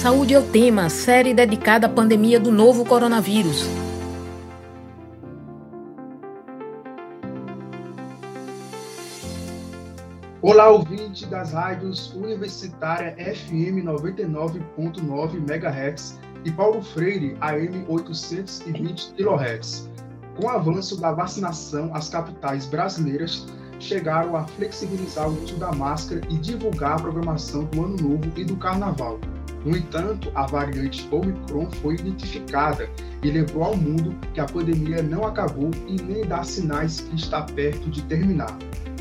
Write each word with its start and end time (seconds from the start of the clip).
Saúde 0.00 0.32
é 0.32 0.38
o 0.38 0.42
tema, 0.42 0.88
série 0.88 1.34
dedicada 1.34 1.86
à 1.86 1.90
pandemia 1.90 2.40
do 2.40 2.50
novo 2.50 2.86
coronavírus. 2.86 3.66
Olá, 10.40 10.70
ouvinte 10.70 11.26
das 11.26 11.52
rádios 11.52 12.14
Universitária 12.14 13.14
FM 13.14 13.84
99.9 13.84 15.34
MHz 15.36 16.18
e 16.46 16.50
Paulo 16.50 16.80
Freire 16.80 17.36
AM 17.42 17.84
820 17.86 19.12
kHz. 19.12 19.90
Com 20.34 20.46
o 20.46 20.48
avanço 20.48 20.98
da 20.98 21.12
vacinação, 21.12 21.94
as 21.94 22.08
capitais 22.08 22.64
brasileiras 22.64 23.46
chegaram 23.78 24.34
a 24.34 24.46
flexibilizar 24.46 25.28
o 25.28 25.42
uso 25.42 25.56
da 25.56 25.72
máscara 25.72 26.22
e 26.30 26.38
divulgar 26.38 26.92
a 26.92 27.02
programação 27.02 27.64
do 27.64 27.84
Ano 27.84 27.96
Novo 27.98 28.32
e 28.34 28.46
do 28.46 28.56
Carnaval. 28.56 29.20
No 29.64 29.76
entanto, 29.76 30.30
a 30.34 30.46
variante 30.46 31.06
Omicron 31.10 31.70
foi 31.82 31.94
identificada 31.94 32.88
e 33.22 33.30
lembrou 33.30 33.64
ao 33.64 33.76
mundo 33.76 34.14
que 34.32 34.40
a 34.40 34.46
pandemia 34.46 35.02
não 35.02 35.26
acabou 35.26 35.70
e 35.86 36.00
nem 36.00 36.24
dá 36.24 36.42
sinais 36.42 37.00
que 37.00 37.16
está 37.16 37.42
perto 37.42 37.90
de 37.90 38.02
terminar. 38.04 38.56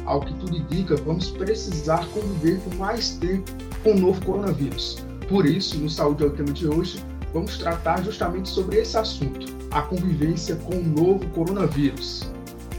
Ao 0.05 0.19
que 0.19 0.33
tudo 0.33 0.57
indica, 0.57 0.95
vamos 0.97 1.29
precisar 1.29 2.05
conviver 2.07 2.59
por 2.59 2.75
mais 2.75 3.11
tempo 3.11 3.49
com 3.83 3.91
o 3.91 3.99
novo 3.99 4.25
coronavírus. 4.25 5.05
Por 5.29 5.45
isso, 5.45 5.77
no 5.77 5.89
Saúde 5.89 6.23
é 6.23 6.27
o 6.27 6.31
tema 6.31 6.51
de 6.51 6.67
hoje, 6.67 7.01
vamos 7.33 7.57
tratar 7.57 8.03
justamente 8.03 8.49
sobre 8.49 8.79
esse 8.79 8.97
assunto, 8.97 9.45
a 9.71 9.83
convivência 9.83 10.55
com 10.55 10.75
o 10.75 10.83
novo 10.83 11.25
coronavírus. 11.29 12.29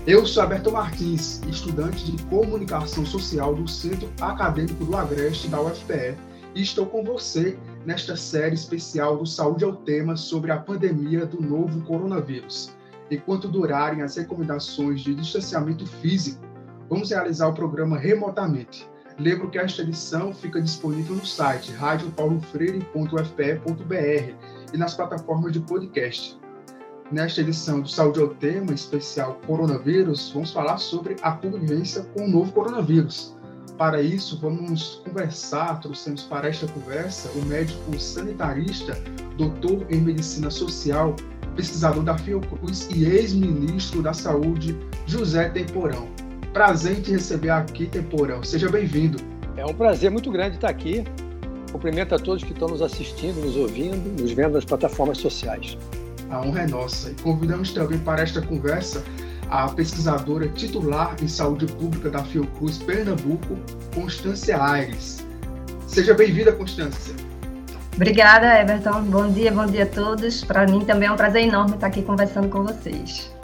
Eu 0.07 0.27
sou 0.27 0.43
Alberto 0.43 0.73
Martins, 0.73 1.41
estudante 1.49 2.11
de 2.11 2.23
Comunicação 2.25 3.07
Social 3.07 3.55
do 3.55 3.69
Centro 3.69 4.11
Acadêmico 4.21 4.85
do 4.85 4.97
Agreste 4.97 5.49
da 5.49 5.61
UFPE, 5.61 6.17
e 6.55 6.63
estou 6.63 6.87
com 6.87 7.05
você 7.05 7.57
nesta 7.85 8.17
série 8.17 8.55
especial 8.55 9.17
do 9.17 9.27
Saúde 9.27 9.65
ao 9.65 9.75
Tema 9.77 10.17
sobre 10.17 10.53
a 10.53 10.59
pandemia 10.59 11.27
do 11.27 11.41
novo 11.41 11.81
coronavírus. 11.83 12.73
Enquanto 13.11 13.49
durarem 13.49 14.03
as 14.03 14.17
recomendações 14.17 15.01
de 15.01 15.15
distanciamento 15.15 15.87
físico, 15.87 16.45
vamos 16.89 17.11
realizar 17.11 17.49
o 17.49 17.55
programa 17.55 17.99
remotamente. 17.99 18.89
Lembro 19.19 19.51
que 19.51 19.59
esta 19.59 19.83
edição 19.83 20.33
fica 20.33 20.63
disponível 20.63 21.17
no 21.17 21.27
site 21.27 21.73
radiopaulofreire.fpe.br 21.73 24.35
e 24.73 24.79
nas 24.79 24.95
plataformas 24.95 25.53
de 25.53 25.59
podcast. 25.61 26.39
Nesta 27.11 27.41
edição 27.41 27.81
do 27.81 27.89
Saúde 27.89 28.21
ao 28.21 28.29
Tema 28.29 28.73
especial 28.73 29.41
Coronavírus, 29.47 30.31
vamos 30.33 30.53
falar 30.53 30.79
sobre 30.79 31.17
a 31.23 31.33
convivência 31.33 32.05
com 32.15 32.25
o 32.25 32.29
novo 32.29 32.53
coronavírus. 32.53 33.37
Para 33.81 34.03
isso, 34.03 34.39
vamos 34.39 35.01
conversar, 35.07 35.81
trouxemos 35.81 36.25
para 36.25 36.47
esta 36.47 36.67
conversa 36.67 37.31
o 37.31 37.43
médico 37.47 37.99
sanitarista, 37.99 38.93
doutor 39.39 39.87
em 39.89 40.03
medicina 40.03 40.51
social, 40.51 41.17
pesquisador 41.57 42.03
da 42.03 42.19
Fiocruz 42.19 42.91
e 42.95 43.07
ex-ministro 43.07 44.03
da 44.03 44.13
Saúde, 44.13 44.79
José 45.07 45.49
Temporão. 45.49 46.11
Prazer 46.53 46.99
em 46.99 47.01
te 47.01 47.13
receber 47.13 47.49
aqui, 47.49 47.87
Temporão. 47.87 48.45
Seja 48.45 48.69
bem-vindo. 48.69 49.17
É 49.57 49.65
um 49.65 49.73
prazer 49.73 50.11
muito 50.11 50.31
grande 50.31 50.57
estar 50.57 50.69
aqui. 50.69 51.03
Cumprimento 51.73 52.15
a 52.15 52.19
todos 52.19 52.45
que 52.45 52.53
estão 52.53 52.69
nos 52.69 52.83
assistindo, 52.83 53.41
nos 53.41 53.57
ouvindo, 53.57 54.21
nos 54.21 54.31
vendo 54.33 54.53
nas 54.53 54.65
plataformas 54.67 55.17
sociais. 55.17 55.79
A 56.29 56.43
honra 56.43 56.65
é 56.65 56.67
nossa. 56.67 57.13
E 57.13 57.15
convidamos 57.23 57.73
também 57.73 57.99
para 57.99 58.21
esta 58.21 58.43
conversa 58.43 59.03
a 59.51 59.69
pesquisadora 59.69 60.49
titular 60.49 61.17
em 61.21 61.27
saúde 61.27 61.67
pública 61.67 62.09
da 62.09 62.23
Fiocruz 62.23 62.79
Pernambuco, 62.79 63.59
Constância 63.93 64.63
Aires. 64.63 65.27
Seja 65.89 66.15
bem-vinda, 66.15 66.53
Constância. 66.53 67.13
Obrigada, 67.97 68.61
Everton. 68.61 69.03
Bom 69.03 69.29
dia, 69.33 69.51
bom 69.51 69.67
dia 69.67 69.83
a 69.83 69.87
todos. 69.87 70.45
Para 70.45 70.67
mim 70.69 70.85
também 70.85 71.09
é 71.09 71.13
um 71.13 71.17
prazer 71.17 71.43
enorme 71.43 71.75
estar 71.75 71.89
aqui 71.89 72.01
conversando 72.03 72.49
com 72.49 72.63
vocês. 72.63 73.35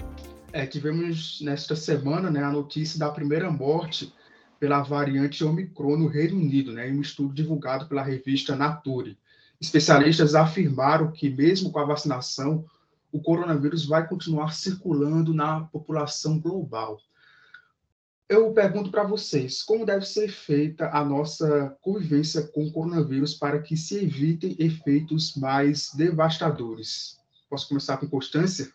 É, 0.53 0.65
tivemos 0.65 1.41
nesta 1.43 1.75
semana 1.75 2.31
né, 2.31 2.43
a 2.43 2.53
notícia 2.53 3.01
da 3.01 3.11
primeira 3.11 3.51
morte 3.51 4.15
pela 4.61 4.83
variante 4.83 5.45
Omicron 5.45 5.97
no 5.97 6.07
Reino 6.07 6.37
Unido, 6.37 6.73
né, 6.73 6.89
em 6.89 6.97
um 6.97 7.01
estudo 7.01 7.35
divulgado 7.35 7.87
pela 7.87 8.03
revista 8.05 8.55
Nature. 8.55 9.19
Especialistas 9.61 10.37
afirmaram 10.37 11.11
que, 11.11 11.29
mesmo 11.29 11.73
com 11.73 11.81
a 11.81 11.85
vacinação, 11.85 12.65
o 13.17 13.23
coronavírus 13.23 13.87
vai 13.87 14.07
continuar 14.07 14.53
circulando 14.53 15.33
na 15.33 15.61
população 15.61 16.39
global. 16.39 16.99
Eu 18.29 18.53
pergunto 18.53 18.91
para 18.91 19.05
vocês, 19.05 19.63
como 19.63 19.87
deve 19.87 20.05
ser 20.05 20.29
feita 20.29 20.91
a 20.93 21.05
nossa 21.05 21.77
convivência 21.81 22.43
com 22.43 22.67
o 22.67 22.73
coronavírus 22.73 23.35
para 23.35 23.63
que 23.63 23.77
se 23.77 23.97
evitem 23.97 24.57
efeitos 24.59 25.35
mais 25.37 25.93
devastadores? 25.95 27.19
Posso 27.49 27.69
começar 27.69 27.97
com 27.97 28.09
Constância? 28.09 28.69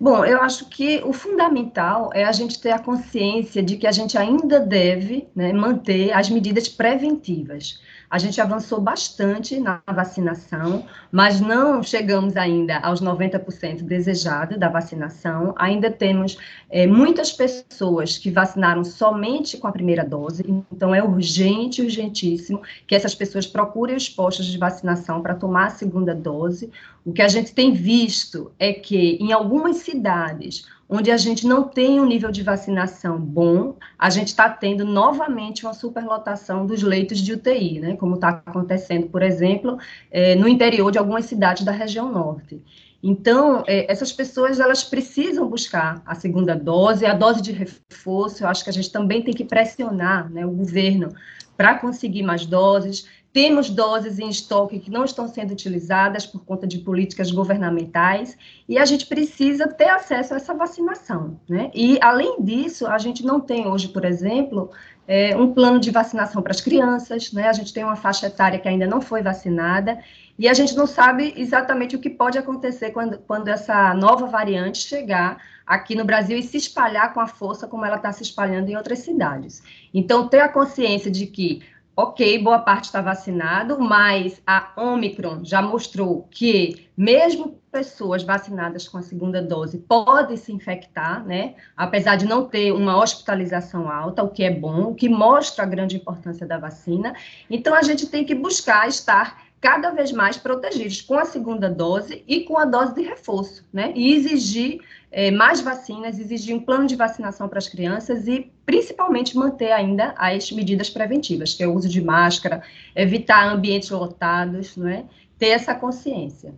Bom, 0.00 0.24
eu 0.24 0.40
acho 0.40 0.68
que 0.68 1.00
o 1.04 1.12
fundamental 1.12 2.10
é 2.14 2.24
a 2.24 2.32
gente 2.32 2.60
ter 2.60 2.70
a 2.70 2.78
consciência 2.78 3.62
de 3.62 3.76
que 3.76 3.86
a 3.86 3.92
gente 3.92 4.18
ainda 4.18 4.58
deve 4.58 5.28
né, 5.36 5.52
manter 5.52 6.12
as 6.12 6.28
medidas 6.30 6.68
preventivas. 6.68 7.80
A 8.10 8.18
gente 8.18 8.40
avançou 8.40 8.80
bastante 8.80 9.60
na 9.60 9.82
vacinação, 9.86 10.86
mas 11.12 11.40
não 11.40 11.82
chegamos 11.82 12.36
ainda 12.36 12.78
aos 12.78 13.02
90% 13.02 13.82
desejado 13.82 14.58
da 14.58 14.68
vacinação. 14.68 15.54
Ainda 15.58 15.90
temos 15.90 16.38
é, 16.70 16.86
muitas 16.86 17.32
pessoas 17.32 18.16
que 18.16 18.30
vacinaram 18.30 18.82
somente 18.82 19.58
com 19.58 19.66
a 19.66 19.72
primeira 19.72 20.04
dose, 20.04 20.42
então 20.72 20.94
é 20.94 21.02
urgente, 21.02 21.82
urgentíssimo 21.82 22.62
que 22.86 22.94
essas 22.94 23.14
pessoas 23.14 23.46
procurem 23.46 23.96
os 23.96 24.08
postos 24.08 24.46
de 24.46 24.56
vacinação 24.56 25.20
para 25.20 25.34
tomar 25.34 25.66
a 25.66 25.70
segunda 25.70 26.14
dose. 26.14 26.70
O 27.04 27.12
que 27.12 27.22
a 27.22 27.28
gente 27.28 27.52
tem 27.52 27.72
visto 27.72 28.52
é 28.58 28.72
que 28.72 29.18
em 29.20 29.32
algumas 29.32 29.76
cidades 29.78 30.64
onde 30.88 31.10
a 31.10 31.16
gente 31.16 31.46
não 31.46 31.64
tem 31.64 32.00
um 32.00 32.06
nível 32.06 32.30
de 32.30 32.42
vacinação 32.42 33.18
bom, 33.18 33.76
a 33.98 34.08
gente 34.08 34.28
está 34.28 34.48
tendo 34.48 34.84
novamente 34.84 35.64
uma 35.64 35.74
superlotação 35.74 36.64
dos 36.64 36.82
leitos 36.82 37.18
de 37.18 37.34
UTI, 37.34 37.80
né? 37.80 37.96
Como 37.96 38.14
está 38.14 38.42
acontecendo, 38.46 39.08
por 39.08 39.22
exemplo, 39.22 39.78
é, 40.10 40.34
no 40.34 40.48
interior 40.48 40.90
de 40.90 40.98
algumas 40.98 41.26
cidades 41.26 41.64
da 41.64 41.72
região 41.72 42.10
norte. 42.10 42.62
Então, 43.02 43.62
é, 43.66 43.90
essas 43.90 44.12
pessoas 44.12 44.58
elas 44.58 44.82
precisam 44.82 45.48
buscar 45.48 46.02
a 46.04 46.14
segunda 46.14 46.56
dose, 46.56 47.06
a 47.06 47.14
dose 47.14 47.40
de 47.42 47.52
reforço. 47.52 48.42
Eu 48.42 48.48
acho 48.48 48.64
que 48.64 48.70
a 48.70 48.72
gente 48.72 48.90
também 48.90 49.22
tem 49.22 49.34
que 49.34 49.44
pressionar 49.44 50.30
né, 50.30 50.44
o 50.44 50.50
governo 50.50 51.14
para 51.56 51.74
conseguir 51.78 52.22
mais 52.22 52.46
doses. 52.46 53.06
Temos 53.32 53.68
doses 53.68 54.18
em 54.18 54.28
estoque 54.28 54.78
que 54.78 54.90
não 54.90 55.04
estão 55.04 55.28
sendo 55.28 55.52
utilizadas 55.52 56.26
por 56.26 56.44
conta 56.44 56.66
de 56.66 56.78
políticas 56.78 57.30
governamentais 57.30 58.36
e 58.68 58.78
a 58.78 58.84
gente 58.84 59.06
precisa 59.06 59.68
ter 59.68 59.88
acesso 59.88 60.32
a 60.32 60.36
essa 60.38 60.54
vacinação. 60.54 61.38
Né? 61.48 61.70
E, 61.74 61.98
além 62.00 62.42
disso, 62.42 62.86
a 62.86 62.96
gente 62.96 63.24
não 63.24 63.38
tem 63.38 63.66
hoje, 63.66 63.88
por 63.88 64.04
exemplo, 64.04 64.70
é, 65.06 65.36
um 65.36 65.52
plano 65.52 65.78
de 65.78 65.90
vacinação 65.90 66.42
para 66.42 66.52
as 66.52 66.60
crianças, 66.60 67.32
né? 67.32 67.48
a 67.48 67.52
gente 67.52 67.72
tem 67.72 67.84
uma 67.84 67.96
faixa 67.96 68.26
etária 68.26 68.58
que 68.58 68.68
ainda 68.68 68.86
não 68.86 69.00
foi 69.00 69.22
vacinada 69.22 69.98
e 70.38 70.48
a 70.48 70.54
gente 70.54 70.74
não 70.76 70.86
sabe 70.86 71.34
exatamente 71.36 71.96
o 71.96 71.98
que 71.98 72.08
pode 72.08 72.38
acontecer 72.38 72.90
quando, 72.92 73.18
quando 73.18 73.48
essa 73.48 73.92
nova 73.92 74.26
variante 74.26 74.78
chegar 74.78 75.38
aqui 75.66 75.94
no 75.94 76.04
Brasil 76.04 76.38
e 76.38 76.42
se 76.42 76.56
espalhar 76.56 77.12
com 77.12 77.20
a 77.20 77.26
força 77.26 77.66
como 77.66 77.84
ela 77.84 77.96
está 77.96 78.10
se 78.10 78.22
espalhando 78.22 78.70
em 78.70 78.76
outras 78.76 79.00
cidades. 79.00 79.62
Então, 79.92 80.28
ter 80.28 80.40
a 80.40 80.48
consciência 80.48 81.10
de 81.10 81.26
que 81.26 81.62
ok, 81.98 82.38
boa 82.38 82.60
parte 82.60 82.84
está 82.84 83.00
vacinado, 83.02 83.80
mas 83.80 84.40
a 84.46 84.70
Omicron 84.76 85.40
já 85.42 85.60
mostrou 85.60 86.28
que 86.30 86.88
mesmo 86.96 87.60
pessoas 87.72 88.22
vacinadas 88.22 88.86
com 88.86 88.98
a 88.98 89.02
segunda 89.02 89.42
dose 89.42 89.78
podem 89.78 90.36
se 90.36 90.52
infectar, 90.52 91.26
né? 91.26 91.56
Apesar 91.76 92.14
de 92.14 92.24
não 92.24 92.46
ter 92.46 92.70
uma 92.70 92.96
hospitalização 92.96 93.90
alta, 93.90 94.22
o 94.22 94.30
que 94.30 94.44
é 94.44 94.50
bom, 94.50 94.84
o 94.84 94.94
que 94.94 95.08
mostra 95.08 95.64
a 95.64 95.66
grande 95.66 95.96
importância 95.96 96.46
da 96.46 96.56
vacina. 96.56 97.12
Então 97.50 97.74
a 97.74 97.82
gente 97.82 98.06
tem 98.06 98.24
que 98.24 98.34
buscar 98.34 98.86
estar 98.86 99.47
cada 99.60 99.90
vez 99.90 100.12
mais 100.12 100.36
protegidos 100.36 101.00
com 101.00 101.14
a 101.14 101.24
segunda 101.24 101.68
dose 101.68 102.24
e 102.26 102.40
com 102.40 102.58
a 102.58 102.64
dose 102.64 102.94
de 102.94 103.02
reforço, 103.02 103.66
né? 103.72 103.92
E 103.94 104.14
exigir 104.14 104.80
é, 105.10 105.30
mais 105.30 105.60
vacinas, 105.60 106.18
exigir 106.18 106.54
um 106.54 106.60
plano 106.60 106.86
de 106.86 106.94
vacinação 106.94 107.48
para 107.48 107.58
as 107.58 107.68
crianças 107.68 108.26
e, 108.28 108.52
principalmente, 108.64 109.36
manter 109.36 109.72
ainda 109.72 110.14
as 110.16 110.50
medidas 110.52 110.90
preventivas, 110.90 111.54
que 111.54 111.62
é 111.62 111.66
o 111.66 111.74
uso 111.74 111.88
de 111.88 112.00
máscara, 112.00 112.62
evitar 112.94 113.52
ambientes 113.52 113.90
lotados, 113.90 114.76
não 114.76 114.88
é? 114.88 115.04
Ter 115.38 115.48
essa 115.48 115.74
consciência. 115.74 116.54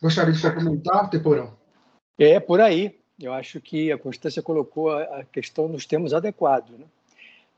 Gostaria 0.00 0.32
de 0.32 0.54
comentar, 0.54 1.08
Temporão? 1.10 1.56
É, 2.18 2.38
por 2.38 2.60
aí. 2.60 2.98
Eu 3.20 3.32
acho 3.32 3.60
que 3.60 3.92
a 3.92 3.98
Constância 3.98 4.42
colocou 4.42 4.90
a 4.90 5.24
questão 5.24 5.68
nos 5.68 5.86
termos 5.86 6.12
adequados. 6.12 6.76
Né? 6.76 6.84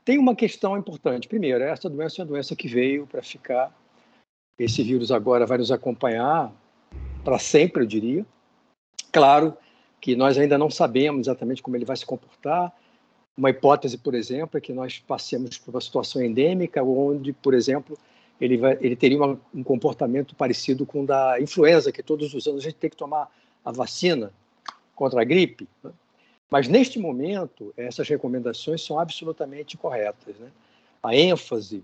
Tem 0.05 0.17
uma 0.17 0.35
questão 0.35 0.77
importante. 0.77 1.27
Primeiro, 1.27 1.63
essa 1.63 1.89
doença 1.89 2.21
é 2.21 2.23
uma 2.23 2.29
doença 2.29 2.55
que 2.55 2.67
veio 2.67 3.07
para 3.07 3.23
ficar. 3.23 3.75
Esse 4.57 4.81
vírus 4.81 5.11
agora 5.11 5.45
vai 5.45 5.57
nos 5.57 5.71
acompanhar 5.71 6.51
para 7.23 7.37
sempre, 7.37 7.83
eu 7.83 7.87
diria. 7.87 8.25
Claro 9.11 9.55
que 9.99 10.15
nós 10.15 10.37
ainda 10.37 10.57
não 10.57 10.69
sabemos 10.69 11.27
exatamente 11.27 11.61
como 11.61 11.75
ele 11.75 11.85
vai 11.85 11.97
se 11.97 12.05
comportar. 12.05 12.73
Uma 13.37 13.49
hipótese, 13.49 13.97
por 13.97 14.15
exemplo, 14.15 14.57
é 14.57 14.61
que 14.61 14.73
nós 14.73 14.99
passemos 14.99 15.57
por 15.57 15.73
uma 15.73 15.81
situação 15.81 16.21
endêmica, 16.21 16.83
onde, 16.83 17.33
por 17.33 17.53
exemplo, 17.53 17.97
ele, 18.41 18.57
vai, 18.57 18.77
ele 18.81 18.95
teria 18.95 19.17
uma, 19.17 19.39
um 19.53 19.63
comportamento 19.63 20.35
parecido 20.35 20.85
com 20.85 21.03
o 21.03 21.05
da 21.05 21.39
influenza, 21.39 21.91
que 21.91 22.01
todos 22.01 22.33
os 22.33 22.47
anos 22.47 22.61
a 22.61 22.63
gente 22.69 22.77
tem 22.77 22.89
que 22.89 22.97
tomar 22.97 23.29
a 23.63 23.71
vacina 23.71 24.31
contra 24.95 25.21
a 25.21 25.23
gripe. 25.23 25.67
Né? 25.83 25.91
Mas, 26.49 26.67
neste 26.67 26.97
momento, 26.97 27.73
essas 27.75 28.07
recomendações 28.07 28.81
são 28.81 28.97
absolutamente 28.97 29.77
corretas. 29.77 30.35
Né? 30.37 30.49
A 31.03 31.15
ênfase 31.15 31.83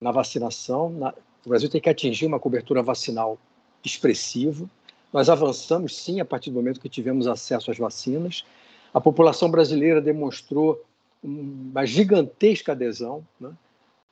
na 0.00 0.12
vacinação, 0.12 0.88
na, 0.90 1.14
o 1.44 1.48
Brasil 1.48 1.68
tem 1.68 1.80
que 1.80 1.88
atingir 1.88 2.26
uma 2.26 2.38
cobertura 2.38 2.82
vacinal 2.82 3.38
expressiva. 3.84 4.68
Nós 5.12 5.28
avançamos, 5.28 5.96
sim, 5.96 6.20
a 6.20 6.24
partir 6.24 6.50
do 6.50 6.56
momento 6.56 6.80
que 6.80 6.88
tivemos 6.88 7.26
acesso 7.26 7.70
às 7.70 7.78
vacinas. 7.78 8.44
A 8.92 9.00
população 9.00 9.50
brasileira 9.50 10.00
demonstrou 10.00 10.82
uma 11.22 11.84
gigantesca 11.84 12.72
adesão, 12.72 13.26
né? 13.40 13.52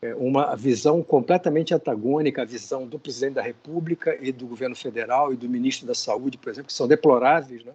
É, 0.00 0.14
uma 0.14 0.54
visão 0.54 1.02
completamente 1.02 1.74
antagônica 1.74 2.40
à 2.40 2.44
visão 2.44 2.86
do 2.86 3.00
presidente 3.00 3.34
da 3.34 3.42
República 3.42 4.16
e 4.20 4.30
do 4.30 4.46
governo 4.46 4.76
federal 4.76 5.32
e 5.32 5.36
do 5.36 5.48
ministro 5.48 5.88
da 5.88 5.94
Saúde, 5.94 6.38
por 6.38 6.50
exemplo, 6.50 6.68
que 6.68 6.72
são 6.72 6.86
deploráveis. 6.86 7.64
Né? 7.64 7.72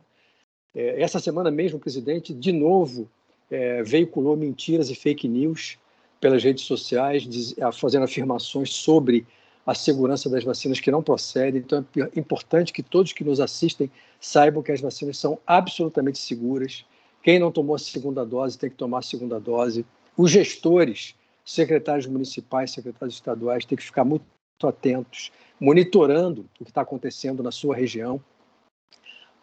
É, 0.73 1.01
essa 1.01 1.19
semana 1.19 1.51
mesmo, 1.51 1.79
o 1.79 1.81
presidente, 1.81 2.33
de 2.33 2.53
novo, 2.53 3.09
é, 3.51 3.83
veiculou 3.83 4.38
mentiras 4.38 4.89
e 4.89 4.95
fake 4.95 5.27
news 5.27 5.77
pelas 6.21 6.41
redes 6.41 6.63
sociais, 6.63 7.23
diz, 7.23 7.56
fazendo 7.73 8.03
afirmações 8.03 8.73
sobre 8.73 9.27
a 9.65 9.74
segurança 9.74 10.30
das 10.30 10.44
vacinas 10.44 10.80
que 10.80 10.92
não 10.92 11.01
procedem. 11.01 11.62
Então, 11.62 11.86
é 11.98 12.19
importante 12.19 12.74
que 12.74 12.83
todos 12.83 13.13
que 13.13 13.24
nos 13.24 13.39
assistem 13.39 13.89
saibam 14.19 14.62
que 14.62 14.71
as 14.71 14.81
vacinas 14.81 15.18
são 15.18 15.39
absolutamente 15.48 16.19
seguras. 16.19 16.86
Quem 17.21 17.39
não 17.39 17.51
tomou 17.51 17.75
a 17.75 17.80
segunda 17.80 18.25
dose 18.25 18.57
tem 18.57 18.69
que 18.69 18.75
tomar 18.75 19.00
a 19.00 19.04
segunda 19.04 19.39
dose. 19.39 19.86
Os 20.18 20.31
gestores 20.31 21.15
secretários 21.45 22.06
municipais, 22.06 22.71
secretários 22.71 23.15
estaduais 23.15 23.65
têm 23.65 23.77
que 23.77 23.83
ficar 23.83 24.04
muito 24.04 24.25
atentos, 24.63 25.31
monitorando 25.60 26.42
o 26.59 26.63
que 26.63 26.69
está 26.69 26.81
acontecendo 26.81 27.44
na 27.44 27.51
sua 27.51 27.75
região, 27.75 28.21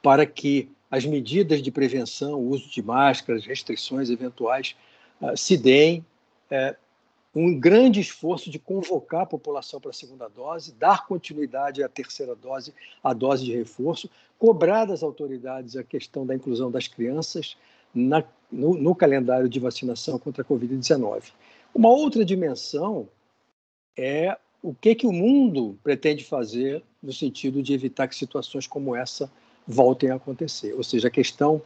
para 0.03 0.25
que 0.25 0.71
as 0.91 1.05
medidas 1.05 1.63
de 1.63 1.71
prevenção, 1.71 2.35
o 2.35 2.49
uso 2.49 2.71
de 2.71 2.83
máscaras, 2.83 3.45
restrições 3.45 4.11
eventuais, 4.11 4.75
uh, 5.21 5.37
se 5.37 5.57
deem. 5.57 6.05
Um 7.35 7.59
grande 7.59 8.01
esforço 8.01 8.51
de 8.51 8.59
convocar 8.59 9.23
a 9.23 9.27
população 9.27 9.81
para 9.81 9.91
a 9.91 9.95
segunda 9.95 10.29
dose, 10.29 10.73
dar 10.73 11.07
continuidade 11.07 11.83
à 11.83 11.89
terceira 11.89 12.35
dose, 12.35 12.75
à 13.03 13.13
dose 13.13 13.45
de 13.45 13.57
reforço, 13.57 14.11
cobrar 14.39 14.85
das 14.85 15.03
autoridades 15.03 15.77
a 15.77 15.85
questão 15.85 16.27
da 16.27 16.35
inclusão 16.35 16.71
das 16.71 16.89
crianças 16.89 17.57
na, 17.95 18.25
no, 18.51 18.75
no 18.75 18.95
calendário 18.95 19.49
de 19.49 19.61
vacinação 19.61 20.19
contra 20.19 20.43
a 20.43 20.45
Covid-19. 20.45 21.33
Uma 21.75 21.91
outra 21.91 22.25
dimensão 22.25 23.09
é 23.97 24.37
o 24.63 24.75
que, 24.75 24.95
que 24.95 25.07
o 25.07 25.13
mundo 25.13 25.79
pretende 25.83 26.25
fazer 26.25 26.83
no 27.03 27.13
sentido 27.13 27.63
de 27.63 27.73
evitar 27.73 28.09
que 28.09 28.15
situações 28.15 28.67
como 28.67 28.95
essa 28.95 29.31
voltem 29.67 30.11
a 30.11 30.17
acontecer. 30.17 30.75
Ou 30.75 30.83
seja, 30.83 31.09
a 31.09 31.11
questão 31.11 31.63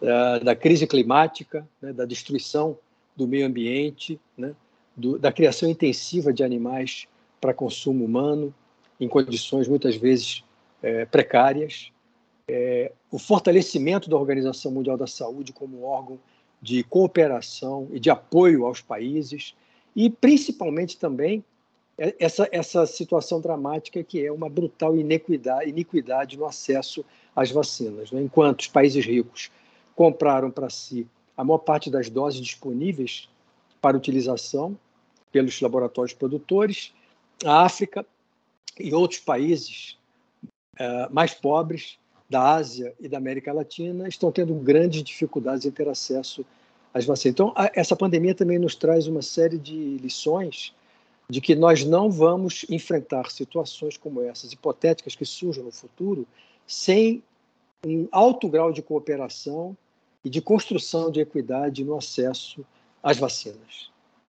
uh, 0.00 0.44
da 0.44 0.54
crise 0.54 0.86
climática, 0.86 1.66
né, 1.80 1.92
da 1.92 2.04
destruição 2.04 2.78
do 3.16 3.26
meio 3.26 3.46
ambiente, 3.46 4.20
né, 4.36 4.54
do, 4.96 5.18
da 5.18 5.32
criação 5.32 5.68
intensiva 5.68 6.32
de 6.32 6.44
animais 6.44 7.06
para 7.40 7.54
consumo 7.54 8.04
humano, 8.04 8.54
em 9.00 9.08
condições 9.08 9.66
muitas 9.66 9.96
vezes 9.96 10.44
é, 10.82 11.04
precárias, 11.04 11.90
é, 12.46 12.92
o 13.10 13.18
fortalecimento 13.18 14.08
da 14.08 14.16
Organização 14.16 14.70
Mundial 14.70 14.96
da 14.96 15.06
Saúde 15.06 15.52
como 15.52 15.84
órgão 15.84 16.18
de 16.60 16.84
cooperação 16.84 17.88
e 17.92 17.98
de 17.98 18.10
apoio 18.10 18.64
aos 18.64 18.80
países, 18.80 19.54
e 19.94 20.08
principalmente 20.08 20.96
também 20.96 21.44
essa, 22.18 22.48
essa 22.50 22.86
situação 22.86 23.40
dramática 23.40 24.02
que 24.02 24.24
é 24.24 24.32
uma 24.32 24.48
brutal 24.48 24.96
iniquidade, 24.96 25.68
iniquidade 25.68 26.38
no 26.38 26.46
acesso 26.46 27.04
às 27.34 27.50
vacinas. 27.50 28.10
Né? 28.10 28.22
Enquanto 28.22 28.60
os 28.60 28.68
países 28.68 29.04
ricos 29.04 29.50
compraram 29.94 30.50
para 30.50 30.70
si 30.70 31.06
a 31.36 31.44
maior 31.44 31.58
parte 31.58 31.90
das 31.90 32.08
doses 32.08 32.40
disponíveis 32.40 33.28
para 33.82 33.96
utilização 33.96 34.78
pelos 35.32 35.60
laboratórios 35.60 36.14
produtores, 36.14 36.92
a 37.44 37.64
África 37.64 38.06
e 38.78 38.94
outros 38.94 39.20
países 39.20 39.98
uh, 40.78 41.12
mais 41.12 41.34
pobres 41.34 41.98
da 42.30 42.54
Ásia 42.54 42.94
e 43.00 43.08
da 43.08 43.18
América 43.18 43.52
Latina 43.52 44.08
estão 44.08 44.30
tendo 44.30 44.54
grandes 44.54 45.02
dificuldades 45.02 45.66
em 45.66 45.70
ter 45.70 45.88
acesso 45.88 46.46
às 46.94 47.04
vacinas. 47.04 47.34
Então, 47.34 47.52
essa 47.74 47.96
pandemia 47.96 48.34
também 48.34 48.58
nos 48.58 48.74
traz 48.74 49.06
uma 49.06 49.20
série 49.20 49.58
de 49.58 49.98
lições 49.98 50.72
de 51.28 51.40
que 51.40 51.54
nós 51.54 51.84
não 51.84 52.10
vamos 52.10 52.64
enfrentar 52.70 53.30
situações 53.30 53.96
como 53.96 54.22
essas, 54.22 54.52
hipotéticas 54.52 55.14
que 55.14 55.24
surjam 55.24 55.64
no 55.64 55.72
futuro, 55.72 56.26
sem 56.66 57.22
um 57.84 58.06
alto 58.12 58.48
grau 58.48 58.72
de 58.72 58.82
cooperação 58.82 59.76
e 60.24 60.30
de 60.30 60.40
construção 60.40 61.10
de 61.10 61.20
equidade 61.20 61.84
no 61.84 61.96
acesso 61.96 62.64
às 63.02 63.18
vacinas. 63.18 63.90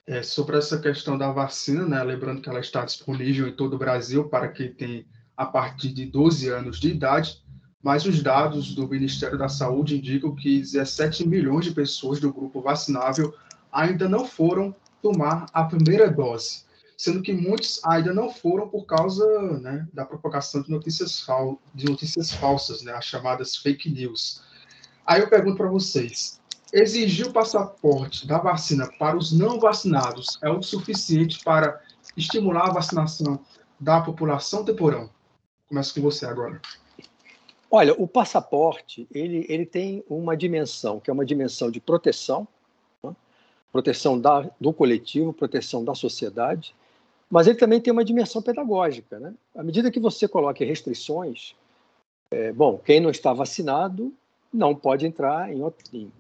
É, 0.06 0.24
sobre 0.24 0.58
essa 0.58 0.80
questão 0.80 1.18
da 1.18 1.32
vacina, 1.32 1.86
né, 1.86 2.02
lembrando 2.04 2.42
que 2.42 2.50
ela 2.50 2.60
está 2.60 2.86
disponível 2.86 3.48
em 3.48 3.54
todo 3.54 3.74
o 3.76 3.78
Brasil 3.78 4.30
para 4.30 4.48
quem 4.48 4.74
tem 4.74 5.06
a 5.36 5.46
partir 5.46 5.94
de 5.94 6.06
12 6.06 6.50
anos 6.50 6.80
de 6.80 6.90
idade, 6.90 7.44
mas 7.82 8.06
os 8.06 8.24
dados 8.24 8.74
do 8.74 8.88
Ministério 8.88 9.38
da 9.38 9.50
Saúde 9.50 9.98
indicam 9.98 10.34
que 10.36 10.60
17 10.60 11.28
milhões 11.28 11.66
de 11.66 11.72
pessoas 11.72 12.20
do 12.20 12.34
grupo 12.34 12.62
vacinável 12.62 13.34
ainda 13.72 14.10
não 14.10 14.26
foram 14.26 14.76
tomar 15.02 15.46
a 15.54 15.64
primeira 15.64 16.10
dose, 16.10 16.66
sendo 16.98 17.22
que 17.22 17.34
muitos 17.34 17.80
ainda 17.86 18.14
não 18.14 18.30
foram 18.30 18.68
por 18.68 18.86
causa 18.86 19.26
né, 19.60 19.88
da 19.94 20.06
propagação 20.06 20.62
de 20.62 20.72
notícias, 20.72 21.20
fal 21.20 21.62
de 21.74 21.86
notícias 21.86 22.32
falsas, 22.32 22.82
né, 22.82 22.94
as 22.94 23.06
chamadas 23.06 23.56
fake 23.56 23.90
news. 23.90 24.42
Aí 25.06 25.22
eu 25.22 25.30
pergunto 25.30 25.58
para 25.58 25.70
vocês, 25.70 26.42
exigir 26.74 27.28
o 27.28 27.34
passaporte 27.34 28.28
da 28.28 28.38
vacina 28.38 28.90
para 29.00 29.18
os 29.18 29.32
não 29.32 29.60
vacinados 29.60 30.38
é 30.42 30.50
o 30.50 30.62
suficiente 30.62 31.44
para 31.44 31.82
estimular 32.16 32.70
a 32.70 32.74
vacinação 32.74 33.40
da 33.80 34.02
população 34.02 34.66
temporão? 34.66 35.10
Começo 35.68 35.94
com 35.94 36.02
você 36.02 36.26
agora. 36.26 36.62
Olha, 37.70 37.94
o 37.94 38.08
passaporte 38.08 39.08
ele, 39.12 39.46
ele 39.50 39.66
tem 39.66 40.04
uma 40.10 40.36
dimensão, 40.36 41.00
que 41.00 41.10
é 41.10 41.14
uma 41.14 41.26
dimensão 41.26 41.70
de 41.70 41.82
proteção, 41.82 42.48
né? 43.04 43.14
proteção 43.72 44.20
da, 44.20 44.50
do 44.60 44.72
coletivo, 44.72 45.34
proteção 45.34 45.84
da 45.84 45.94
sociedade, 45.94 46.74
mas 47.30 47.46
ele 47.46 47.58
também 47.58 47.82
tem 47.82 47.92
uma 47.92 48.06
dimensão 48.06 48.42
pedagógica. 48.42 49.20
Né? 49.20 49.34
À 49.54 49.64
medida 49.64 49.92
que 49.92 50.00
você 50.00 50.28
coloca 50.28 50.64
restrições, 50.64 51.56
é, 52.32 52.54
bom, 52.54 52.78
quem 52.78 53.02
não 53.02 53.10
está 53.10 53.34
vacinado 53.34 54.14
não 54.54 54.74
pode 54.74 55.06
entrar 55.06 55.52
em, 55.52 55.62
em 55.94 56.12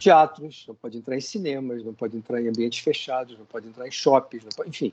teatros, 0.00 0.64
não 0.66 0.74
pode 0.74 0.98
entrar 0.98 1.16
em 1.16 1.20
cinemas, 1.20 1.84
não 1.84 1.94
pode 1.94 2.16
entrar 2.16 2.40
em 2.40 2.48
ambientes 2.48 2.78
fechados, 2.80 3.38
não 3.38 3.44
pode 3.44 3.68
entrar 3.68 3.86
em 3.86 3.90
shoppings, 3.90 4.44
pode, 4.56 4.70
enfim. 4.70 4.92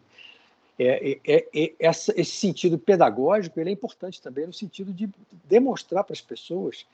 É, 0.78 1.12
é, 1.12 1.20
é, 1.26 1.48
é, 1.56 1.74
essa, 1.80 2.14
esse 2.20 2.34
sentido 2.34 2.78
pedagógico 2.78 3.60
ele 3.60 3.72
é 3.72 3.74
importante 3.74 4.22
também 4.22 4.46
no 4.46 4.54
sentido 4.54 4.94
de 4.94 5.10
demonstrar 5.46 6.04
para 6.04 6.14
as 6.14 6.22
pessoas 6.22 6.86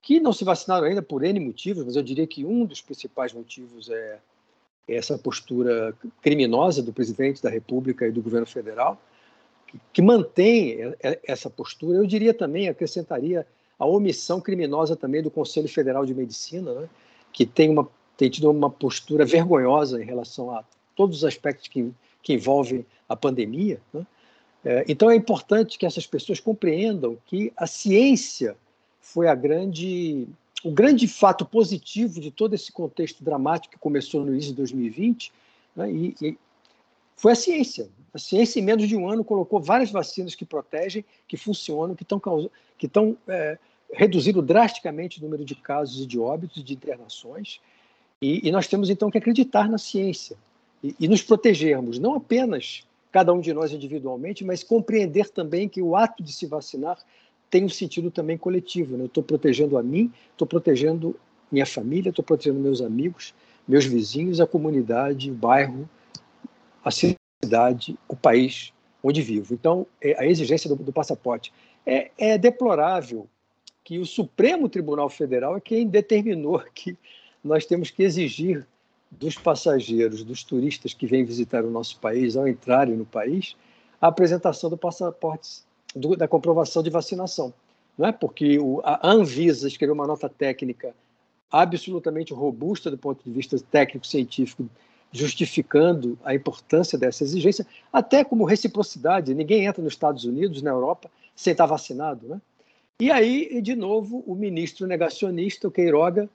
que 0.00 0.18
não 0.18 0.32
se 0.32 0.44
vacinaram 0.44 0.86
ainda 0.86 1.02
por 1.02 1.22
N 1.22 1.38
motivos, 1.38 1.84
mas 1.84 1.94
eu 1.94 2.02
diria 2.02 2.26
que 2.26 2.44
um 2.44 2.64
dos 2.64 2.80
principais 2.80 3.32
motivos 3.32 3.90
é 3.90 4.18
essa 4.88 5.18
postura 5.18 5.94
criminosa 6.22 6.82
do 6.82 6.92
presidente 6.92 7.42
da 7.42 7.50
República 7.50 8.06
e 8.06 8.10
do 8.10 8.22
governo 8.22 8.46
federal, 8.46 9.00
que, 9.66 9.78
que 9.92 10.02
mantém 10.02 10.78
essa 11.22 11.48
postura. 11.48 11.98
Eu 11.98 12.06
diria 12.06 12.34
também, 12.34 12.68
acrescentaria 12.68 13.46
a 13.78 13.86
omissão 13.86 14.40
criminosa 14.40 14.96
também 14.96 15.22
do 15.22 15.30
Conselho 15.30 15.68
Federal 15.68 16.04
de 16.04 16.14
Medicina, 16.14 16.72
né, 16.72 16.88
que 17.32 17.46
tem, 17.46 17.70
uma, 17.70 17.88
tem 18.16 18.28
tido 18.28 18.50
uma 18.50 18.70
postura 18.70 19.24
vergonhosa 19.24 20.02
em 20.02 20.04
relação 20.04 20.50
a 20.50 20.64
todos 20.94 21.18
os 21.18 21.24
aspectos 21.24 21.68
que 21.68 21.92
que 22.22 22.34
envolvem 22.34 22.86
a 23.08 23.16
pandemia. 23.16 23.80
Né? 23.92 24.06
É, 24.64 24.84
então 24.88 25.10
é 25.10 25.16
importante 25.16 25.76
que 25.76 25.84
essas 25.84 26.06
pessoas 26.06 26.38
compreendam 26.38 27.18
que 27.26 27.52
a 27.56 27.66
ciência 27.66 28.56
foi 29.00 29.26
a 29.26 29.34
grande, 29.34 30.28
o 30.62 30.70
grande 30.70 31.08
fato 31.08 31.44
positivo 31.44 32.20
de 32.20 32.30
todo 32.30 32.54
esse 32.54 32.70
contexto 32.70 33.24
dramático 33.24 33.74
que 33.74 33.80
começou 33.80 34.24
no 34.24 34.32
início 34.32 34.50
de 34.50 34.56
2020, 34.56 35.32
né? 35.74 35.90
e, 35.90 36.14
e 36.22 36.38
foi 37.16 37.32
a 37.32 37.36
ciência. 37.36 37.88
A 38.14 38.18
ciência, 38.18 38.60
em 38.60 38.62
menos 38.62 38.88
de 38.88 38.96
um 38.96 39.08
ano, 39.08 39.24
colocou 39.24 39.60
várias 39.60 39.90
vacinas 39.90 40.34
que 40.34 40.44
protegem, 40.44 41.04
que 41.26 41.36
funcionam, 41.36 41.94
que 41.94 42.02
estão 42.02 42.20
que 42.78 42.86
estão 42.86 43.16
é, 43.26 43.58
reduzindo 43.92 44.40
drasticamente 44.40 45.18
o 45.18 45.22
número 45.22 45.44
de 45.44 45.54
casos 45.54 46.02
e 46.02 46.06
de 46.06 46.18
óbitos 46.18 46.56
e 46.58 46.62
de 46.62 46.72
internações. 46.72 47.60
E, 48.20 48.48
e 48.48 48.50
nós 48.50 48.66
temos 48.66 48.88
então 48.88 49.10
que 49.10 49.18
acreditar 49.18 49.68
na 49.68 49.78
ciência 49.78 50.36
e, 50.82 50.94
e 50.98 51.08
nos 51.08 51.22
protegermos, 51.22 51.98
não 51.98 52.14
apenas 52.14 52.86
cada 53.10 53.32
um 53.32 53.40
de 53.40 53.52
nós 53.52 53.72
individualmente, 53.72 54.44
mas 54.44 54.64
compreender 54.64 55.28
também 55.28 55.68
que 55.68 55.82
o 55.82 55.94
ato 55.94 56.22
de 56.22 56.32
se 56.32 56.46
vacinar 56.46 56.98
tem 57.50 57.64
um 57.64 57.68
sentido 57.68 58.10
também 58.10 58.38
coletivo. 58.38 58.96
Né? 58.96 59.02
Eu 59.02 59.06
estou 59.06 59.22
protegendo 59.22 59.76
a 59.76 59.82
mim, 59.82 60.10
estou 60.30 60.46
protegendo 60.46 61.14
minha 61.50 61.66
família, 61.66 62.08
estou 62.08 62.24
protegendo 62.24 62.58
meus 62.58 62.80
amigos, 62.80 63.34
meus 63.68 63.84
vizinhos, 63.84 64.40
a 64.40 64.46
comunidade, 64.46 65.30
o 65.30 65.34
bairro, 65.34 65.88
a 66.82 66.90
cidade, 66.90 67.98
o 68.08 68.16
país 68.16 68.72
onde 69.02 69.20
vivo. 69.20 69.52
Então, 69.52 69.86
é, 70.00 70.18
a 70.18 70.26
exigência 70.26 70.68
do, 70.68 70.76
do 70.76 70.92
passaporte. 70.92 71.52
É, 71.84 72.10
é, 72.16 72.38
deplorável 72.38 73.28
que 73.84 73.98
o 73.98 74.06
Supremo 74.06 74.68
Tribunal 74.68 75.08
Federal 75.08 75.56
é 75.56 75.60
quem 75.60 75.86
determinou 75.86 76.60
que 76.74 76.96
nós 77.42 77.66
temos 77.66 77.90
que 77.90 78.02
exigir 78.02 78.66
dos 79.10 79.36
passageiros, 79.36 80.24
dos 80.24 80.42
turistas 80.42 80.94
que 80.94 81.06
vêm 81.06 81.24
visitar 81.24 81.64
o 81.64 81.70
nosso 81.70 81.98
país, 81.98 82.36
ao 82.36 82.48
entrarem 82.48 82.96
no 82.96 83.04
país, 83.04 83.56
a 84.00 84.06
apresentação 84.06 84.70
do 84.70 84.76
passaporte, 84.76 85.62
do, 85.94 86.16
da 86.16 86.26
comprovação 86.26 86.82
de 86.82 86.90
vacinação. 86.90 87.52
Não 87.98 88.08
é 88.08 88.12
porque 88.12 88.58
o, 88.58 88.80
a 88.82 89.06
Anvisa 89.06 89.68
escreveu 89.68 89.94
uma 89.94 90.06
nota 90.06 90.28
técnica 90.28 90.94
absolutamente 91.50 92.32
robusta 92.32 92.90
do 92.90 92.96
ponto 92.96 93.22
de 93.22 93.30
vista 93.30 93.58
técnico-científico, 93.70 94.66
justificando 95.12 96.18
a 96.24 96.34
importância 96.34 96.98
dessa 96.98 97.22
exigência, 97.22 97.66
até 97.92 98.24
como 98.24 98.46
reciprocidade. 98.46 99.34
Ninguém 99.34 99.66
entra 99.66 99.82
nos 99.82 99.92
Estados 99.92 100.24
Unidos, 100.24 100.62
na 100.62 100.70
Europa, 100.70 101.10
sem 101.36 101.52
estar 101.52 101.66
vacinado. 101.66 102.26
Né? 102.26 102.40
E 103.00 103.10
aí, 103.10 103.60
de 103.60 103.74
novo, 103.74 104.22
o 104.26 104.34
ministro 104.34 104.86
negacionista, 104.86 105.68
o 105.68 105.70
Queiroga, 105.70 106.28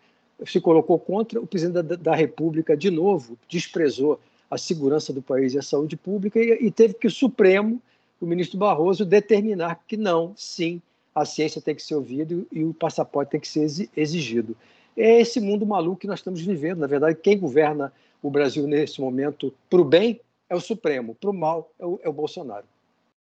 se 0.46 0.60
colocou 0.62 1.00
contra, 1.00 1.40
o 1.40 1.48
presidente 1.48 1.84
da, 1.84 1.96
da 1.96 2.16
República, 2.16 2.76
de 2.76 2.92
novo, 2.92 3.38
desprezou 3.50 4.20
a 4.50 4.58
segurança 4.58 5.12
do 5.12 5.22
país 5.22 5.54
e 5.54 5.60
a 5.60 5.62
saúde 5.62 5.98
pública 5.98 6.40
e, 6.40 6.68
e 6.68 6.72
teve 6.72 6.94
que 6.94 7.08
o 7.08 7.12
Supremo, 7.12 7.82
o 8.20 8.26
ministro 8.26 8.58
Barroso, 8.58 9.06
determinar 9.06 9.84
que 9.88 9.98
não, 9.98 10.34
sim, 10.36 10.82
a 11.14 11.26
ciência 11.26 11.62
tem 11.62 11.76
que 11.76 11.82
ser 11.82 11.96
ouvida 11.96 12.34
e, 12.34 12.60
e 12.60 12.64
o 12.64 12.74
passaporte 12.74 13.32
tem 13.32 13.40
que 13.40 13.48
ser 13.48 13.90
exigido. 13.96 14.56
É 14.96 15.22
esse 15.22 15.40
mundo 15.40 15.66
maluco 15.66 16.02
que 16.02 16.08
nós 16.08 16.20
estamos 16.20 16.42
vivendo. 16.42 16.80
Na 16.80 16.88
verdade, 16.88 17.20
quem 17.22 17.38
governa 17.38 17.94
o 18.22 18.30
Brasil 18.30 18.68
nesse 18.68 19.00
momento 19.00 19.54
para 19.70 19.82
o 19.82 19.86
bem 19.86 20.20
é 20.50 20.56
o 20.56 20.60
Supremo, 20.60 21.16
para 21.16 21.30
o 21.30 21.34
mal 21.34 21.72
é 21.80 21.86
o, 21.86 22.00
é 22.04 22.10
o 22.10 22.14
Bolsonaro. 22.14 22.66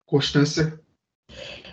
Constância. 0.06 0.78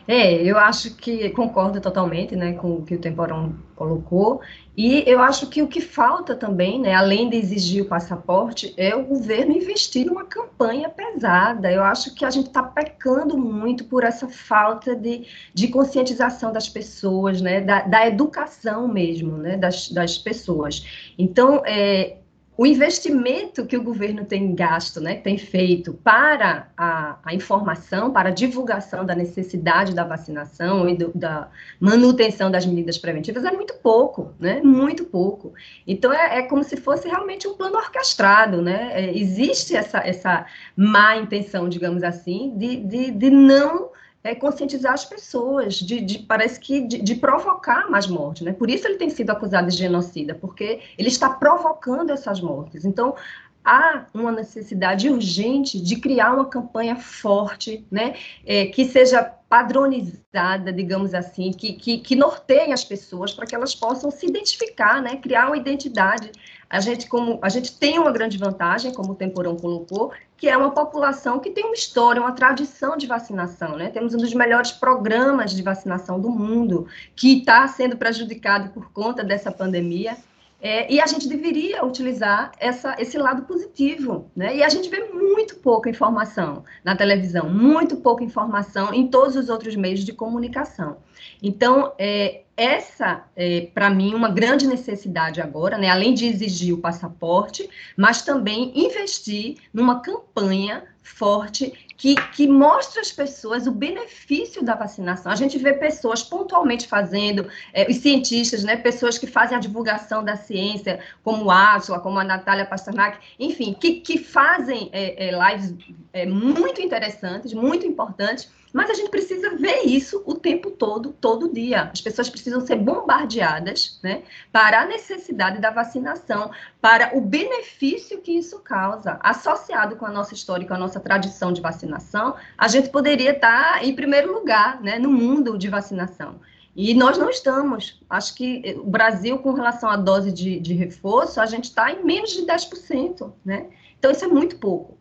É, 0.07 0.35
eu 0.43 0.57
acho 0.57 0.95
que 0.95 1.29
concordo 1.31 1.81
totalmente, 1.81 2.35
né, 2.35 2.53
com 2.53 2.75
o 2.75 2.85
que 2.85 2.93
o 2.93 2.99
Temporão 2.99 3.55
colocou, 3.75 4.39
e 4.77 5.03
eu 5.07 5.19
acho 5.19 5.49
que 5.49 5.63
o 5.63 5.67
que 5.67 5.81
falta 5.81 6.35
também, 6.35 6.79
né, 6.79 6.93
além 6.93 7.27
de 7.27 7.37
exigir 7.37 7.83
o 7.83 7.87
passaporte, 7.87 8.71
é 8.77 8.95
o 8.95 9.03
governo 9.03 9.53
investir 9.53 10.05
numa 10.05 10.23
campanha 10.25 10.89
pesada. 10.89 11.71
Eu 11.71 11.83
acho 11.83 12.13
que 12.13 12.23
a 12.23 12.29
gente 12.29 12.47
está 12.47 12.61
pecando 12.61 13.37
muito 13.37 13.85
por 13.85 14.03
essa 14.03 14.27
falta 14.29 14.95
de, 14.95 15.25
de 15.53 15.69
conscientização 15.69 16.51
das 16.51 16.69
pessoas, 16.69 17.41
né, 17.41 17.61
da, 17.61 17.81
da 17.81 18.07
educação 18.07 18.87
mesmo, 18.87 19.37
né, 19.37 19.57
das, 19.57 19.89
das 19.89 20.17
pessoas. 20.19 21.13
Então, 21.17 21.63
é, 21.65 22.17
o 22.57 22.65
investimento 22.65 23.65
que 23.65 23.75
o 23.75 23.83
governo 23.83 24.23
tem 24.23 24.55
gasto, 24.55 25.01
né, 25.01 25.15
tem 25.15 25.37
feito 25.37 25.93
para 25.93 26.67
a, 26.77 27.17
a, 27.23 27.33
informação, 27.33 28.11
para 28.11 28.29
a 28.29 28.31
divulgação 28.31 29.05
da 29.05 29.13
necessidade 29.13 29.93
da 29.93 30.05
vacinação 30.05 30.87
e 30.87 30.95
do, 30.95 31.11
da 31.13 31.49
manutenção 31.79 32.49
das 32.49 32.65
medidas 32.65 32.97
preventivas 32.97 33.43
é 33.43 33.51
muito 33.51 33.73
pouco, 33.75 34.33
né, 34.39 34.61
muito 34.61 35.03
pouco. 35.03 35.53
Então 35.85 36.13
é, 36.13 36.39
é 36.39 36.41
como 36.43 36.63
se 36.63 36.77
fosse 36.77 37.09
realmente 37.09 37.45
um 37.47 37.55
plano 37.55 37.77
orquestrado, 37.77 38.61
né. 38.61 38.91
É, 38.93 39.17
existe 39.17 39.75
essa, 39.75 39.97
essa 39.99 40.45
má 40.77 41.17
intenção, 41.17 41.67
digamos 41.67 42.03
assim, 42.03 42.53
de, 42.57 42.77
de, 42.77 43.11
de 43.11 43.29
não 43.29 43.89
é, 44.25 44.33
conscientizar 44.33 44.93
as 44.93 45.05
pessoas, 45.05 45.75
de, 45.75 46.01
de 46.01 46.17
parece 46.17 46.59
que 46.59 46.81
de, 46.81 46.99
de, 46.99 47.13
provocar 47.13 47.91
mais 47.91 48.07
mortes, 48.07 48.41
né? 48.41 48.53
Por 48.53 48.71
isso 48.71 48.87
ele 48.87 48.97
tem 48.97 49.07
sido 49.07 49.29
acusado 49.29 49.69
de 49.69 49.77
genocida, 49.77 50.33
porque 50.33 50.81
ele 50.97 51.09
está 51.09 51.29
provocando 51.29 52.09
essas 52.09 52.41
mortes. 52.41 52.85
Então, 52.85 53.15
há 53.63 54.07
uma 54.11 54.31
necessidade 54.31 55.07
urgente 55.07 55.79
de 55.79 55.97
criar 55.97 56.33
uma 56.33 56.45
campanha 56.45 56.95
forte, 56.95 57.85
né, 57.91 58.15
é, 58.45 58.65
que 58.65 58.85
seja 58.85 59.23
padronizada, 59.47 60.73
digamos 60.73 61.13
assim, 61.13 61.51
que, 61.51 61.73
que, 61.73 61.99
que 61.99 62.15
norteie 62.15 62.73
as 62.73 62.83
pessoas 62.83 63.31
para 63.31 63.45
que 63.45 63.53
elas 63.53 63.75
possam 63.75 64.09
se 64.09 64.25
identificar, 64.25 65.03
né, 65.03 65.17
criar 65.17 65.47
uma 65.47 65.57
identidade 65.57 66.31
a 66.69 66.79
gente, 66.79 67.07
como, 67.07 67.39
a 67.41 67.49
gente 67.49 67.77
tem 67.77 67.99
uma 67.99 68.11
grande 68.11 68.37
vantagem, 68.37 68.93
como 68.93 69.13
o 69.13 69.15
Temporão 69.15 69.55
colocou, 69.55 70.11
que 70.37 70.49
é 70.49 70.57
uma 70.57 70.71
população 70.71 71.39
que 71.39 71.51
tem 71.51 71.63
uma 71.63 71.73
história, 71.73 72.21
uma 72.21 72.31
tradição 72.31 72.97
de 72.97 73.07
vacinação, 73.07 73.77
né? 73.77 73.89
Temos 73.89 74.13
um 74.13 74.17
dos 74.17 74.33
melhores 74.33 74.71
programas 74.71 75.51
de 75.51 75.61
vacinação 75.61 76.19
do 76.19 76.29
mundo, 76.29 76.87
que 77.15 77.39
está 77.39 77.67
sendo 77.67 77.97
prejudicado 77.97 78.69
por 78.69 78.91
conta 78.91 79.23
dessa 79.23 79.51
pandemia. 79.51 80.17
É, 80.61 80.91
e 80.91 80.99
a 80.99 81.05
gente 81.05 81.27
deveria 81.27 81.85
utilizar 81.85 82.51
essa, 82.57 82.95
esse 82.97 83.17
lado 83.17 83.43
positivo, 83.43 84.31
né? 84.35 84.55
E 84.55 84.63
a 84.63 84.69
gente 84.69 84.89
vê 84.89 85.03
muito 85.03 85.57
pouca 85.57 85.89
informação 85.89 86.63
na 86.83 86.95
televisão, 86.95 87.49
muito 87.49 87.97
pouca 87.97 88.23
informação 88.23 88.93
em 88.93 89.07
todos 89.07 89.35
os 89.35 89.49
outros 89.49 89.75
meios 89.75 89.99
de 89.99 90.13
comunicação. 90.13 90.97
Então, 91.41 91.93
é, 91.97 92.41
essa, 92.57 93.23
é, 93.35 93.67
para 93.73 93.89
mim, 93.89 94.13
uma 94.13 94.29
grande 94.29 94.65
necessidade 94.65 95.41
agora, 95.41 95.77
né? 95.77 95.89
Além 95.89 96.13
de 96.13 96.25
exigir 96.25 96.73
o 96.73 96.79
passaporte, 96.79 97.69
mas 97.97 98.21
também 98.21 98.71
investir 98.75 99.57
numa 99.73 99.99
campanha 99.99 100.83
forte 101.03 101.71
que, 101.97 102.15
que 102.31 102.47
mostra 102.47 103.01
às 103.01 103.11
pessoas 103.11 103.67
o 103.67 103.71
benefício 103.71 104.63
da 104.63 104.73
vacinação. 104.73 105.31
A 105.31 105.35
gente 105.35 105.57
vê 105.57 105.73
pessoas 105.73 106.23
pontualmente 106.23 106.87
fazendo, 106.87 107.47
é, 107.73 107.89
os 107.89 107.97
cientistas, 107.97 108.63
né, 108.63 108.75
pessoas 108.75 109.17
que 109.17 109.27
fazem 109.27 109.55
a 109.55 109.59
divulgação 109.59 110.23
da 110.23 110.35
ciência, 110.35 110.99
como 111.23 111.49
a 111.51 111.75
Átila, 111.75 111.99
como 111.99 112.19
a 112.19 112.23
Natália 112.23 112.65
Pasternak, 112.65 113.17
enfim, 113.39 113.73
que, 113.73 114.01
que 114.01 114.17
fazem 114.17 114.89
é, 114.91 115.27
é, 115.27 115.51
lives 115.51 115.75
é, 116.11 116.25
muito 116.25 116.81
interessantes, 116.81 117.53
muito 117.53 117.85
importantes, 117.85 118.49
mas 118.75 118.89
a 118.89 118.93
gente 118.93 119.09
precisa 119.09 119.55
ver 119.55 119.83
isso 119.85 120.21
o 120.25 120.35
tempo 120.35 120.69
todo, 120.69 121.13
todo 121.13 121.47
dia. 121.47 121.91
As 121.93 122.01
pessoas 122.01 122.29
precisam 122.29 122.59
ser 122.59 122.75
bombardeadas 122.75 123.97
né, 124.03 124.23
para 124.51 124.81
a 124.81 124.85
necessidade 124.85 125.61
da 125.61 125.71
vacinação, 125.71 126.51
para 126.81 127.17
o 127.17 127.21
benefício 127.21 128.19
que 128.19 128.33
isso 128.33 128.59
causa. 128.59 129.17
Associado 129.21 129.95
com 129.95 130.05
a 130.05 130.11
nossa 130.11 130.33
história, 130.33 130.67
com 130.67 130.73
a 130.73 130.77
nossa 130.77 130.99
tradição 130.99 131.53
de 131.53 131.61
vacinação, 131.61 132.35
a 132.57 132.67
gente 132.67 132.89
poderia 132.89 133.31
estar 133.31 133.81
em 133.81 133.95
primeiro 133.95 134.33
lugar 134.33 134.81
né, 134.81 134.99
no 134.99 135.09
mundo 135.09 135.57
de 135.57 135.69
vacinação. 135.69 136.41
E 136.75 136.93
nós 136.93 137.17
não 137.17 137.29
estamos. 137.29 138.01
Acho 138.09 138.35
que 138.35 138.75
o 138.77 138.89
Brasil, 138.89 139.37
com 139.37 139.53
relação 139.53 139.89
à 139.89 139.95
dose 139.95 140.33
de, 140.33 140.59
de 140.59 140.73
reforço, 140.73 141.39
a 141.39 141.45
gente 141.45 141.63
está 141.63 141.93
em 141.93 142.03
menos 142.03 142.31
de 142.31 142.45
10%. 142.45 143.31
Né? 143.45 143.67
Então, 143.97 144.11
isso 144.11 144.25
é 144.25 144.27
muito 144.27 144.57
pouco 144.57 144.94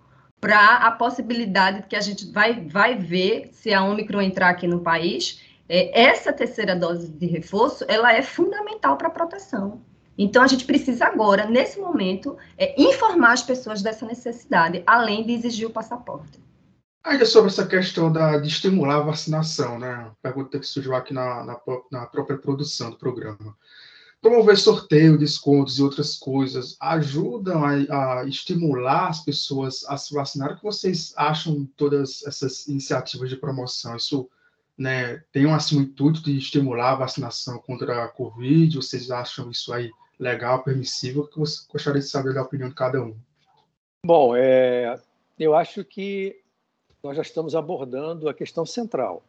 para 0.45 0.77
a 0.77 0.91
possibilidade 0.91 1.85
que 1.89 1.97
a 1.97 2.03
gente 2.03 2.31
vai, 2.31 2.61
vai 2.69 2.95
ver 2.95 3.49
se 3.51 3.73
a 3.73 3.83
Omicron 3.83 4.21
entrar 4.21 4.51
aqui 4.51 4.67
no 4.67 4.81
país, 4.81 5.41
é, 5.67 5.99
essa 5.99 6.35
terceira 6.35 6.77
dose 6.77 7.09
de 7.09 7.25
reforço, 7.25 7.83
ela 7.89 8.13
é 8.13 8.21
fundamental 8.21 8.99
para 8.99 9.09
a 9.09 9.11
proteção. 9.11 9.81
Então, 10.19 10.43
a 10.43 10.47
gente 10.47 10.67
precisa 10.67 11.07
agora, 11.07 11.47
nesse 11.47 11.81
momento, 11.81 12.37
é, 12.59 12.79
informar 12.79 13.33
as 13.33 13.43
pessoas 13.43 13.81
dessa 13.81 14.05
necessidade, 14.05 14.83
além 14.87 15.25
de 15.25 15.33
exigir 15.33 15.67
o 15.67 15.71
passaporte. 15.71 16.39
Ainda 17.03 17.25
sobre 17.25 17.51
essa 17.51 17.67
questão 17.67 18.13
da, 18.13 18.37
de 18.37 18.49
estimular 18.49 18.97
a 18.97 19.05
vacinação, 19.05 19.79
né? 19.79 20.11
Pergunta 20.23 20.59
que 20.59 20.67
surgiu 20.67 20.95
aqui 20.95 21.15
na, 21.15 21.43
na, 21.43 21.59
na 21.91 22.07
própria 22.07 22.37
produção 22.37 22.91
do 22.91 22.99
programa 22.99 23.57
promover 24.25 24.57
sorteio, 24.57 25.19
descontos 25.19 25.79
e 25.79 25.83
outras 25.83 26.17
coisas 26.17 26.79
ajudam 26.81 27.63
a, 27.63 28.21
a, 28.21 28.25
estimular 28.25 29.09
as 29.09 29.23
pessoas 29.23 29.85
a 29.87 29.99
se 29.99 30.15
vacinar? 30.15 30.53
O 30.53 30.57
que 30.57 30.63
vocês 30.63 31.13
acham 31.15 31.69
todas 31.77 32.25
essas 32.27 32.67
iniciativas 32.67 33.29
de 33.29 33.37
promoção? 33.37 33.95
Isso 33.95 34.27
né, 34.79 35.23
tem 35.31 35.53
assim, 35.53 35.79
um 35.79 35.83
intuito 35.83 36.23
de 36.23 36.39
estimular 36.39 36.93
a 36.93 36.97
vacinação 36.97 37.59
contra 37.59 38.03
a 38.03 38.09
Covid? 38.09 38.75
Vocês 38.75 39.11
acham 39.11 39.51
isso 39.51 39.75
aí 39.75 39.91
legal, 40.19 40.65
permissível? 40.65 41.27
Que 41.27 41.39
você 41.39 41.67
gostaria 41.71 42.01
de 42.01 42.09
saber 42.09 42.33
da 42.33 42.41
opinião 42.41 42.71
de 42.71 42.75
cada 42.75 43.03
um. 43.03 43.15
Bom, 44.07 44.35
é, 44.35 44.99
eu 45.39 45.55
acho 45.55 45.85
que 45.85 46.41
nós 47.03 47.15
já 47.15 47.23
estamos 47.23 47.55
abordando 47.55 48.27
a 48.27 48.33
questão 48.33 48.65
central. 48.65 49.23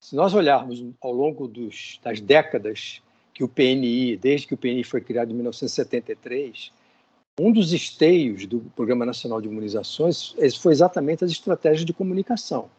Se 0.00 0.16
nós 0.16 0.34
olharmos 0.34 0.84
ao 1.00 1.12
longo 1.12 1.46
dos, 1.46 2.00
das 2.02 2.20
décadas 2.20 3.00
que 3.36 3.44
o 3.44 3.48
PNI, 3.48 4.16
desde 4.16 4.46
que 4.46 4.54
o 4.54 4.56
PNI 4.56 4.82
foi 4.82 5.02
criado 5.02 5.30
em 5.30 5.34
1973, 5.34 6.72
um 7.38 7.52
dos 7.52 7.74
esteios 7.74 8.46
do 8.46 8.60
Programa 8.74 9.04
Nacional 9.04 9.42
de 9.42 9.46
Imunizações 9.46 10.34
foi 10.58 10.72
exatamente 10.72 11.22
as 11.22 11.30
estratégias 11.30 11.84
de 11.84 11.92
comunicação. 11.92 12.70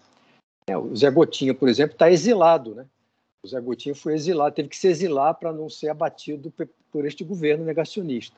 É, 0.67 0.75
o 0.75 0.95
Zé 0.95 1.11
Gotinha, 1.11 1.53
por 1.53 1.69
exemplo, 1.69 1.93
está 1.93 2.09
exilado, 2.09 2.73
né? 2.73 2.87
O 3.43 3.47
Zé 3.47 3.61
Gotinha 3.61 3.93
foi 3.93 4.15
exilado, 4.15 4.55
teve 4.55 4.67
que 4.67 4.75
se 4.75 4.87
exilar 4.87 5.35
para 5.35 5.53
não 5.53 5.69
ser 5.69 5.89
abatido 5.89 6.51
por 6.91 7.05
este 7.05 7.23
governo 7.23 7.63
negacionista. 7.63 8.37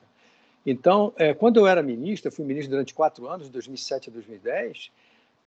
Então, 0.66 1.14
é, 1.16 1.32
quando 1.32 1.56
eu 1.56 1.66
era 1.66 1.82
ministro, 1.82 2.28
eu 2.28 2.32
fui 2.32 2.44
ministro 2.44 2.72
durante 2.72 2.92
quatro 2.92 3.26
anos, 3.30 3.46
de 3.46 3.52
2007 3.52 4.10
a 4.10 4.12
2010, 4.12 4.90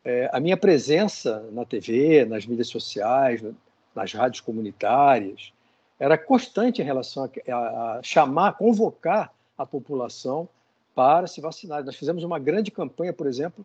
é, 0.04 0.30
a 0.32 0.38
minha 0.38 0.56
presença 0.56 1.44
na 1.50 1.64
TV, 1.64 2.24
nas 2.26 2.46
mídias 2.46 2.68
sociais, 2.68 3.42
nas 3.92 4.12
rádios 4.12 4.40
comunitárias, 4.40 5.52
era 6.00 6.16
constante 6.16 6.80
em 6.80 6.84
relação 6.84 7.24
a, 7.24 7.54
a, 7.54 7.98
a 7.98 8.02
chamar, 8.02 8.54
convocar 8.54 9.30
a 9.56 9.66
população 9.66 10.48
para 10.94 11.26
se 11.26 11.42
vacinar. 11.42 11.84
Nós 11.84 11.94
fizemos 11.94 12.24
uma 12.24 12.38
grande 12.38 12.70
campanha, 12.70 13.12
por 13.12 13.26
exemplo, 13.26 13.64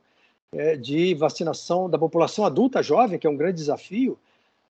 é, 0.52 0.76
de 0.76 1.16
vacinação 1.16 1.90
da 1.90 1.98
população 1.98 2.46
adulta 2.46 2.84
jovem, 2.84 3.18
que 3.18 3.26
é 3.26 3.30
um 3.30 3.38
grande 3.38 3.58
desafio, 3.58 4.20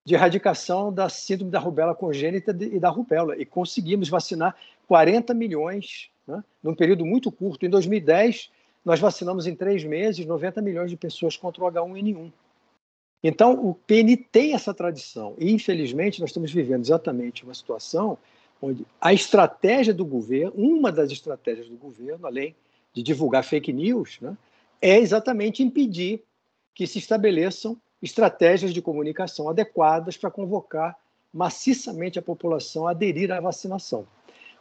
de 0.04 0.14
erradicação 0.14 0.92
da 0.92 1.08
síndrome 1.08 1.50
da 1.50 1.58
rubéola 1.58 1.92
congênita 1.92 2.56
e 2.60 2.78
da 2.78 2.88
rubéola. 2.88 3.36
E 3.36 3.44
conseguimos 3.44 4.08
vacinar 4.08 4.54
40 4.86 5.34
milhões 5.34 6.08
né, 6.24 6.44
num 6.62 6.76
período 6.76 7.04
muito 7.04 7.32
curto. 7.32 7.66
Em 7.66 7.68
2010, 7.68 8.48
nós 8.84 9.00
vacinamos 9.00 9.48
em 9.48 9.56
três 9.56 9.82
meses 9.82 10.24
90 10.24 10.62
milhões 10.62 10.90
de 10.90 10.96
pessoas 10.96 11.36
contra 11.36 11.64
o 11.64 11.66
H1N1. 11.68 12.30
Então, 13.22 13.54
o 13.54 13.74
PN 13.74 14.16
tem 14.30 14.54
essa 14.54 14.72
tradição. 14.72 15.34
E, 15.38 15.50
infelizmente, 15.50 16.20
nós 16.20 16.30
estamos 16.30 16.52
vivendo 16.52 16.84
exatamente 16.84 17.44
uma 17.44 17.54
situação 17.54 18.18
onde 18.60 18.86
a 19.00 19.12
estratégia 19.12 19.92
do 19.92 20.04
governo, 20.04 20.52
uma 20.56 20.90
das 20.90 21.10
estratégias 21.10 21.68
do 21.68 21.76
governo, 21.76 22.26
além 22.26 22.54
de 22.92 23.02
divulgar 23.02 23.44
fake 23.44 23.72
news, 23.72 24.18
né, 24.20 24.36
é 24.80 24.98
exatamente 24.98 25.62
impedir 25.62 26.22
que 26.74 26.86
se 26.86 26.98
estabeleçam 26.98 27.76
estratégias 28.02 28.72
de 28.72 28.82
comunicação 28.82 29.48
adequadas 29.48 30.16
para 30.16 30.30
convocar 30.30 30.96
maciçamente 31.32 32.18
a 32.18 32.22
população 32.22 32.86
a 32.86 32.90
aderir 32.90 33.30
à 33.32 33.40
vacinação. 33.40 34.06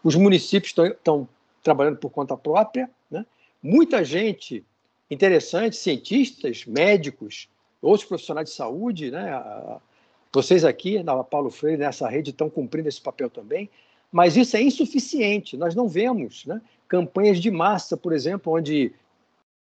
Os 0.03 0.15
municípios 0.15 0.73
estão 0.77 1.27
trabalhando 1.63 1.97
por 1.97 2.09
conta 2.09 2.35
própria, 2.37 2.89
né? 3.09 3.25
muita 3.61 4.03
gente 4.03 4.63
interessante, 5.09 5.75
cientistas, 5.75 6.65
médicos, 6.65 7.49
outros 7.85 8.07
profissionais 8.07 8.49
de 8.49 8.55
saúde, 8.55 9.11
né? 9.11 9.31
vocês 10.33 10.65
aqui 10.65 11.01
na 11.01 11.23
Paulo 11.23 11.49
Freire, 11.49 11.77
nessa 11.77 12.09
rede, 12.09 12.31
estão 12.31 12.49
cumprindo 12.49 12.89
esse 12.89 12.99
papel 12.99 13.29
também, 13.29 13.69
mas 14.11 14.35
isso 14.35 14.57
é 14.57 14.61
insuficiente. 14.61 15.55
Nós 15.55 15.75
não 15.75 15.87
vemos 15.87 16.45
né? 16.45 16.61
campanhas 16.87 17.39
de 17.39 17.51
massa, 17.51 17.95
por 17.95 18.11
exemplo, 18.11 18.53
onde 18.53 18.91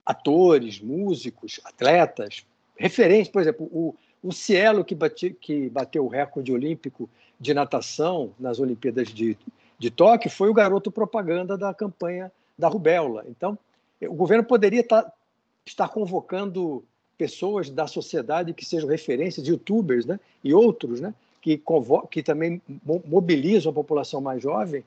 atores, 0.06 0.80
músicos, 0.80 1.60
atletas, 1.64 2.46
referências, 2.76 3.30
por 3.30 3.42
exemplo, 3.42 3.66
o, 3.72 3.96
o 4.22 4.32
Cielo, 4.32 4.84
que, 4.84 4.96
bate, 4.96 5.32
que 5.32 5.70
bateu 5.70 6.06
o 6.06 6.10
recorde 6.10 6.52
olímpico 6.52 7.10
de 7.40 7.54
natação 7.54 8.34
nas 8.40 8.60
Olimpíadas 8.60 9.10
de, 9.10 9.38
de 9.78 9.92
Tóquio, 9.92 10.30
foi 10.30 10.50
o 10.50 10.54
garoto 10.54 10.92
propaganda 10.92 11.58
da 11.58 11.74
campanha 11.74 12.32
da 12.58 12.68
rubéola. 12.68 13.26
Então, 13.28 13.58
o 14.02 14.14
governo 14.14 14.44
poderia 14.44 14.82
estar, 14.82 15.04
tá, 15.04 15.14
estar 15.66 15.90
convocando 15.90 16.84
pessoas 17.18 17.70
da 17.70 17.88
sociedade 17.88 18.54
que 18.54 18.66
sejam 18.66 18.90
referências, 18.90 19.48
youtubers 19.48 20.06
né, 20.06 20.20
e 20.44 20.54
outros, 20.54 21.00
né, 21.00 21.14
que, 21.42 21.62
que 22.10 22.24
também 22.24 22.62
mobilizam 23.06 23.72
a 23.72 23.76
população 23.76 24.22
mais 24.22 24.42
jovem, 24.42 24.84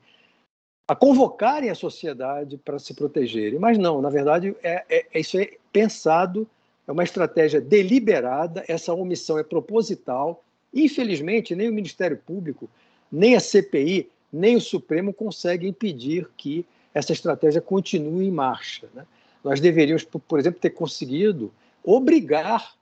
a 0.87 0.95
convocarem 0.95 1.69
a 1.69 1.75
sociedade 1.75 2.57
para 2.57 2.79
se 2.79 2.93
protegerem. 2.93 3.59
Mas 3.59 3.77
não, 3.77 4.01
na 4.01 4.09
verdade, 4.09 4.55
é, 4.63 4.85
é, 4.89 5.05
é 5.13 5.19
isso 5.19 5.37
é 5.37 5.51
pensado 5.71 6.47
é 6.87 6.91
uma 6.91 7.03
estratégia 7.03 7.59
deliberada, 7.59 8.63
essa 8.67 8.93
omissão 8.93 9.37
é 9.37 9.43
proposital. 9.43 10.41
Infelizmente, 10.73 11.53
nem 11.53 11.69
o 11.69 11.73
Ministério 11.73 12.17
Público, 12.17 12.69
nem 13.11 13.35
a 13.35 13.41
CPI, 13.41 14.09
nem 14.31 14.55
o 14.55 14.61
Supremo 14.61 15.13
conseguem 15.13 15.69
impedir 15.69 16.29
que 16.37 16.65
essa 16.93 17.11
estratégia 17.11 17.59
continue 17.59 18.27
em 18.27 18.31
marcha. 18.31 18.87
Né? 18.93 19.05
Nós 19.43 19.59
deveríamos, 19.59 20.03
por 20.03 20.39
exemplo, 20.39 20.61
ter 20.61 20.69
conseguido 20.69 21.51
obrigar 21.83 22.75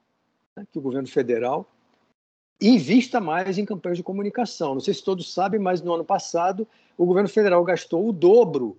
né, 0.55 0.65
que 0.71 0.79
o 0.79 0.81
governo 0.81 1.07
federal 1.07 1.69
invista 2.61 3.19
mais 3.19 3.57
em 3.57 3.65
campanhas 3.65 3.97
de 3.97 4.03
comunicação. 4.03 4.73
Não 4.73 4.81
sei 4.81 4.93
se 4.93 5.03
todos 5.03 5.33
sabem, 5.33 5.59
mas 5.59 5.81
no 5.81 5.93
ano 5.93 6.05
passado 6.05 6.67
o 6.97 7.05
governo 7.05 7.29
federal 7.29 7.63
gastou 7.63 8.07
o 8.07 8.13
dobro, 8.13 8.77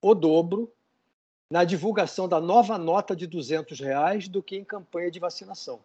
o 0.00 0.14
dobro 0.14 0.72
na 1.50 1.64
divulgação 1.64 2.28
da 2.28 2.40
nova 2.40 2.78
nota 2.78 3.16
de 3.16 3.26
200 3.26 3.80
reais 3.80 4.28
do 4.28 4.42
que 4.42 4.56
em 4.56 4.64
campanha 4.64 5.10
de 5.10 5.18
vacinação. 5.18 5.80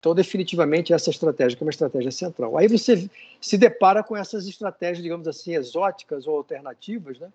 Então, 0.00 0.14
definitivamente, 0.14 0.92
essa 0.92 1.08
estratégia 1.08 1.56
é 1.58 1.64
uma 1.64 1.70
estratégia 1.70 2.10
central. 2.10 2.58
Aí 2.58 2.68
você 2.68 3.08
se 3.40 3.56
depara 3.56 4.02
com 4.02 4.14
essas 4.14 4.46
estratégias, 4.46 5.02
digamos 5.02 5.26
assim, 5.26 5.54
exóticas 5.54 6.26
ou 6.26 6.36
alternativas, 6.36 7.18
né? 7.18 7.32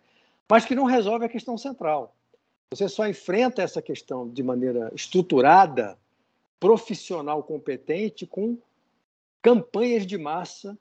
mas 0.47 0.65
que 0.65 0.75
não 0.75 0.83
resolve 0.83 1.25
a 1.25 1.29
questão 1.29 1.57
central. 1.57 2.13
Você 2.71 2.87
só 2.87 3.07
enfrenta 3.07 3.63
essa 3.63 3.81
questão 3.81 4.29
de 4.29 4.43
maneira 4.43 4.91
estruturada, 4.93 5.97
profissional, 6.59 7.41
competente, 7.41 8.27
com 8.27 8.59
campanhas 9.41 10.05
de 10.05 10.19
massa 10.19 10.77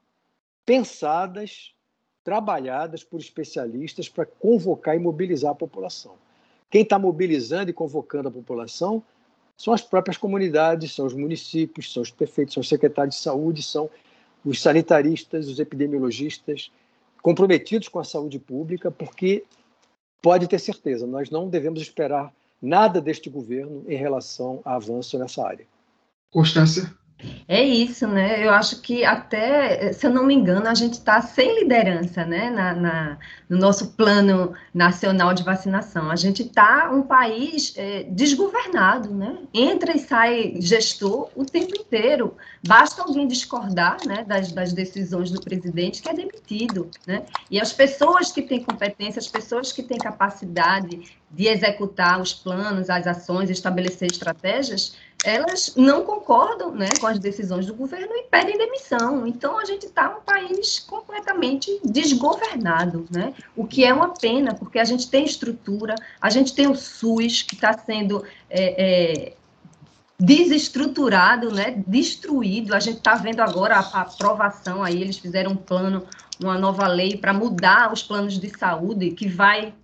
pensadas, 0.67 1.73
trabalhadas 2.23 3.03
por 3.03 3.19
especialistas 3.19 4.07
para 4.07 4.27
convocar 4.27 4.97
e 4.97 4.99
mobilizar 4.99 5.53
a 5.53 5.55
população. 5.55 6.17
Quem 6.71 6.83
está 6.83 6.99
mobilizando 6.99 7.71
e 7.71 7.73
convocando 7.73 8.29
a 8.29 8.33
população 8.33 9.03
são 9.57 9.73
as 9.73 9.81
próprias 9.81 10.19
comunidades, 10.19 10.95
são 10.95 11.07
os 11.07 11.15
municípios, 11.15 11.91
são 11.91 12.03
os 12.03 12.11
prefeitos, 12.11 12.53
são 12.53 12.61
os 12.61 12.69
secretários 12.69 13.15
de 13.15 13.23
saúde, 13.23 13.63
são 13.63 13.89
os 14.45 14.61
sanitaristas, 14.61 15.49
os 15.49 15.59
epidemiologistas, 15.59 16.71
comprometidos 17.23 17.89
com 17.89 17.99
a 17.99 18.05
saúde 18.05 18.39
pública, 18.39 18.91
porque 18.91 19.47
pode 20.21 20.49
ter 20.49 20.59
certeza, 20.59 21.07
nós 21.07 21.31
não 21.31 21.49
devemos 21.49 21.81
esperar 21.81 22.33
nada 22.61 23.01
deste 23.01 23.31
governo 23.31 23.85
em 23.89 23.97
relação 23.97 24.61
a 24.65 24.75
avanço 24.75 25.19
nessa 25.19 25.47
área. 25.47 25.67
Constância. 26.31 26.93
É 27.49 27.63
isso, 27.65 28.07
né? 28.07 28.47
Eu 28.47 28.51
acho 28.51 28.81
que 28.81 29.05
até, 29.05 29.93
se 29.93 30.07
eu 30.07 30.11
não 30.11 30.25
me 30.25 30.35
engano, 30.35 30.69
a 30.69 30.75
gente 30.75 30.95
está 30.95 31.21
sem 31.21 31.61
liderança, 31.61 32.25
né? 32.25 32.49
Na, 32.49 32.75
na, 32.75 33.19
no 33.49 33.59
nosso 33.59 33.95
plano 33.95 34.55
nacional 34.73 35.35
de 35.35 35.43
vacinação. 35.43 36.11
A 36.11 36.17
gente 36.17 36.43
está 36.43 36.91
um 36.93 37.03
país 37.03 37.75
é, 37.77 38.05
desgovernado, 38.05 39.13
né? 39.13 39.37
Entra 39.53 39.97
e 39.97 39.99
sai 39.99 40.55
gestor 40.61 41.29
o 41.35 41.45
tempo 41.45 41.75
inteiro. 41.77 42.37
Basta 42.67 43.03
alguém 43.03 43.27
discordar, 43.27 43.97
né? 44.07 44.25
Das, 44.25 44.53
das 44.53 44.73
decisões 44.73 45.31
do 45.31 45.41
presidente 45.41 46.01
que 46.01 46.09
é 46.09 46.15
demitido, 46.15 46.28
né? 47.07 47.25
E 47.51 47.61
as 47.61 47.73
pessoas 47.73 48.33
que 48.33 48.43
têm 48.43 48.63
competência, 48.63 49.19
as 49.19 49.27
pessoas 49.27 49.73
que 49.73 49.83
têm 49.83 49.99
capacidade 49.99 51.17
de 51.31 51.47
executar 51.47 52.21
os 52.21 52.33
planos, 52.33 52.89
as 52.89 53.07
ações, 53.07 53.51
estabelecer 53.51 54.11
estratégias, 54.11 54.97
elas 55.25 55.75
não 55.77 56.05
concordam 56.05 56.73
né, 56.73 56.89
com 57.01 57.07
as 57.07 57.19
decisões 57.19 57.67
do 57.67 57.75
governo 57.75 58.15
e 58.15 58.25
pedem 58.31 58.57
demissão. 58.57 59.27
Então, 59.27 59.59
a 59.59 59.65
gente 59.65 59.87
está 59.87 60.17
um 60.17 60.23
país 60.23 60.79
completamente 60.79 61.81
desgovernado, 61.85 63.05
né? 63.11 63.35
o 63.57 63.67
que 63.67 63.85
é 63.85 63.93
uma 63.93 64.15
pena, 64.15 64.55
porque 64.55 64.79
a 64.79 64.85
gente 64.85 65.11
tem 65.11 65.25
estrutura, 65.25 65.95
a 66.21 66.31
gente 66.31 66.55
tem 66.55 66.69
o 66.69 66.77
SUS, 66.77 67.43
que 67.43 67.57
está 67.57 67.77
sendo 67.77 68.25
é, 68.49 69.33
é, 69.33 69.35
desestruturado, 70.19 71.53
né, 71.53 71.83
destruído. 71.87 72.75
A 72.75 72.81
gente 72.81 72.99
está 72.99 73.15
vendo 73.15 73.41
agora 73.41 73.77
a, 73.77 73.81
a 73.81 74.01
aprovação 74.03 74.83
aí, 74.83 75.01
eles 75.01 75.19
fizeram 75.19 75.53
um 75.53 75.57
plano, 75.57 76.05
uma 76.43 76.59
nova 76.59 76.87
lei 76.87 77.17
para 77.17 77.33
mudar 77.33 77.93
os 77.93 78.03
planos 78.03 78.39
de 78.39 78.51
saúde, 78.57 79.11
que 79.11 79.29
vai 79.29 79.75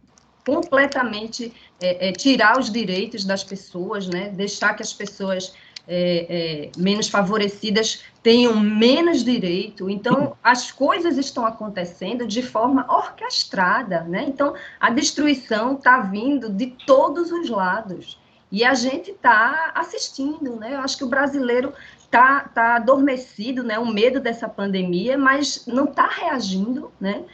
completamente 0.47 1.53
é, 1.81 2.09
é, 2.09 2.13
tirar 2.13 2.59
os 2.59 2.71
direitos 2.71 3.25
das 3.25 3.43
pessoas, 3.43 4.07
né? 4.07 4.29
deixar 4.29 4.75
que 4.75 4.83
as 4.83 4.93
pessoas 4.93 5.55
é, 5.87 6.27
é, 6.29 6.71
menos 6.79 7.09
favorecidas 7.09 8.05
tenham 8.23 8.59
menos 8.59 9.25
direito. 9.25 9.89
Então, 9.91 10.37
as 10.43 10.71
coisas 10.71 11.19
estão 11.19 11.47
acontecendo 11.47 12.27
de 12.27 12.43
forma 12.43 12.87
orquestrada. 12.89 14.03
Né? 14.03 14.25
Então, 14.29 14.55
a 14.81 14.91
destruição 14.91 15.75
está 15.75 16.01
vindo 16.01 16.49
de 16.49 16.67
todos 16.87 17.31
os 17.31 17.49
lados. 17.49 18.19
E 18.53 18.63
a 18.65 18.73
gente 18.73 19.11
está 19.11 19.73
assistindo, 19.75 20.55
né? 20.57 20.75
Eu 20.75 20.79
acho 20.79 20.97
que 20.97 21.03
o 21.03 21.09
brasileiro 21.09 21.73
está 22.15 22.41
tá 22.55 22.77
adormecido, 22.77 23.65
né? 23.65 23.79
O 23.79 23.87
medo 23.87 24.21
dessa 24.21 24.49
pandemia, 24.49 25.19
mas 25.19 25.67
não 25.67 25.85
está 25.85 26.07
reagindo, 26.07 26.93
né? 27.01 27.25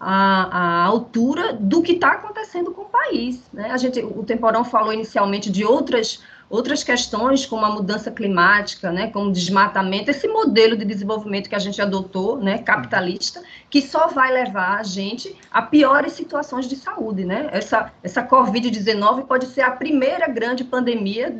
a, 0.00 0.82
a 0.82 0.84
altura 0.84 1.52
do 1.52 1.82
que 1.82 1.92
está 1.92 2.12
acontecendo 2.12 2.70
com 2.70 2.82
o 2.82 2.88
país. 2.88 3.42
Né? 3.52 3.70
A 3.70 3.76
gente, 3.76 4.00
o 4.00 4.22
Temporão 4.22 4.64
falou 4.64 4.92
inicialmente 4.92 5.50
de 5.50 5.64
outras, 5.64 6.22
outras 6.48 6.84
questões, 6.84 7.44
como 7.44 7.64
a 7.64 7.70
mudança 7.70 8.10
climática, 8.10 8.92
né, 8.92 9.10
como 9.10 9.32
desmatamento, 9.32 10.10
esse 10.10 10.28
modelo 10.28 10.76
de 10.76 10.84
desenvolvimento 10.84 11.48
que 11.48 11.54
a 11.54 11.58
gente 11.58 11.82
adotou, 11.82 12.38
né, 12.38 12.58
capitalista, 12.58 13.42
que 13.68 13.82
só 13.82 14.06
vai 14.06 14.32
levar 14.32 14.78
a 14.78 14.82
gente 14.82 15.36
a 15.50 15.60
piores 15.60 16.12
situações 16.12 16.68
de 16.68 16.76
saúde. 16.76 17.24
Né? 17.24 17.48
Essa, 17.52 17.92
essa 18.02 18.22
Covid-19 18.22 19.26
pode 19.26 19.46
ser 19.46 19.62
a 19.62 19.70
primeira 19.72 20.28
grande 20.28 20.64
pandemia 20.64 21.30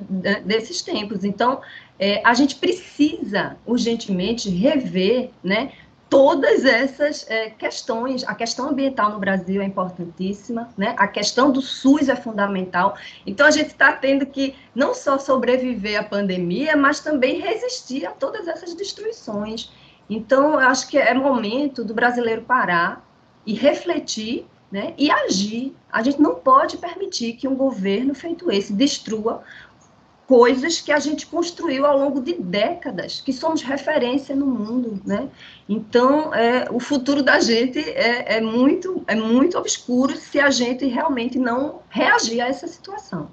desses 0.44 0.82
tempos. 0.82 1.24
Então, 1.24 1.60
é, 1.98 2.22
a 2.24 2.32
gente 2.34 2.54
precisa 2.54 3.56
urgentemente 3.66 4.48
rever 4.48 5.30
né, 5.42 5.72
todas 6.08 6.64
essas 6.64 7.28
é, 7.28 7.50
questões. 7.50 8.24
A 8.24 8.34
questão 8.34 8.68
ambiental 8.70 9.12
no 9.12 9.18
Brasil 9.18 9.60
é 9.60 9.64
importantíssima, 9.64 10.68
né? 10.76 10.94
A 10.96 11.06
questão 11.06 11.50
do 11.50 11.60
SUS 11.60 12.08
é 12.08 12.16
fundamental. 12.16 12.96
Então 13.26 13.46
a 13.46 13.50
gente 13.50 13.68
está 13.68 13.92
tendo 13.92 14.26
que 14.26 14.54
não 14.74 14.94
só 14.94 15.18
sobreviver 15.18 16.00
à 16.00 16.02
pandemia, 16.02 16.76
mas 16.76 17.00
também 17.00 17.40
resistir 17.40 18.06
a 18.06 18.12
todas 18.12 18.48
essas 18.48 18.74
destruições. 18.74 19.70
Então 20.08 20.54
eu 20.54 20.60
acho 20.60 20.88
que 20.88 20.96
é 20.96 21.12
momento 21.12 21.84
do 21.84 21.92
brasileiro 21.92 22.42
parar 22.42 23.06
e 23.44 23.52
refletir, 23.52 24.46
né? 24.72 24.94
E 24.96 25.10
agir. 25.10 25.74
A 25.92 26.02
gente 26.02 26.20
não 26.20 26.36
pode 26.36 26.78
permitir 26.78 27.34
que 27.34 27.48
um 27.48 27.54
governo 27.54 28.14
feito 28.14 28.50
esse 28.50 28.72
destrua 28.72 29.42
coisas 30.28 30.78
que 30.78 30.92
a 30.92 30.98
gente 30.98 31.26
construiu 31.26 31.86
ao 31.86 31.98
longo 31.98 32.20
de 32.20 32.34
décadas, 32.34 33.18
que 33.18 33.32
somos 33.32 33.62
referência 33.62 34.36
no 34.36 34.44
mundo, 34.44 35.00
né? 35.02 35.26
Então, 35.66 36.34
é, 36.34 36.68
o 36.70 36.78
futuro 36.78 37.22
da 37.22 37.40
gente 37.40 37.78
é, 37.78 38.36
é, 38.36 38.40
muito, 38.40 39.02
é 39.06 39.14
muito 39.14 39.56
obscuro 39.56 40.14
se 40.14 40.38
a 40.38 40.50
gente 40.50 40.84
realmente 40.84 41.38
não 41.38 41.80
reagir 41.88 42.42
a 42.42 42.46
essa 42.46 42.66
situação. 42.66 43.30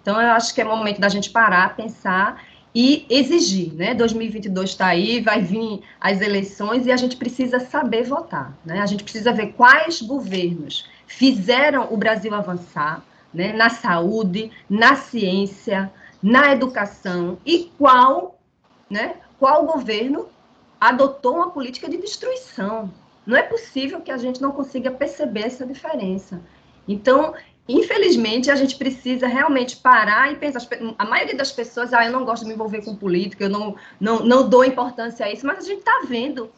Então, 0.00 0.18
eu 0.18 0.30
acho 0.30 0.54
que 0.54 0.62
é 0.62 0.64
momento 0.64 0.98
da 0.98 1.10
gente 1.10 1.28
parar, 1.28 1.76
pensar 1.76 2.42
e 2.74 3.04
exigir, 3.10 3.74
né? 3.74 3.92
2022 3.92 4.70
está 4.70 4.86
aí, 4.86 5.20
vai 5.20 5.42
vir 5.42 5.82
as 6.00 6.22
eleições 6.22 6.86
e 6.86 6.90
a 6.90 6.96
gente 6.96 7.16
precisa 7.16 7.60
saber 7.60 8.04
votar, 8.04 8.56
né? 8.64 8.80
A 8.80 8.86
gente 8.86 9.04
precisa 9.04 9.34
ver 9.34 9.48
quais 9.48 10.00
governos 10.00 10.88
fizeram 11.06 11.92
o 11.92 11.96
Brasil 11.98 12.34
avançar, 12.34 13.04
né? 13.34 13.52
Na 13.52 13.68
saúde, 13.68 14.50
na 14.70 14.94
ciência, 14.94 15.92
na 16.22 16.52
educação 16.52 17.38
e 17.44 17.70
qual, 17.78 18.40
né? 18.90 19.16
Qual 19.38 19.64
governo 19.66 20.28
adotou 20.80 21.36
uma 21.36 21.50
política 21.50 21.88
de 21.88 21.96
destruição? 21.96 22.92
Não 23.26 23.36
é 23.36 23.42
possível 23.42 24.00
que 24.00 24.10
a 24.10 24.16
gente 24.16 24.40
não 24.40 24.52
consiga 24.52 24.90
perceber 24.90 25.42
essa 25.42 25.66
diferença. 25.66 26.40
Então, 26.86 27.34
infelizmente, 27.68 28.50
a 28.50 28.56
gente 28.56 28.76
precisa 28.76 29.26
realmente 29.26 29.76
parar 29.76 30.32
e 30.32 30.36
pensar. 30.36 30.60
A 30.98 31.04
maioria 31.04 31.36
das 31.36 31.52
pessoas, 31.52 31.92
ah, 31.92 32.04
eu 32.04 32.12
não 32.12 32.24
gosto 32.24 32.42
de 32.42 32.48
me 32.48 32.54
envolver 32.54 32.82
com 32.82 32.96
política, 32.96 33.44
eu 33.44 33.50
não, 33.50 33.76
não, 34.00 34.24
não 34.24 34.48
dou 34.48 34.64
importância 34.64 35.26
a 35.26 35.32
isso, 35.32 35.46
mas 35.46 35.58
a 35.58 35.68
gente 35.68 35.80
está 35.80 36.00
vendo 36.08 36.50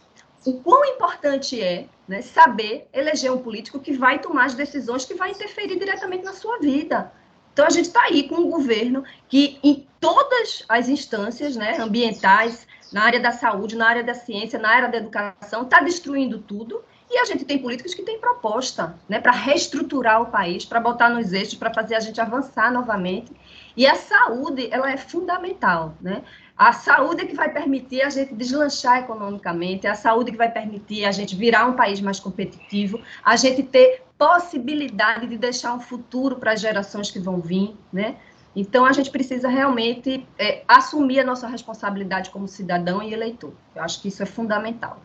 o 0.44 0.54
quão 0.60 0.84
importante 0.84 1.60
é 1.60 1.86
né, 2.08 2.22
saber 2.22 2.88
eleger 2.92 3.30
um 3.30 3.38
político 3.38 3.78
que 3.78 3.92
vai 3.92 4.20
tomar 4.20 4.46
as 4.46 4.54
decisões 4.54 5.04
que 5.04 5.14
vai 5.14 5.32
interferir 5.32 5.78
diretamente 5.78 6.24
na 6.24 6.32
sua 6.32 6.58
vida. 6.58 7.12
Então, 7.52 7.66
a 7.66 7.70
gente 7.70 7.86
está 7.86 8.02
aí 8.04 8.28
com 8.28 8.36
um 8.36 8.50
governo 8.50 9.04
que, 9.28 9.58
em 9.62 9.86
todas 10.00 10.64
as 10.68 10.88
instâncias 10.88 11.56
né, 11.56 11.76
ambientais, 11.78 12.66
na 12.92 13.04
área 13.04 13.20
da 13.20 13.32
saúde, 13.32 13.76
na 13.76 13.88
área 13.88 14.02
da 14.02 14.14
ciência, 14.14 14.58
na 14.58 14.68
área 14.68 14.88
da 14.88 14.98
educação, 14.98 15.62
está 15.62 15.80
destruindo 15.80 16.38
tudo 16.38 16.82
e 17.08 17.18
a 17.18 17.24
gente 17.24 17.44
tem 17.44 17.58
políticos 17.58 17.92
que 17.92 18.02
têm 18.02 18.20
proposta 18.20 18.94
né, 19.08 19.20
para 19.20 19.32
reestruturar 19.32 20.22
o 20.22 20.26
país, 20.26 20.64
para 20.64 20.78
botar 20.78 21.08
nos 21.08 21.32
eixos, 21.32 21.54
para 21.54 21.74
fazer 21.74 21.96
a 21.96 22.00
gente 22.00 22.20
avançar 22.20 22.72
novamente. 22.72 23.32
E 23.76 23.84
a 23.84 23.96
saúde, 23.96 24.68
ela 24.70 24.92
é 24.92 24.96
fundamental. 24.96 25.94
Né? 26.00 26.22
A 26.56 26.72
saúde 26.72 27.22
é 27.22 27.26
que 27.26 27.34
vai 27.34 27.52
permitir 27.52 28.02
a 28.02 28.10
gente 28.10 28.32
deslanchar 28.34 28.98
economicamente, 29.00 29.88
é 29.88 29.90
a 29.90 29.94
saúde 29.94 30.30
que 30.30 30.36
vai 30.36 30.50
permitir 30.50 31.04
a 31.04 31.10
gente 31.10 31.34
virar 31.34 31.66
um 31.66 31.74
país 31.74 32.00
mais 32.00 32.20
competitivo, 32.20 33.00
a 33.24 33.34
gente 33.34 33.64
ter 33.64 34.02
possibilidade 34.20 35.26
de 35.26 35.37
deixar 35.37 35.74
um 35.74 35.80
futuro 35.80 36.37
para 36.37 36.52
as 36.52 36.61
gerações 36.61 37.11
que 37.11 37.18
vão 37.18 37.40
vir, 37.40 37.74
né? 37.92 38.16
Então, 38.54 38.85
a 38.85 38.92
gente 38.92 39.11
precisa 39.11 39.48
realmente 39.48 40.26
é, 40.38 40.62
assumir 40.68 41.20
a 41.20 41.24
nossa 41.24 41.48
responsabilidade 41.48 42.30
como 42.30 42.46
cidadão 42.46 43.02
e 43.02 43.12
eleitor. 43.12 43.52
Eu 43.74 43.83
acho 43.83 44.00
que 44.00 44.09
isso 44.09 44.22
é 44.22 44.26
fundamental 44.26 45.00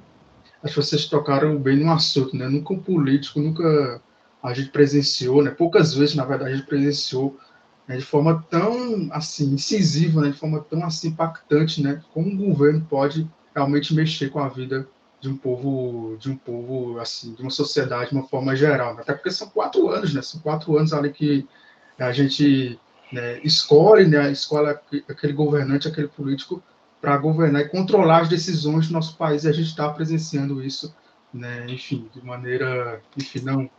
acho 0.65 0.73
que 0.73 0.82
vocês 0.82 1.06
tocaram 1.06 1.58
bem 1.58 1.78
no 1.78 1.91
assunto, 1.91 2.36
né? 2.36 2.49
Nunca 2.49 2.73
um 2.73 2.80
político, 2.80 3.39
nunca 3.39 4.01
a 4.41 4.54
gente 4.54 4.69
presenciou, 4.69 5.43
né? 5.43 5.51
Poucas 5.51 5.93
vezes, 5.93 6.15
na 6.15 6.25
verdade, 6.25 6.51
a 6.51 6.56
gente 6.56 6.67
presenciou 6.67 7.38
né, 7.88 7.97
de 7.97 8.04
forma 8.04 8.43
tão 8.49 9.08
assim 9.12 9.54
incisiva, 9.54 10.21
né? 10.21 10.30
De 10.30 10.38
forma 10.38 10.60
tão 10.62 10.84
assim 10.84 11.10
impactante, 11.10 11.84
né? 11.84 12.01
Como 12.12 12.28
um 12.28 12.36
governo 12.36 12.86
pode 12.89 13.30
realmente 13.54 13.93
mexer 13.93 14.30
com 14.30 14.39
a 14.39 14.49
vida 14.49 14.88
de 15.25 15.29
um 15.29 15.38
povo, 15.38 16.17
de 16.19 16.29
um 16.29 16.38
povo 16.38 16.99
assim, 16.99 17.33
de 17.33 17.41
uma 17.41 17.49
sociedade 17.49 18.11
de 18.11 18.15
uma 18.15 18.27
forma 18.27 18.55
geral. 18.55 18.93
Né? 18.93 19.01
Até 19.01 19.13
porque 19.13 19.31
são 19.31 19.49
quatro 19.49 19.89
anos, 19.89 20.13
né? 20.13 20.21
São 20.21 20.39
quatro 20.39 20.77
anos 20.77 20.93
ali 20.93 21.11
que 21.11 21.47
a 21.97 22.11
gente 22.11 22.79
né, 23.11 23.39
escolhe, 23.43 24.07
né? 24.07 24.31
Escolhe 24.31 24.77
aquele 25.09 25.33
governante, 25.33 25.88
aquele 25.88 26.07
político 26.07 26.61
para 27.01 27.17
governar 27.17 27.61
e 27.63 27.69
controlar 27.69 28.21
as 28.21 28.29
decisões 28.29 28.88
do 28.88 28.93
nosso 28.93 29.17
país. 29.17 29.43
E 29.43 29.49
a 29.49 29.51
gente 29.51 29.67
está 29.67 29.89
presenciando 29.89 30.63
isso, 30.63 30.95
né, 31.33 31.65
enfim, 31.67 32.09
de 32.13 32.23
maneira, 32.23 33.01
enfim, 33.17 33.41
não, 33.41 33.69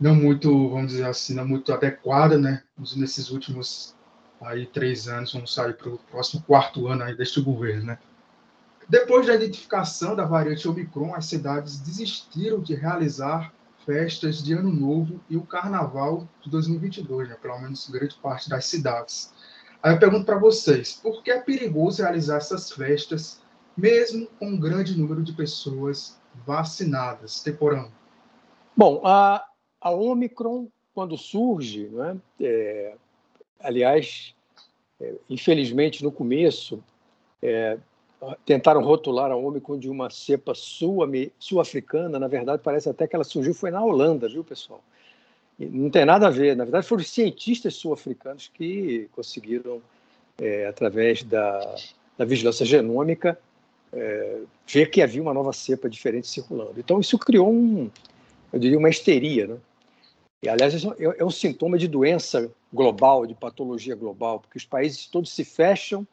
não 0.00 0.14
muito, 0.14 0.70
vamos 0.70 0.92
dizer 0.92 1.06
assim, 1.06 1.34
não 1.34 1.46
muito 1.46 1.72
adequada, 1.72 2.38
né, 2.38 2.62
nesses 2.96 3.30
últimos 3.30 3.94
aí 4.40 4.64
três 4.66 5.08
anos, 5.08 5.32
vamos 5.32 5.52
sair 5.52 5.74
para 5.74 5.88
o 5.88 5.98
próximo 6.10 6.42
quarto 6.46 6.86
ano 6.86 7.02
aí 7.02 7.14
deste 7.14 7.42
governo, 7.42 7.86
né. 7.86 7.98
Depois 8.88 9.26
da 9.26 9.34
identificação 9.34 10.14
da 10.14 10.24
variante 10.24 10.68
Omicron, 10.68 11.14
as 11.14 11.26
cidades 11.26 11.80
desistiram 11.80 12.60
de 12.60 12.74
realizar 12.74 13.52
festas 13.84 14.42
de 14.42 14.52
Ano 14.52 14.72
Novo 14.72 15.20
e 15.28 15.36
o 15.36 15.42
Carnaval 15.42 16.28
de 16.42 16.50
2022, 16.50 17.28
né? 17.28 17.36
pelo 17.40 17.58
menos 17.58 17.88
grande 17.90 18.14
parte 18.16 18.48
das 18.48 18.66
cidades. 18.66 19.32
Aí 19.82 19.94
eu 19.94 19.98
pergunto 19.98 20.24
para 20.24 20.38
vocês, 20.38 20.94
por 20.94 21.22
que 21.22 21.30
é 21.30 21.40
perigoso 21.40 22.02
realizar 22.02 22.36
essas 22.36 22.70
festas, 22.70 23.42
mesmo 23.76 24.26
com 24.38 24.48
um 24.48 24.58
grande 24.58 24.96
número 24.98 25.22
de 25.22 25.32
pessoas 25.32 26.20
vacinadas? 26.44 27.40
Temporão. 27.40 27.90
Bom, 28.76 29.00
a, 29.04 29.44
a 29.80 29.90
Omicron, 29.90 30.68
quando 30.94 31.16
surge, 31.16 31.88
né, 31.88 32.16
é, 32.40 32.96
aliás, 33.60 34.34
é, 35.00 35.14
infelizmente 35.28 36.02
no 36.02 36.12
começo, 36.12 36.82
é, 37.42 37.78
tentaram 38.44 38.82
rotular 38.82 39.30
a 39.30 39.36
Omicron 39.36 39.78
de 39.78 39.88
uma 39.88 40.10
cepa 40.10 40.52
sul-africana, 40.54 42.18
na 42.18 42.28
verdade 42.28 42.62
parece 42.62 42.88
até 42.88 43.06
que 43.06 43.14
ela 43.14 43.24
surgiu 43.24 43.54
foi 43.54 43.70
na 43.70 43.82
Holanda, 43.82 44.28
viu, 44.28 44.42
pessoal? 44.42 44.82
Não 45.58 45.88
tem 45.88 46.04
nada 46.04 46.26
a 46.26 46.30
ver. 46.30 46.54
Na 46.54 46.64
verdade, 46.64 46.86
foram 46.86 47.02
cientistas 47.02 47.74
sul-africanos 47.74 48.50
que 48.52 49.08
conseguiram, 49.12 49.80
é, 50.38 50.66
através 50.66 51.22
da, 51.22 51.76
da, 52.18 52.24
vigilância 52.24 52.66
genômica, 52.66 53.38
é, 53.92 54.40
ver 54.66 54.90
que 54.90 55.00
havia 55.00 55.22
uma 55.22 55.32
nova 55.32 55.52
cepa 55.52 55.88
diferente 55.88 56.28
circulando. 56.28 56.74
Então, 56.78 57.00
isso 57.00 57.18
criou 57.18 57.50
um, 57.50 57.90
eu 58.52 58.58
diria, 58.58 58.78
uma 58.78 58.90
histeria. 58.90 59.46
Né? 59.46 59.56
E, 60.42 60.48
aliás, 60.48 60.84
é, 60.84 60.88
é 61.18 61.24
um 61.24 61.30
sintoma 61.30 61.78
de 61.78 61.88
doença 61.88 62.50
global, 62.70 63.24
de 63.24 63.34
patologia 63.34 63.94
global, 63.94 64.40
porque 64.40 64.58
os 64.58 64.66
países 64.66 65.06
todos 65.06 65.32
se 65.32 65.44
fecham, 65.44 66.06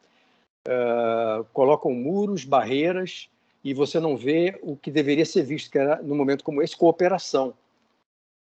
uh, 0.68 1.44
colocam 1.52 1.92
muros, 1.92 2.44
barreiras, 2.44 3.28
e 3.62 3.72
você 3.72 3.98
não 3.98 4.16
vê 4.16 4.58
o 4.62 4.76
que 4.76 4.90
deveria 4.90 5.24
ser 5.24 5.42
visto, 5.42 5.70
que 5.70 5.78
era, 5.78 6.02
num 6.02 6.16
momento 6.16 6.44
como 6.44 6.62
esse, 6.62 6.76
cooperação 6.76 7.54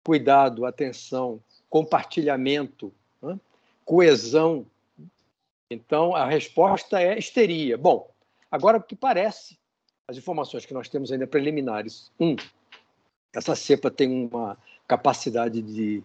cuidado, 0.05 0.67
atenção, 0.67 1.41
compartilhamento, 1.71 2.93
né? 3.23 3.39
coesão. 3.85 4.67
Então, 5.71 6.15
a 6.15 6.27
resposta 6.27 7.01
é 7.01 7.19
histeria. 7.19 7.79
Bom, 7.79 8.11
agora 8.51 8.79
o 8.79 8.83
que 8.83 8.97
parece, 8.97 9.59
as 10.09 10.17
informações 10.17 10.67
que 10.67 10.75
nós 10.75 10.89
temos 10.89 11.11
ainda 11.13 11.27
preliminares. 11.27 12.11
Um, 12.19 12.37
essa 13.33 13.55
cepa 13.55 13.91
tem 13.91 14.27
uma 14.27 14.59
capacidade 14.87 15.63
de 15.63 16.03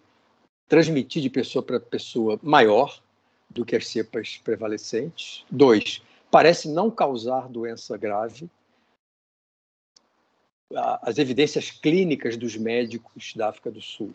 transmitir 0.69 1.21
de 1.21 1.29
pessoa 1.29 1.63
para 1.63 1.79
pessoa 1.79 2.39
maior 2.41 3.01
do 3.49 3.65
que 3.65 3.75
as 3.75 3.87
cepas 3.87 4.39
prevalecentes. 4.43 5.43
Dois, 5.49 6.01
parece 6.31 6.69
não 6.69 6.89
causar 6.89 7.47
doença 7.47 7.97
grave. 7.97 8.49
As 11.01 11.17
evidências 11.17 11.71
clínicas 11.71 12.35
dos 12.35 12.57
médicos 12.57 13.33
da 13.35 13.49
África 13.49 13.71
do 13.71 13.81
Sul 13.81 14.13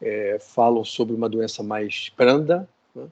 é, 0.00 0.38
falam 0.38 0.84
sobre 0.84 1.14
uma 1.14 1.28
doença 1.28 1.62
mais 1.62 2.12
branda, 2.16 2.68
né, 2.94 3.08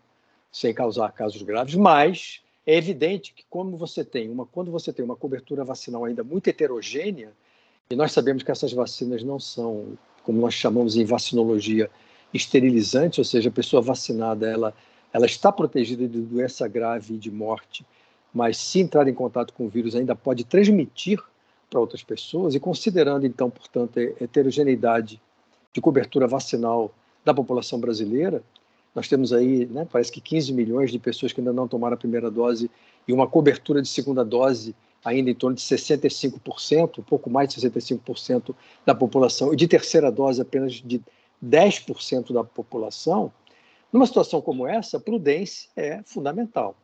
sem 0.52 0.74
causar 0.74 1.10
casos 1.12 1.42
graves, 1.42 1.74
mas 1.74 2.42
é 2.66 2.76
evidente 2.76 3.32
que 3.32 3.44
como 3.48 3.76
você 3.76 4.04
tem 4.04 4.30
uma, 4.30 4.44
quando 4.44 4.70
você 4.70 4.92
tem 4.92 5.04
uma 5.04 5.16
cobertura 5.16 5.64
vacinal 5.64 6.04
ainda 6.04 6.22
muito 6.22 6.48
heterogênea, 6.48 7.32
e 7.88 7.96
nós 7.96 8.12
sabemos 8.12 8.42
que 8.42 8.50
essas 8.50 8.72
vacinas 8.72 9.22
não 9.22 9.38
são, 9.38 9.98
como 10.22 10.40
nós 10.40 10.54
chamamos 10.54 10.96
em 10.96 11.04
vacinologia, 11.04 11.90
esterilizantes, 12.32 13.18
ou 13.18 13.24
seja, 13.24 13.48
a 13.48 13.52
pessoa 13.52 13.80
vacinada 13.80 14.46
ela, 14.46 14.74
ela 15.12 15.26
está 15.26 15.52
protegida 15.52 16.08
de 16.08 16.20
doença 16.20 16.66
grave 16.66 17.14
e 17.14 17.18
de 17.18 17.30
morte, 17.30 17.84
mas 18.34 18.56
se 18.56 18.80
entrar 18.80 19.06
em 19.06 19.14
contato 19.14 19.54
com 19.54 19.66
o 19.66 19.68
vírus 19.68 19.94
ainda 19.94 20.16
pode 20.16 20.44
transmitir 20.44 21.22
para 21.70 21.80
outras 21.80 22.02
pessoas, 22.02 22.54
e 22.54 22.60
considerando, 22.60 23.26
então, 23.26 23.48
portanto, 23.48 23.98
a 23.98 24.24
heterogeneidade 24.24 25.20
de 25.72 25.80
cobertura 25.80 26.26
vacinal 26.26 26.92
da 27.24 27.32
população 27.32 27.78
brasileira, 27.78 28.42
nós 28.94 29.08
temos 29.08 29.32
aí, 29.32 29.66
né, 29.66 29.86
parece 29.90 30.12
que 30.12 30.20
15 30.20 30.52
milhões 30.52 30.90
de 30.90 30.98
pessoas 30.98 31.32
que 31.32 31.40
ainda 31.40 31.52
não 31.52 31.66
tomaram 31.66 31.94
a 31.94 31.98
primeira 31.98 32.30
dose 32.30 32.70
e 33.08 33.12
uma 33.12 33.26
cobertura 33.26 33.82
de 33.82 33.88
segunda 33.88 34.24
dose 34.24 34.74
ainda 35.04 35.30
em 35.30 35.34
torno 35.34 35.56
de 35.56 35.62
65%, 35.62 36.98
um 36.98 37.02
pouco 37.02 37.28
mais 37.28 37.52
de 37.52 37.60
65% 37.60 38.54
da 38.86 38.94
população, 38.94 39.52
e 39.52 39.56
de 39.56 39.68
terceira 39.68 40.10
dose 40.10 40.40
apenas 40.40 40.74
de 40.74 41.00
10% 41.44 42.32
da 42.32 42.42
população, 42.42 43.32
numa 43.92 44.06
situação 44.06 44.40
como 44.40 44.66
essa, 44.66 44.98
prudência 44.98 45.68
é 45.76 46.02
fundamental. 46.04 46.74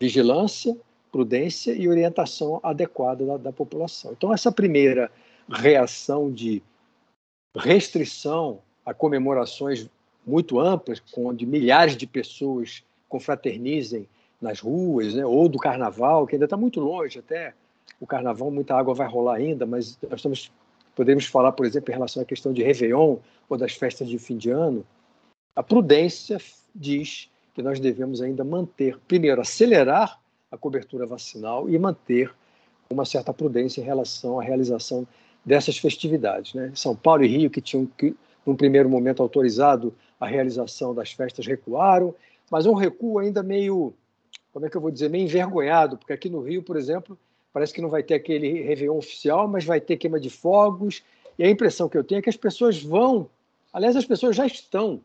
Vigilância, 0.00 0.76
prudência 1.10 1.72
e 1.72 1.88
orientação 1.88 2.60
adequada 2.62 3.24
da, 3.24 3.36
da 3.36 3.52
população. 3.52 4.12
Então, 4.12 4.32
essa 4.32 4.50
primeira 4.50 5.10
reação 5.48 6.32
de 6.32 6.62
restrição 7.56 8.60
a 8.84 8.92
comemorações 8.92 9.88
muito 10.26 10.58
amplas, 10.58 11.02
onde 11.16 11.46
milhares 11.46 11.96
de 11.96 12.06
pessoas 12.06 12.82
confraternizem 13.08 14.08
nas 14.40 14.60
ruas, 14.60 15.14
né? 15.14 15.24
ou 15.24 15.48
do 15.48 15.58
carnaval, 15.58 16.26
que 16.26 16.34
ainda 16.34 16.46
está 16.46 16.56
muito 16.56 16.80
longe 16.80 17.18
até. 17.18 17.54
O 18.00 18.06
carnaval, 18.06 18.50
muita 18.50 18.74
água 18.74 18.92
vai 18.94 19.06
rolar 19.06 19.36
ainda, 19.36 19.64
mas 19.64 19.98
nós 20.02 20.18
estamos, 20.18 20.52
podemos 20.94 21.26
falar, 21.26 21.52
por 21.52 21.64
exemplo, 21.64 21.90
em 21.90 21.94
relação 21.94 22.22
à 22.22 22.26
questão 22.26 22.52
de 22.52 22.62
Réveillon 22.62 23.18
ou 23.48 23.56
das 23.56 23.74
festas 23.74 24.08
de 24.08 24.18
fim 24.18 24.36
de 24.36 24.50
ano. 24.50 24.84
A 25.54 25.62
prudência 25.62 26.38
diz 26.74 27.30
que 27.54 27.62
nós 27.62 27.78
devemos 27.78 28.20
ainda 28.20 28.44
manter, 28.44 28.98
primeiro, 29.06 29.40
acelerar 29.40 30.20
a 30.50 30.58
cobertura 30.58 31.06
vacinal 31.06 31.70
e 31.70 31.78
manter 31.78 32.34
uma 32.90 33.04
certa 33.04 33.32
prudência 33.32 33.80
em 33.80 33.84
relação 33.84 34.38
à 34.38 34.42
realização 34.42 35.06
dessas 35.44 35.78
festividades. 35.78 36.52
Né? 36.52 36.72
São 36.74 36.96
Paulo 36.96 37.24
e 37.24 37.28
Rio, 37.28 37.50
que 37.50 37.60
tinham, 37.60 37.86
que, 37.86 38.14
num 38.44 38.56
primeiro 38.56 38.88
momento, 38.88 39.22
autorizado 39.22 39.94
a 40.20 40.26
realização 40.26 40.94
das 40.94 41.12
festas, 41.12 41.46
recuaram, 41.46 42.14
mas 42.50 42.66
um 42.66 42.74
recuo 42.74 43.18
ainda 43.18 43.42
meio, 43.42 43.94
como 44.52 44.66
é 44.66 44.70
que 44.70 44.76
eu 44.76 44.80
vou 44.80 44.90
dizer, 44.90 45.08
meio 45.08 45.24
envergonhado, 45.24 45.96
porque 45.96 46.12
aqui 46.12 46.28
no 46.28 46.40
Rio, 46.40 46.62
por 46.62 46.76
exemplo, 46.76 47.18
parece 47.52 47.72
que 47.72 47.80
não 47.80 47.88
vai 47.88 48.02
ter 48.02 48.14
aquele 48.14 48.62
Réveillon 48.62 48.96
oficial, 48.96 49.46
mas 49.46 49.64
vai 49.64 49.80
ter 49.80 49.96
queima 49.96 50.18
de 50.18 50.30
fogos, 50.30 51.02
e 51.38 51.44
a 51.44 51.50
impressão 51.50 51.88
que 51.88 51.96
eu 51.96 52.04
tenho 52.04 52.18
é 52.18 52.22
que 52.22 52.28
as 52.28 52.36
pessoas 52.36 52.82
vão, 52.82 53.28
aliás, 53.72 53.96
as 53.96 54.04
pessoas 54.04 54.36
já 54.36 54.46
estão 54.46 55.00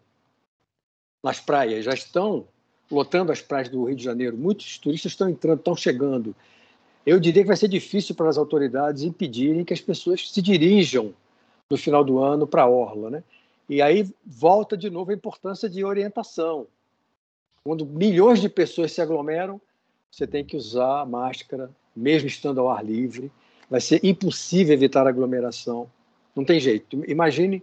nas 1.24 1.40
praias, 1.40 1.86
já 1.86 1.94
estão 1.94 2.48
lotando 2.90 3.32
as 3.32 3.42
praias 3.42 3.70
do 3.70 3.84
Rio 3.84 3.96
de 3.96 4.04
Janeiro. 4.04 4.38
Muitos 4.38 4.78
turistas 4.78 5.12
estão 5.12 5.30
entrando, 5.30 5.60
estão 5.60 5.76
chegando. 5.76 6.36
Eu 7.06 7.20
diria 7.20 7.44
que 7.44 7.48
vai 7.48 7.58
ser 7.58 7.68
difícil 7.68 8.16
para 8.16 8.30
as 8.30 8.38
autoridades 8.38 9.04
impedirem 9.04 9.64
que 9.64 9.74
as 9.74 9.82
pessoas 9.82 10.30
se 10.32 10.42
dirijam 10.42 11.14
no 11.70 11.78
final 11.78 12.04
do 12.04 12.20
ano 12.20 12.48
para 12.48 12.64
a 12.64 12.70
orla, 12.70 13.10
né? 13.10 13.24
E 13.68 13.82
aí 13.82 14.08
volta 14.26 14.76
de 14.76 14.90
novo 14.90 15.12
a 15.12 15.14
importância 15.14 15.70
de 15.70 15.84
orientação. 15.84 16.66
Quando 17.64 17.86
milhões 17.86 18.42
de 18.42 18.50
pessoas 18.50 18.92
se 18.92 19.02
aglomeram, 19.02 19.62
você 20.12 20.26
tem 20.26 20.44
que 20.44 20.58
usar 20.58 21.06
máscara, 21.06 21.70
mesmo 21.96 22.28
estando 22.28 22.60
ao 22.60 22.70
ar 22.70 22.84
livre. 22.84 23.32
Vai 23.70 23.80
ser 23.80 24.04
impossível 24.04 24.74
evitar 24.74 25.06
aglomeração. 25.06 25.90
Não 26.36 26.44
tem 26.44 26.60
jeito. 26.60 27.04
Imagine 27.08 27.62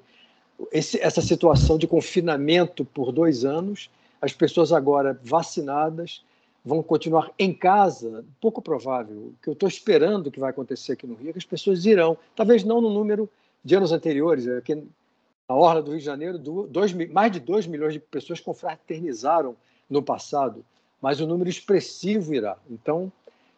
esse, 0.73 1.01
essa 1.01 1.21
situação 1.21 1.79
de 1.79 1.87
confinamento 1.87 2.85
por 2.85 3.12
dois 3.12 3.45
anos, 3.45 3.90
as 4.21 4.33
pessoas 4.33 4.73
agora 4.73 5.19
vacinadas 5.23 6.25
vão 6.64 6.83
continuar 6.83 7.31
em 7.38 7.55
casa, 7.55 8.25
pouco 8.40 8.61
provável. 8.61 9.16
O 9.16 9.35
que 9.40 9.49
eu 9.49 9.53
estou 9.53 9.69
esperando 9.69 10.31
que 10.31 10.40
vai 10.40 10.51
acontecer 10.51 10.92
aqui 10.92 11.07
no 11.07 11.14
Rio 11.14 11.31
é 11.31 11.33
que 11.33 11.38
as 11.38 11.45
pessoas 11.45 11.87
irão, 11.87 12.19
talvez 12.35 12.64
não 12.64 12.81
no 12.81 12.90
número 12.90 13.31
de 13.64 13.77
anos 13.77 13.92
anteriores, 13.92 14.49
é 14.49 14.61
que 14.61 14.75
na 14.75 15.55
Orla 15.55 15.81
do 15.81 15.92
Rio 15.92 16.01
de 16.01 16.05
Janeiro, 16.05 16.38
dois, 16.38 16.92
mais 16.92 17.31
de 17.31 17.38
2 17.38 17.69
milhões 17.69 17.92
de 17.92 18.01
pessoas 18.01 18.40
confraternizaram 18.40 19.55
no 19.88 20.03
passado, 20.03 20.64
mas 21.01 21.21
o 21.21 21.27
número 21.27 21.49
expressivo 21.49 22.35
irá. 22.35 22.57
Então, 22.69 23.12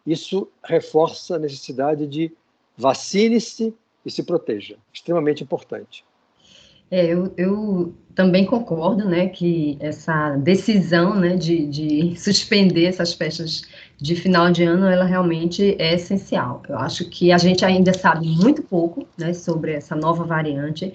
isso 0.05 0.47
reforça 0.63 1.35
a 1.35 1.39
necessidade 1.39 2.05
de 2.05 2.31
vacine-se 2.77 3.73
e 4.05 4.11
se 4.11 4.21
proteja. 4.21 4.77
Extremamente 4.93 5.43
importante. 5.43 6.05
É, 6.91 7.05
eu, 7.05 7.33
eu, 7.37 7.93
também 8.19 8.45
concordo, 8.45 9.07
né, 9.07 9.29
que 9.29 9.77
essa 9.79 10.35
decisão, 10.35 11.15
né, 11.15 11.37
de, 11.37 11.65
de, 11.67 12.19
suspender 12.19 12.85
essas 12.85 13.13
festas 13.13 13.61
de 13.97 14.13
final 14.13 14.51
de 14.51 14.63
ano, 14.63 14.87
ela 14.87 15.05
realmente 15.05 15.75
é 15.79 15.93
essencial. 15.93 16.61
Eu 16.67 16.77
acho 16.79 17.05
que 17.05 17.31
a 17.31 17.37
gente 17.37 17.63
ainda 17.63 17.93
sabe 17.93 18.27
muito 18.27 18.61
pouco, 18.61 19.07
né, 19.17 19.33
sobre 19.33 19.71
essa 19.71 19.95
nova 19.95 20.25
variante. 20.25 20.91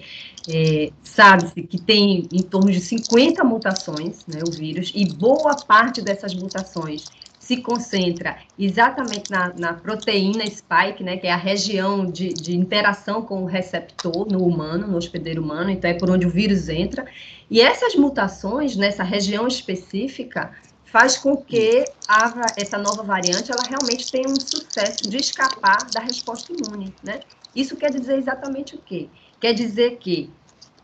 É, 0.47 0.91
Sabe-se 1.01 1.63
que 1.63 1.81
tem 1.81 2.27
em 2.31 2.43
torno 2.43 2.71
de 2.71 2.79
50 2.79 3.43
mutações, 3.43 4.23
né, 4.27 4.41
o 4.47 4.51
vírus, 4.51 4.91
e 4.93 5.05
boa 5.05 5.55
parte 5.67 6.03
dessas 6.03 6.35
mutações 6.35 7.05
se 7.45 7.57
concentra 7.57 8.37
exatamente 8.57 9.29
na, 9.29 9.53
na, 9.55 9.73
proteína 9.73 10.43
spike, 10.47 11.03
né, 11.03 11.15
que 11.15 11.27
é 11.27 11.31
a 11.31 11.37
região 11.37 12.03
de, 12.03 12.29
de, 12.33 12.57
interação 12.57 13.21
com 13.21 13.43
o 13.43 13.45
receptor 13.45 14.27
no 14.27 14.43
humano, 14.43 14.87
no 14.87 14.97
hospedeiro 14.97 15.43
humano, 15.43 15.69
então 15.69 15.91
é 15.91 15.93
por 15.93 16.09
onde 16.09 16.25
o 16.25 16.29
vírus 16.29 16.69
entra. 16.69 17.05
E 17.47 17.61
essas 17.61 17.93
mutações 17.93 18.75
nessa 18.75 19.03
região 19.03 19.47
específica 19.47 20.53
faz 20.85 21.17
com 21.17 21.37
que 21.37 21.85
a, 22.07 22.33
essa 22.57 22.79
nova 22.79 23.03
variante 23.03 23.51
ela 23.51 23.63
realmente 23.69 24.11
tenha 24.11 24.27
um 24.27 24.39
sucesso 24.39 25.07
de 25.07 25.17
escapar 25.17 25.85
da 25.93 25.99
resposta 25.99 26.51
imune, 26.51 26.95
né? 27.03 27.19
Isso 27.55 27.75
quer 27.75 27.91
dizer 27.91 28.17
exatamente 28.17 28.73
o 28.73 28.79
quê? 28.79 29.07
Quer 29.39 29.53
dizer 29.53 29.97
que 29.97 30.31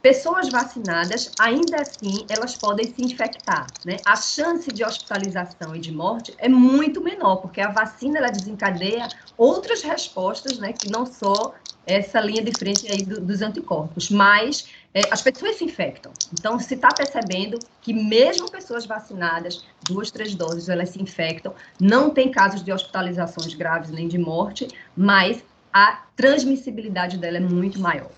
Pessoas 0.02 0.50
vacinadas, 0.50 1.32
ainda 1.40 1.80
assim, 1.80 2.26
elas 2.28 2.58
podem 2.58 2.92
se 2.92 3.04
infectar, 3.04 3.68
né? 3.86 3.98
A 4.04 4.16
chance 4.16 4.72
de 4.72 4.84
hospitalização 4.84 5.76
e 5.76 5.80
de 5.80 5.92
morte 5.92 6.34
é 6.40 6.50
muito 6.50 7.02
menor, 7.02 7.36
porque 7.36 7.62
a 7.62 7.70
vacina 7.70 8.18
ela 8.18 8.32
desencadeia 8.32 9.08
outras 9.38 9.84
respostas, 9.84 10.58
né? 10.58 10.74
Que 10.74 10.90
não 10.90 11.06
só 11.06 11.54
essa 11.86 12.20
linha 12.20 12.44
de 12.44 12.52
frente 12.58 12.92
aí 12.92 13.04
do, 13.04 13.22
dos 13.22 13.44
anticorpos, 13.44 14.10
mas 14.10 14.70
é, 14.92 15.02
as 15.12 15.22
pessoas 15.22 15.58
se 15.58 15.66
infectam. 15.66 16.12
Então, 16.34 16.60
se 16.60 16.74
está 16.74 16.90
percebendo 16.90 17.60
que 17.80 17.94
mesmo 17.94 18.50
pessoas 18.50 18.88
vacinadas, 18.88 19.64
duas, 19.84 20.10
três 20.10 20.34
doses, 20.34 20.68
elas 20.68 20.90
se 20.90 21.02
infectam, 21.02 21.54
não 21.80 22.10
tem 22.10 22.32
casos 22.32 22.64
de 22.64 22.72
hospitalizações 22.72 23.54
graves 23.54 23.92
nem 23.92 24.08
de 24.08 24.18
morte, 24.18 24.68
mas 24.96 25.44
a 25.72 26.04
transmissibilidade 26.16 27.18
dela 27.18 27.38
é 27.38 27.42
muito 27.42 27.80
maior. 27.80 28.10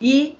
E 0.00 0.38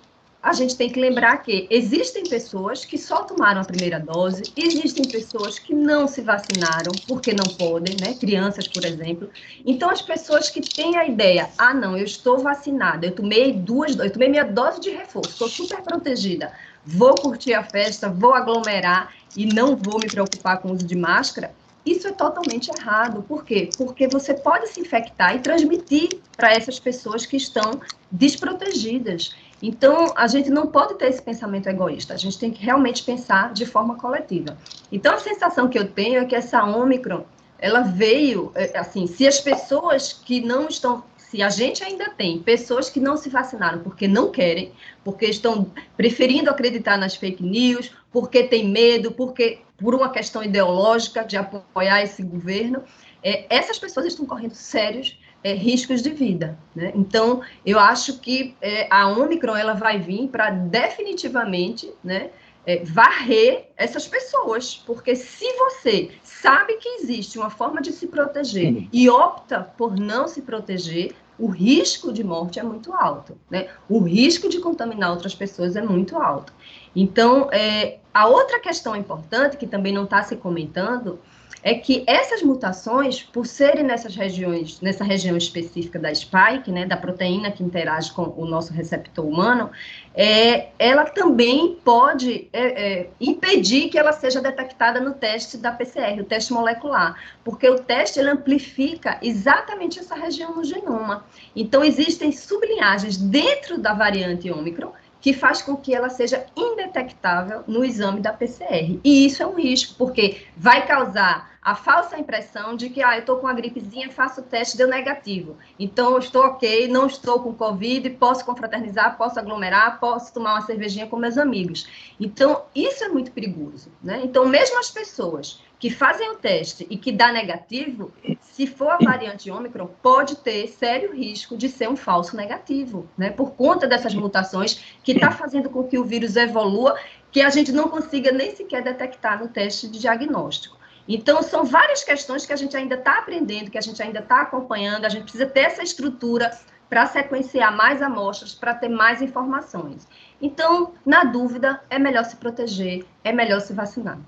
a 0.48 0.52
gente 0.54 0.76
tem 0.76 0.88
que 0.88 0.98
lembrar 0.98 1.36
que 1.42 1.66
existem 1.70 2.24
pessoas 2.24 2.82
que 2.82 2.96
só 2.96 3.22
tomaram 3.22 3.60
a 3.60 3.64
primeira 3.64 4.00
dose, 4.00 4.42
existem 4.56 5.06
pessoas 5.06 5.58
que 5.58 5.74
não 5.74 6.08
se 6.08 6.22
vacinaram 6.22 6.90
porque 7.06 7.34
não 7.34 7.44
podem, 7.56 7.94
né? 8.00 8.14
Crianças, 8.14 8.66
por 8.66 8.82
exemplo. 8.84 9.28
Então, 9.66 9.90
as 9.90 10.00
pessoas 10.00 10.48
que 10.48 10.62
têm 10.62 10.96
a 10.96 11.06
ideia, 11.06 11.50
ah, 11.58 11.74
não, 11.74 11.98
eu 11.98 12.04
estou 12.04 12.38
vacinada, 12.38 13.06
eu 13.06 13.12
tomei 13.12 13.52
duas, 13.52 13.94
eu 13.96 14.10
tomei 14.10 14.30
minha 14.30 14.44
dose 14.44 14.80
de 14.80 14.88
reforço, 14.88 15.32
estou 15.32 15.48
super 15.48 15.82
protegida, 15.82 16.50
vou 16.84 17.14
curtir 17.14 17.52
a 17.52 17.62
festa, 17.62 18.08
vou 18.08 18.32
aglomerar 18.32 19.12
e 19.36 19.44
não 19.44 19.76
vou 19.76 20.00
me 20.00 20.06
preocupar 20.06 20.62
com 20.62 20.68
o 20.68 20.72
uso 20.72 20.86
de 20.86 20.96
máscara. 20.96 21.52
Isso 21.84 22.06
é 22.08 22.12
totalmente 22.12 22.70
errado. 22.78 23.22
Por 23.22 23.44
quê? 23.44 23.70
Porque 23.76 24.08
você 24.08 24.34
pode 24.34 24.68
se 24.68 24.80
infectar 24.80 25.34
e 25.34 25.40
transmitir 25.40 26.08
para 26.36 26.52
essas 26.52 26.78
pessoas 26.78 27.24
que 27.24 27.36
estão 27.36 27.80
desprotegidas. 28.10 29.34
Então, 29.62 30.12
a 30.16 30.26
gente 30.26 30.50
não 30.50 30.68
pode 30.68 30.94
ter 30.94 31.08
esse 31.08 31.20
pensamento 31.20 31.68
egoísta, 31.68 32.14
a 32.14 32.16
gente 32.16 32.38
tem 32.38 32.50
que 32.50 32.64
realmente 32.64 33.02
pensar 33.02 33.52
de 33.52 33.66
forma 33.66 33.96
coletiva. 33.96 34.56
Então, 34.90 35.14
a 35.14 35.18
sensação 35.18 35.68
que 35.68 35.78
eu 35.78 35.88
tenho 35.88 36.20
é 36.20 36.24
que 36.24 36.34
essa 36.34 36.62
Ômicron, 36.64 37.24
ela 37.58 37.80
veio, 37.80 38.52
é, 38.54 38.78
assim, 38.78 39.06
se 39.06 39.26
as 39.26 39.40
pessoas 39.40 40.12
que 40.12 40.40
não 40.40 40.68
estão, 40.68 41.02
se 41.16 41.42
a 41.42 41.50
gente 41.50 41.82
ainda 41.82 42.08
tem 42.10 42.38
pessoas 42.38 42.88
que 42.88 43.00
não 43.00 43.16
se 43.16 43.28
vacinaram 43.28 43.80
porque 43.80 44.06
não 44.06 44.30
querem, 44.30 44.72
porque 45.04 45.26
estão 45.26 45.70
preferindo 45.96 46.48
acreditar 46.48 46.96
nas 46.96 47.16
fake 47.16 47.42
news, 47.42 47.90
porque 48.12 48.44
tem 48.44 48.68
medo, 48.68 49.10
porque 49.10 49.58
por 49.76 49.94
uma 49.94 50.10
questão 50.10 50.42
ideológica 50.42 51.24
de 51.24 51.36
apoiar 51.36 52.02
esse 52.02 52.22
governo, 52.22 52.82
é, 53.22 53.44
essas 53.50 53.78
pessoas 53.78 54.06
estão 54.06 54.24
correndo 54.24 54.54
sérios 54.54 55.18
é, 55.42 55.54
riscos 55.54 56.02
de 56.02 56.10
vida. 56.10 56.58
Né? 56.74 56.92
Então, 56.94 57.42
eu 57.64 57.78
acho 57.78 58.18
que 58.18 58.56
é, 58.60 58.86
a 58.90 59.08
Omicron 59.08 59.56
ela 59.56 59.74
vai 59.74 59.98
vir 59.98 60.28
para 60.28 60.50
definitivamente 60.50 61.92
né, 62.02 62.30
é, 62.66 62.84
varrer 62.84 63.70
essas 63.76 64.06
pessoas, 64.06 64.76
porque 64.86 65.16
se 65.16 65.46
você 65.54 66.10
sabe 66.22 66.74
que 66.76 66.88
existe 67.00 67.38
uma 67.38 67.50
forma 67.50 67.80
de 67.80 67.92
se 67.92 68.06
proteger 68.06 68.74
Sim. 68.74 68.88
e 68.92 69.08
opta 69.08 69.60
por 69.76 69.98
não 69.98 70.28
se 70.28 70.42
proteger, 70.42 71.14
o 71.38 71.46
risco 71.46 72.12
de 72.12 72.24
morte 72.24 72.58
é 72.58 72.62
muito 72.62 72.92
alto, 72.92 73.38
né? 73.48 73.68
O 73.88 74.00
risco 74.00 74.48
de 74.48 74.58
contaminar 74.58 75.12
outras 75.12 75.36
pessoas 75.36 75.76
é 75.76 75.82
muito 75.82 76.16
alto. 76.16 76.52
Então, 76.96 77.48
é, 77.52 77.98
a 78.12 78.26
outra 78.26 78.58
questão 78.58 78.96
importante 78.96 79.56
que 79.56 79.66
também 79.66 79.92
não 79.92 80.02
está 80.02 80.20
se 80.24 80.34
comentando 80.34 81.20
é 81.62 81.74
que 81.74 82.04
essas 82.06 82.42
mutações, 82.42 83.22
por 83.22 83.46
serem 83.46 83.82
nessas 83.82 84.14
regiões, 84.14 84.80
nessa 84.80 85.04
região 85.04 85.36
específica 85.36 85.98
da 85.98 86.14
spike, 86.14 86.70
né, 86.70 86.86
da 86.86 86.96
proteína 86.96 87.50
que 87.50 87.62
interage 87.62 88.12
com 88.12 88.32
o 88.36 88.46
nosso 88.46 88.72
receptor 88.72 89.24
humano, 89.24 89.70
é, 90.14 90.68
ela 90.78 91.04
também 91.04 91.76
pode 91.84 92.48
é, 92.52 93.00
é, 93.00 93.10
impedir 93.20 93.88
que 93.88 93.98
ela 93.98 94.12
seja 94.12 94.40
detectada 94.40 95.00
no 95.00 95.14
teste 95.14 95.58
da 95.58 95.72
PCR, 95.72 96.20
o 96.20 96.24
teste 96.24 96.52
molecular, 96.52 97.16
porque 97.44 97.68
o 97.68 97.78
teste 97.78 98.18
ele 98.18 98.30
amplifica 98.30 99.18
exatamente 99.22 99.98
essa 99.98 100.14
região 100.14 100.54
no 100.54 100.64
genoma. 100.64 101.24
Então, 101.54 101.84
existem 101.84 102.32
sublinhagens 102.32 103.16
dentro 103.16 103.78
da 103.78 103.92
variante 103.92 104.50
Ômicron 104.50 104.92
que 105.28 105.34
faz 105.34 105.60
com 105.60 105.76
que 105.76 105.94
ela 105.94 106.08
seja 106.08 106.46
indetectável 106.56 107.62
no 107.66 107.84
exame 107.84 108.18
da 108.18 108.32
PCR. 108.32 108.98
E 109.04 109.26
isso 109.26 109.42
é 109.42 109.46
um 109.46 109.56
risco, 109.56 109.94
porque 109.98 110.46
vai 110.56 110.86
causar 110.86 111.50
a 111.60 111.74
falsa 111.74 112.18
impressão 112.18 112.74
de 112.74 112.88
que, 112.88 113.02
ah, 113.02 113.14
eu 113.16 113.20
estou 113.20 113.36
com 113.36 113.46
uma 113.46 113.52
gripezinha, 113.52 114.10
faço 114.10 114.40
o 114.40 114.44
teste, 114.44 114.78
deu 114.78 114.88
negativo. 114.88 115.58
Então, 115.78 116.16
estou 116.16 116.44
ok, 116.44 116.88
não 116.88 117.06
estou 117.06 117.40
com 117.40 117.52
Covid, 117.52 118.08
posso 118.10 118.42
confraternizar, 118.42 119.18
posso 119.18 119.38
aglomerar, 119.38 120.00
posso 120.00 120.32
tomar 120.32 120.54
uma 120.54 120.62
cervejinha 120.62 121.06
com 121.06 121.18
meus 121.18 121.36
amigos. 121.36 121.86
Então, 122.18 122.62
isso 122.74 123.04
é 123.04 123.08
muito 123.08 123.30
perigoso, 123.30 123.92
né? 124.02 124.22
Então, 124.24 124.46
mesmo 124.46 124.78
as 124.78 124.90
pessoas 124.90 125.60
que 125.78 125.90
fazem 125.90 126.30
o 126.30 126.34
teste 126.34 126.86
e 126.90 126.96
que 126.96 127.12
dá 127.12 127.32
negativo, 127.32 128.12
se 128.40 128.66
for 128.66 128.90
a 128.90 128.98
variante 128.98 129.50
Ômicron, 129.50 129.88
pode 130.02 130.36
ter 130.36 130.66
sério 130.66 131.14
risco 131.14 131.56
de 131.56 131.68
ser 131.68 131.88
um 131.88 131.96
falso 131.96 132.36
negativo, 132.36 133.08
né? 133.16 133.30
Por 133.30 133.52
conta 133.52 133.86
dessas 133.86 134.14
mutações 134.14 134.96
que 135.04 135.12
está 135.12 135.30
fazendo 135.30 135.70
com 135.70 135.84
que 135.84 135.98
o 135.98 136.04
vírus 136.04 136.34
evolua, 136.34 136.98
que 137.30 137.40
a 137.40 137.50
gente 137.50 137.70
não 137.70 137.88
consiga 137.88 138.32
nem 138.32 138.54
sequer 138.54 138.82
detectar 138.82 139.40
no 139.40 139.48
teste 139.48 139.88
de 139.88 140.00
diagnóstico. 140.00 140.76
Então, 141.06 141.42
são 141.42 141.64
várias 141.64 142.04
questões 142.04 142.44
que 142.44 142.52
a 142.52 142.56
gente 142.56 142.76
ainda 142.76 142.96
está 142.96 143.18
aprendendo, 143.18 143.70
que 143.70 143.78
a 143.78 143.82
gente 143.82 144.02
ainda 144.02 144.18
está 144.18 144.42
acompanhando, 144.42 145.06
a 145.06 145.08
gente 145.08 145.22
precisa 145.22 145.46
ter 145.46 145.60
essa 145.60 145.82
estrutura 145.82 146.50
para 146.88 147.06
sequenciar 147.06 147.74
mais 147.74 148.02
amostras, 148.02 148.54
para 148.54 148.74
ter 148.74 148.88
mais 148.88 149.22
informações. 149.22 150.06
Então, 150.40 150.92
na 151.06 151.24
dúvida, 151.24 151.80
é 151.88 151.98
melhor 151.98 152.24
se 152.24 152.36
proteger, 152.36 153.06
é 153.22 153.32
melhor 153.32 153.60
se 153.60 153.72
vacinar. 153.72 154.18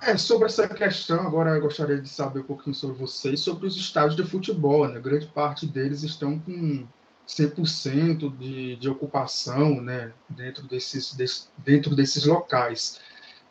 É, 0.00 0.16
sobre 0.16 0.46
essa 0.46 0.68
questão, 0.68 1.26
agora 1.26 1.50
eu 1.50 1.60
gostaria 1.60 2.00
de 2.00 2.08
saber 2.08 2.40
um 2.40 2.44
pouquinho 2.44 2.74
sobre 2.74 2.96
vocês, 2.96 3.40
sobre 3.40 3.66
os 3.66 3.76
estádios 3.76 4.14
de 4.14 4.24
futebol, 4.24 4.86
né? 4.86 5.00
Grande 5.00 5.26
parte 5.26 5.66
deles 5.66 6.02
estão 6.02 6.38
com 6.38 6.86
100% 7.26 8.36
de, 8.36 8.76
de 8.76 8.88
ocupação, 8.88 9.80
né? 9.80 10.12
Dentro 10.28 10.66
desses, 10.66 11.14
desse, 11.14 11.48
dentro 11.58 11.96
desses 11.96 12.24
locais, 12.24 13.00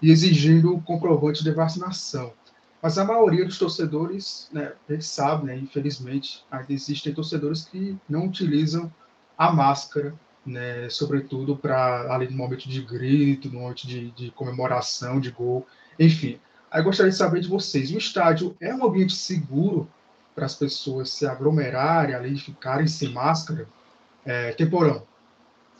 e 0.01 0.11
exigindo 0.11 0.73
o 0.73 0.81
comprovante 0.81 1.43
de 1.43 1.51
vacinação. 1.51 2.31
Mas 2.81 2.99
a 2.99 3.03
maioria 3.03 3.43
dos 3.43 3.57
torcedores, 3.57 4.47
né, 4.53 4.73
a 4.87 4.93
gente 4.93 5.05
sabe, 5.05 5.47
né, 5.47 5.57
infelizmente, 5.57 6.45
ainda 6.51 6.71
existem 6.71 7.13
torcedores 7.13 7.65
que 7.65 7.97
não 8.07 8.27
utilizam 8.27 8.93
a 9.35 9.51
máscara, 9.51 10.13
né, 10.45 10.87
sobretudo 10.89 11.57
para 11.57 12.13
ali 12.13 12.29
no 12.29 12.37
momento 12.37 12.69
de 12.69 12.81
grito, 12.81 13.49
no 13.49 13.61
momento 13.61 13.87
de, 13.87 14.11
de 14.11 14.29
comemoração, 14.29 15.19
de 15.19 15.31
gol, 15.31 15.65
enfim. 15.99 16.39
Aí 16.69 16.81
gostaria 16.81 17.11
de 17.11 17.17
saber 17.17 17.41
de 17.41 17.47
vocês, 17.47 17.91
o 17.91 17.97
estádio 17.97 18.55
é 18.59 18.73
um 18.73 18.85
ambiente 18.85 19.13
seguro 19.13 19.87
para 20.35 20.45
as 20.45 20.55
pessoas 20.55 21.09
se 21.09 21.25
aglomerarem 21.25 22.13
ali, 22.13 22.37
ficarem 22.37 22.87
sem 22.87 23.09
máscara? 23.09 23.67
É, 24.25 24.51
temporão. 24.51 25.03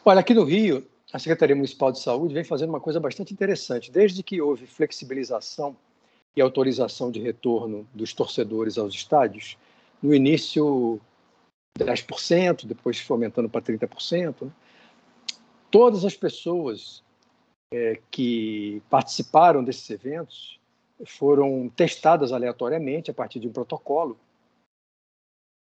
Olha, 0.05 0.21
aqui 0.21 0.33
no 0.33 0.43
Rio, 0.43 0.87
a 1.11 1.19
Secretaria 1.19 1.55
Municipal 1.55 1.91
de 1.91 1.99
Saúde 1.99 2.33
vem 2.33 2.43
fazendo 2.43 2.69
uma 2.69 2.79
coisa 2.79 2.99
bastante 2.99 3.33
interessante. 3.33 3.91
Desde 3.91 4.23
que 4.23 4.41
houve 4.41 4.65
flexibilização 4.65 5.75
e 6.35 6.41
autorização 6.41 7.11
de 7.11 7.19
retorno 7.19 7.87
dos 7.93 8.13
torcedores 8.13 8.77
aos 8.77 8.93
estádios, 8.93 9.57
no 10.01 10.13
início 10.13 10.99
10%, 11.79 12.65
depois 12.65 12.99
foi 12.99 13.15
aumentando 13.15 13.49
para 13.49 13.61
30%. 13.61 14.43
Né? 14.43 14.51
Todas 15.69 16.05
as 16.05 16.15
pessoas 16.15 17.03
é, 17.73 17.99
que 18.11 18.81
participaram 18.89 19.63
desses 19.63 19.89
eventos 19.89 20.59
foram 21.05 21.69
testadas 21.69 22.31
aleatoriamente 22.31 23.11
a 23.11 23.13
partir 23.13 23.39
de 23.39 23.47
um 23.47 23.51
protocolo 23.51 24.17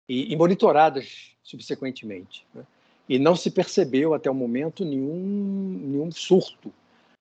e, 0.09 0.33
e 0.33 0.37
monitoradas 0.37 1.37
subsequentemente. 1.43 2.45
Né? 2.53 2.65
E 3.09 3.19
não 3.19 3.37
se 3.37 3.51
percebeu 3.51 4.15
até 4.15 4.31
o 4.31 4.35
momento 4.35 4.85
nenhum, 4.85 5.79
nenhum 5.83 6.11
surto 6.11 6.73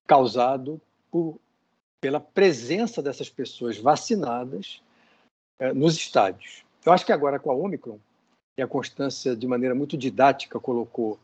causado 0.07 0.81
por 1.11 1.39
pela 2.01 2.19
presença 2.19 3.01
dessas 3.01 3.29
pessoas 3.29 3.77
vacinadas 3.77 4.81
é, 5.59 5.73
nos 5.73 5.95
estádios. 5.95 6.63
Eu 6.85 6.93
acho 6.93 7.05
que 7.05 7.11
agora 7.11 7.39
com 7.39 7.51
a 7.51 7.55
Omicron, 7.55 7.99
e 8.57 8.61
a 8.61 8.67
Constância, 8.67 9.35
de 9.35 9.47
maneira 9.47 9.73
muito 9.73 9.97
didática, 9.97 10.59
colocou 10.59 11.17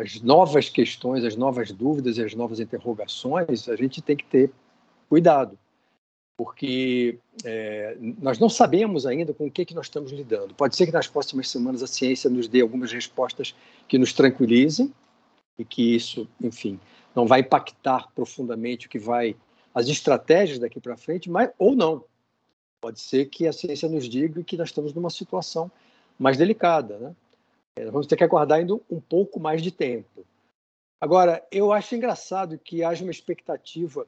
as 0.00 0.20
novas 0.22 0.68
questões, 0.68 1.24
as 1.24 1.36
novas 1.36 1.70
dúvidas 1.70 2.16
e 2.16 2.24
as 2.24 2.34
novas 2.34 2.58
interrogações, 2.58 3.68
a 3.68 3.76
gente 3.76 4.00
tem 4.00 4.16
que 4.16 4.24
ter 4.24 4.50
cuidado, 5.08 5.58
porque 6.38 7.18
é, 7.44 7.96
nós 8.00 8.38
não 8.38 8.48
sabemos 8.48 9.04
ainda 9.04 9.34
com 9.34 9.46
o 9.46 9.50
que, 9.50 9.64
que 9.64 9.74
nós 9.74 9.86
estamos 9.86 10.10
lidando. 10.10 10.54
Pode 10.54 10.74
ser 10.74 10.86
que 10.86 10.92
nas 10.92 11.06
próximas 11.06 11.50
semanas 11.50 11.82
a 11.82 11.86
ciência 11.86 12.30
nos 12.30 12.48
dê 12.48 12.62
algumas 12.62 12.90
respostas 12.90 13.54
que 13.86 13.98
nos 13.98 14.12
tranquilizem 14.14 14.92
e 15.58 15.64
que 15.64 15.94
isso, 15.94 16.26
enfim, 16.40 16.80
não 17.14 17.26
vai 17.26 17.40
impactar 17.40 18.08
profundamente 18.14 18.86
o 18.86 18.90
que 18.90 18.98
vai 18.98 19.36
as 19.74 19.86
estratégias 19.88 20.58
daqui 20.58 20.80
para 20.80 20.96
frente, 20.96 21.30
mas 21.30 21.50
ou 21.58 21.76
não. 21.76 22.04
Pode 22.80 23.00
ser 23.00 23.26
que 23.26 23.46
a 23.46 23.52
ciência 23.52 23.88
nos 23.88 24.08
diga 24.08 24.42
que 24.42 24.56
nós 24.56 24.68
estamos 24.68 24.94
numa 24.94 25.10
situação 25.10 25.70
mais 26.18 26.38
delicada, 26.38 26.98
né? 26.98 27.14
É, 27.76 27.84
vamos 27.86 28.06
ter 28.06 28.16
que 28.16 28.24
aguardar 28.24 28.58
ainda 28.58 28.74
um 28.90 29.00
pouco 29.00 29.38
mais 29.40 29.62
de 29.62 29.70
tempo. 29.70 30.24
Agora, 31.00 31.42
eu 31.50 31.72
acho 31.72 31.94
engraçado 31.94 32.58
que 32.58 32.84
haja 32.84 33.02
uma 33.02 33.10
expectativa, 33.10 34.06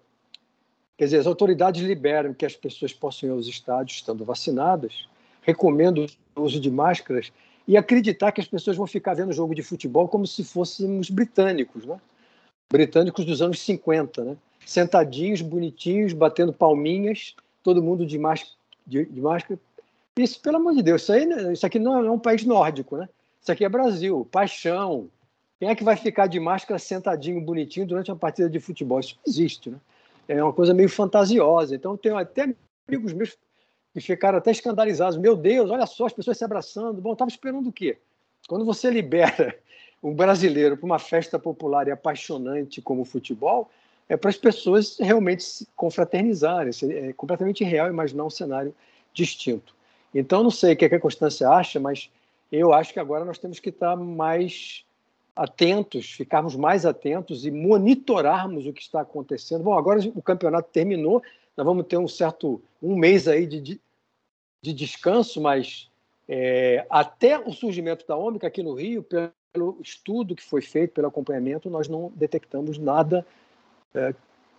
quer 0.96 1.04
dizer, 1.04 1.18
as 1.18 1.26
autoridades 1.26 1.82
liberam 1.82 2.34
que 2.34 2.44
as 2.44 2.54
pessoas 2.54 2.92
possam 2.92 3.28
ir 3.28 3.32
aos 3.32 3.46
estádios 3.46 3.98
estando 3.98 4.24
vacinadas, 4.24 5.08
recomendam 5.40 6.06
o 6.36 6.42
uso 6.42 6.60
de 6.60 6.70
máscaras 6.70 7.32
e 7.66 7.76
acreditar 7.76 8.32
que 8.32 8.40
as 8.40 8.48
pessoas 8.48 8.76
vão 8.76 8.86
ficar 8.86 9.14
vendo 9.14 9.32
jogo 9.32 9.54
de 9.54 9.62
futebol 9.62 10.08
como 10.08 10.26
se 10.26 10.44
fôssemos 10.44 11.08
britânicos, 11.08 11.86
né? 11.86 11.98
Britânicos 12.70 13.24
dos 13.24 13.40
anos 13.40 13.60
50, 13.60 14.24
né? 14.24 14.36
sentadinhos, 14.66 15.40
bonitinhos, 15.40 16.12
batendo 16.12 16.52
palminhas, 16.52 17.34
todo 17.62 17.82
mundo 17.82 18.06
de, 18.06 18.18
máscara, 18.18 18.52
de, 18.86 19.04
de 19.04 19.20
máscara. 19.20 19.58
Isso, 20.18 20.40
pelo 20.40 20.56
amor 20.56 20.74
de 20.74 20.82
Deus, 20.82 21.02
isso, 21.02 21.12
aí, 21.12 21.52
isso 21.52 21.66
aqui 21.66 21.78
não 21.78 22.04
é 22.04 22.10
um 22.10 22.18
país 22.18 22.44
nórdico, 22.44 22.96
né? 22.96 23.08
Isso 23.42 23.50
aqui 23.50 23.64
é 23.64 23.68
Brasil, 23.68 24.26
paixão. 24.30 25.10
Quem 25.58 25.68
é 25.68 25.74
que 25.74 25.82
vai 25.82 25.96
ficar 25.96 26.28
de 26.28 26.38
máscara 26.38 26.78
sentadinho, 26.78 27.40
bonitinho 27.40 27.84
durante 27.84 28.10
uma 28.10 28.16
partida 28.16 28.48
de 28.48 28.60
futebol? 28.60 29.00
Isso 29.00 29.16
não 29.16 29.32
existe, 29.32 29.68
né? 29.68 29.78
É 30.28 30.42
uma 30.42 30.52
coisa 30.52 30.72
meio 30.72 30.88
fantasiosa. 30.88 31.74
Então, 31.74 31.96
tenho 31.96 32.16
até 32.16 32.54
amigos 32.86 33.12
meus 33.12 33.36
que 33.92 34.00
ficaram 34.00 34.38
até 34.38 34.52
escandalizados. 34.52 35.18
Meu 35.18 35.36
Deus, 35.36 35.70
olha 35.70 35.86
só, 35.86 36.06
as 36.06 36.12
pessoas 36.12 36.38
se 36.38 36.44
abraçando. 36.44 37.00
Bom, 37.00 37.12
estava 37.12 37.28
esperando 37.28 37.68
o 37.68 37.72
quê? 37.72 37.98
Quando 38.48 38.64
você 38.64 38.90
libera 38.90 39.58
um 40.00 40.14
brasileiro 40.14 40.76
para 40.76 40.86
uma 40.86 40.98
festa 41.00 41.36
popular 41.36 41.88
e 41.88 41.90
apaixonante 41.90 42.80
como 42.80 43.02
o 43.02 43.04
futebol, 43.04 43.68
é 44.08 44.16
para 44.16 44.30
as 44.30 44.36
pessoas 44.36 44.96
realmente 44.98 45.42
se 45.42 45.68
confraternizarem. 45.74 46.72
É 46.90 47.12
completamente 47.12 47.62
irreal 47.62 47.88
imaginar 47.88 48.24
um 48.24 48.30
cenário 48.30 48.72
distinto. 49.12 49.74
Então, 50.14 50.44
não 50.44 50.50
sei 50.50 50.74
o 50.74 50.76
que, 50.76 50.84
é 50.84 50.88
que 50.88 50.94
a 50.94 51.00
Constância 51.00 51.48
acha, 51.48 51.80
mas 51.80 52.08
eu 52.52 52.74
acho 52.74 52.92
que 52.92 53.00
agora 53.00 53.24
nós 53.24 53.38
temos 53.38 53.58
que 53.58 53.70
estar 53.70 53.96
mais 53.96 54.84
atentos, 55.34 56.10
ficarmos 56.12 56.54
mais 56.54 56.84
atentos 56.84 57.46
e 57.46 57.50
monitorarmos 57.50 58.66
o 58.66 58.72
que 58.72 58.82
está 58.82 59.00
acontecendo. 59.00 59.64
Bom, 59.64 59.76
agora 59.76 60.00
o 60.14 60.20
campeonato 60.20 60.68
terminou, 60.70 61.22
nós 61.56 61.64
vamos 61.64 61.86
ter 61.86 61.96
um 61.96 62.06
certo 62.06 62.62
um 62.82 62.94
mês 62.94 63.26
aí 63.26 63.46
de, 63.46 63.60
de, 63.60 63.80
de 64.60 64.72
descanso, 64.74 65.40
mas 65.40 65.90
é, 66.28 66.86
até 66.90 67.38
o 67.38 67.52
surgimento 67.52 68.06
da 68.06 68.16
Ômicron 68.16 68.46
aqui 68.46 68.62
no 68.62 68.74
Rio, 68.74 69.02
pelo 69.02 69.78
estudo 69.80 70.36
que 70.36 70.42
foi 70.42 70.60
feito, 70.60 70.92
pelo 70.92 71.08
acompanhamento, 71.08 71.70
nós 71.70 71.88
não 71.88 72.12
detectamos 72.14 72.76
nada 72.76 73.26
é, 73.94 74.14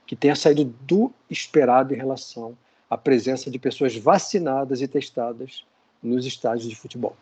que 0.07 0.15
tenha 0.15 0.35
saído 0.35 0.65
do 0.65 1.11
esperado 1.29 1.93
em 1.93 1.97
relação 1.97 2.57
à 2.89 2.97
presença 2.97 3.51
de 3.51 3.59
pessoas 3.59 3.95
vacinadas 3.95 4.81
e 4.81 4.87
testadas 4.87 5.63
nos 6.01 6.25
estádios 6.25 6.67
de 6.67 6.75
futebol. 6.75 7.15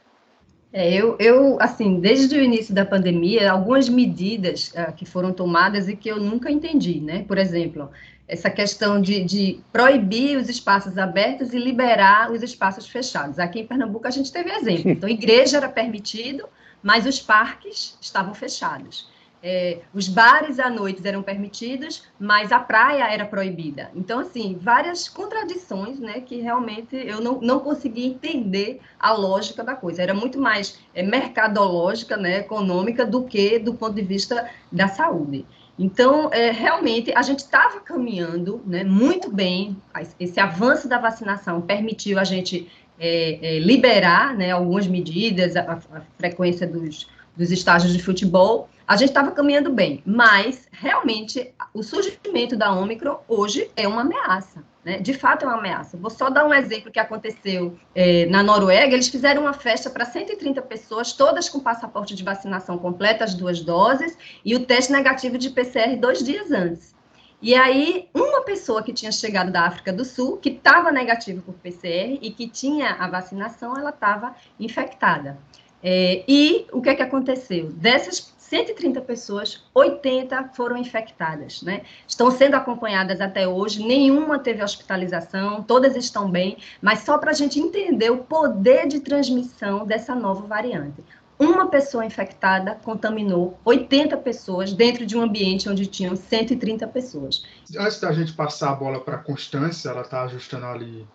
É, 0.74 0.94
eu, 0.94 1.18
eu, 1.20 1.58
assim, 1.60 2.00
desde 2.00 2.38
o 2.38 2.42
início 2.42 2.74
da 2.74 2.86
pandemia, 2.86 3.52
algumas 3.52 3.90
medidas 3.90 4.70
uh, 4.70 4.94
que 4.94 5.06
foram 5.06 5.34
tomadas 5.34 5.90
e 5.90 5.96
que 5.96 6.10
eu 6.10 6.18
nunca 6.18 6.50
entendi, 6.50 7.02
né? 7.02 7.26
Por 7.28 7.38
exemplo, 7.38 7.90
essa 8.26 8.50
questão 8.50 9.02
de, 9.02 9.22
de, 9.26 9.60
proibir 9.74 10.38
os 10.38 10.48
espaços 10.48 10.98
abertos 10.98 11.54
e 11.54 11.60
liberar 11.60 12.32
os 12.32 12.42
espaços 12.42 12.88
fechados. 12.88 13.38
Aqui 13.38 13.60
em 13.60 13.68
Pernambuco 13.68 14.08
a 14.08 14.12
gente 14.12 14.32
teve 14.32 14.50
exemplo. 14.50 14.92
Então, 14.92 15.10
igreja 15.10 15.58
era 15.58 15.68
permitido, 15.68 16.46
mas 16.82 17.06
os 17.06 17.20
parques 17.20 17.98
estavam 18.00 18.34
fechados. 18.34 19.10
É, 19.44 19.80
os 19.94 20.08
bares 20.08 20.60
à 20.60 20.70
noite 20.70 21.02
eram 21.06 21.24
permitidos, 21.24 22.04
mas 22.20 22.52
a 22.52 22.60
praia 22.60 23.12
era 23.12 23.26
proibida. 23.26 23.89
Então, 23.96 24.20
assim, 24.20 24.58
várias 24.62 25.10
contradições, 25.10 26.00
né, 26.00 26.22
que 26.22 26.39
realmente 26.39 26.96
eu 26.96 27.20
não, 27.20 27.42
não 27.42 27.60
consegui 27.60 28.06
entender 28.06 28.80
a 29.00 29.14
lógica 29.14 29.64
da 29.64 29.74
coisa. 29.74 30.04
Era 30.04 30.14
muito 30.14 30.39
mais 30.39 30.80
é, 30.94 31.02
mercadológica, 31.02 32.16
né, 32.18 32.39
econômica, 32.39 33.06
do 33.06 33.24
que 33.24 33.58
do 33.58 33.74
ponto 33.74 33.96
de 33.96 34.04
vista 34.04 34.48
da 34.72 34.88
saúde. 34.88 35.46
Então, 35.80 36.30
é, 36.32 36.52
realmente, 36.52 37.12
a 37.12 37.24
gente 37.24 37.39
estava 37.39 37.80
caminhando 37.80 38.62
né, 38.68 38.84
muito 38.84 39.32
bem, 39.32 39.76
esse 40.20 40.39
avanço 40.39 40.88
da 40.88 41.00
vacinação 41.00 41.62
permitiu 41.62 42.20
a 42.20 42.24
gente 42.24 42.70
é, 43.00 43.56
é, 43.56 43.60
liberar 43.60 44.38
né, 44.38 44.52
algumas 44.52 44.86
medidas, 44.86 45.56
a, 45.56 45.80
a 45.92 46.02
frequência 46.20 46.68
dos, 46.68 47.08
dos 47.36 47.50
estágios 47.50 47.94
de 47.94 48.04
futebol, 48.04 48.70
a 48.92 48.98
gente 48.98 49.08
estava 49.08 49.32
caminhando 49.32 49.72
bem, 49.72 50.04
mas 50.06 50.68
realmente 50.70 51.54
o 51.74 51.82
surgimento 51.82 52.58
da 52.58 52.74
Omicron 52.74 53.22
hoje 53.26 53.72
é 53.74 53.88
uma 53.88 54.02
ameaça. 54.02 54.66
Né? 54.84 55.00
De 55.00 55.14
fato, 55.14 55.46
é 55.46 55.48
uma 55.48 55.58
ameaça. 55.60 55.96
Vou 55.96 56.10
só 56.10 56.30
dar 56.30 56.46
um 56.46 56.54
exemplo 56.54 56.92
que 56.92 57.00
aconteceu 57.00 57.80
é, 57.96 58.26
na 58.26 58.44
Noruega. 58.44 58.94
Eles 58.94 59.08
fizeram 59.08 59.44
uma 59.44 59.54
festa 59.54 59.89
para 59.89 60.04
130 60.04 60.62
pessoas, 60.64 61.14
todas 61.14 61.48
com 61.48 61.62
passaporte 61.62 62.14
de 62.14 62.22
vacinação 62.22 62.78
completa, 62.78 63.24
as 63.24 63.34
duas 63.34 63.62
doses, 63.62 64.18
e 64.44 64.58
o 64.58 64.66
teste 64.66 64.92
negativo 64.92 65.38
de 65.38 65.52
PCR 65.52 65.96
dois 65.96 66.22
dias 66.22 66.52
antes. 66.52 66.94
E 67.42 67.56
aí, 67.56 68.10
uma 68.14 68.42
pessoa 68.42 68.84
que 68.84 68.92
tinha 68.92 69.12
chegado 69.14 69.54
da 69.54 69.62
África 69.62 69.94
do 69.94 70.04
Sul, 70.04 70.36
que 70.36 70.50
estava 70.50 70.92
negativa 70.92 71.42
por 71.42 71.54
PCR 71.54 72.20
e 72.22 72.30
que 72.30 72.46
tinha 72.50 72.89
a 73.00 73.08
vacinação, 73.08 73.78
ela 73.78 73.92
estava 73.92 74.36
infectada. 74.60 75.39
É, 75.82 76.24
e 76.28 76.68
o 76.72 76.82
que 76.82 76.89
é 76.89 76.96
que 76.96 77.02
aconteceu? 77.02 77.72
Dessas 77.72 78.31
130 78.52 78.99
pessoas, 78.99 79.64
80 79.74 80.49
foram 80.54 80.76
infectadas, 80.76 81.62
né? 81.62 81.84
Estão 82.06 82.30
sendo 82.30 82.56
acompanhadas 82.56 83.22
até 83.22 83.47
hoje, 83.47 83.82
nenhuma 83.82 84.39
teve 84.39 84.62
hospitalização, 84.62 85.64
todas 85.64 85.95
estão 85.95 86.30
bem, 86.30 86.58
mas 86.82 86.99
só 86.99 87.18
para 87.18 87.32
a 87.32 87.34
gente 87.34 87.62
entender 87.62 88.10
o 88.10 88.18
poder 88.18 88.89
de 88.89 88.99
transmissão 88.99 89.86
dessa 89.86 90.14
nova 90.14 90.45
variante 90.45 91.02
uma 91.39 91.70
pessoa 91.70 92.06
infectada 92.06 92.76
contaminou 92.76 93.58
80 93.66 94.16
pessoas 94.18 94.74
dentro 94.74 95.08
de 95.08 95.18
um 95.18 95.24
ambiente 95.24 95.68
onde 95.68 95.88
tinham 95.88 96.16
130 96.16 96.86
pessoas. 96.89 97.43
Antes 97.76 97.99
da 97.99 98.12
gente 98.12 98.34
passar 98.34 98.70
a 98.70 98.76
bola 98.76 98.99
para 98.99 99.16
a 99.16 99.24
Constância, 99.24 99.89
ela 99.89 100.02
está 100.02 100.22
ajustando 100.22 100.68
ali 100.68 101.08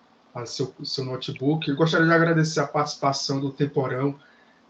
seu, 0.45 0.75
seu 0.83 1.05
notebook, 1.05 1.69
eu 1.69 1.77
gostaria 1.77 2.07
de 2.09 2.13
agradecer 2.13 2.59
a 2.59 2.67
participação 2.67 3.39
do 3.39 3.53
Temporão, 3.53 4.19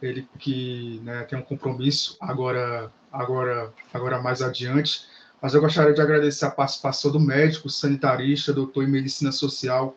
ele 0.01 0.29
que 0.39 1.01
né, 1.05 1.23
tem 1.25 1.39
um 1.39 1.43
compromisso 1.43 2.17
agora, 2.21 2.93
agora, 3.13 3.73
agora 3.93 4.21
mais 4.21 4.43
adiante, 4.43 5.07
mas 5.41 5.55
eu 5.55 5.61
gostaria 5.61 5.95
de 5.95 6.01
agradecer 6.01 6.45
a 6.45 6.51
participação 6.51 7.11
do 7.11 7.21
médico, 7.21 7.69
sanitarista, 7.69 8.53
doutor 8.53 8.85
em 8.85 8.91
medicina 8.91 9.33
social, 9.33 9.97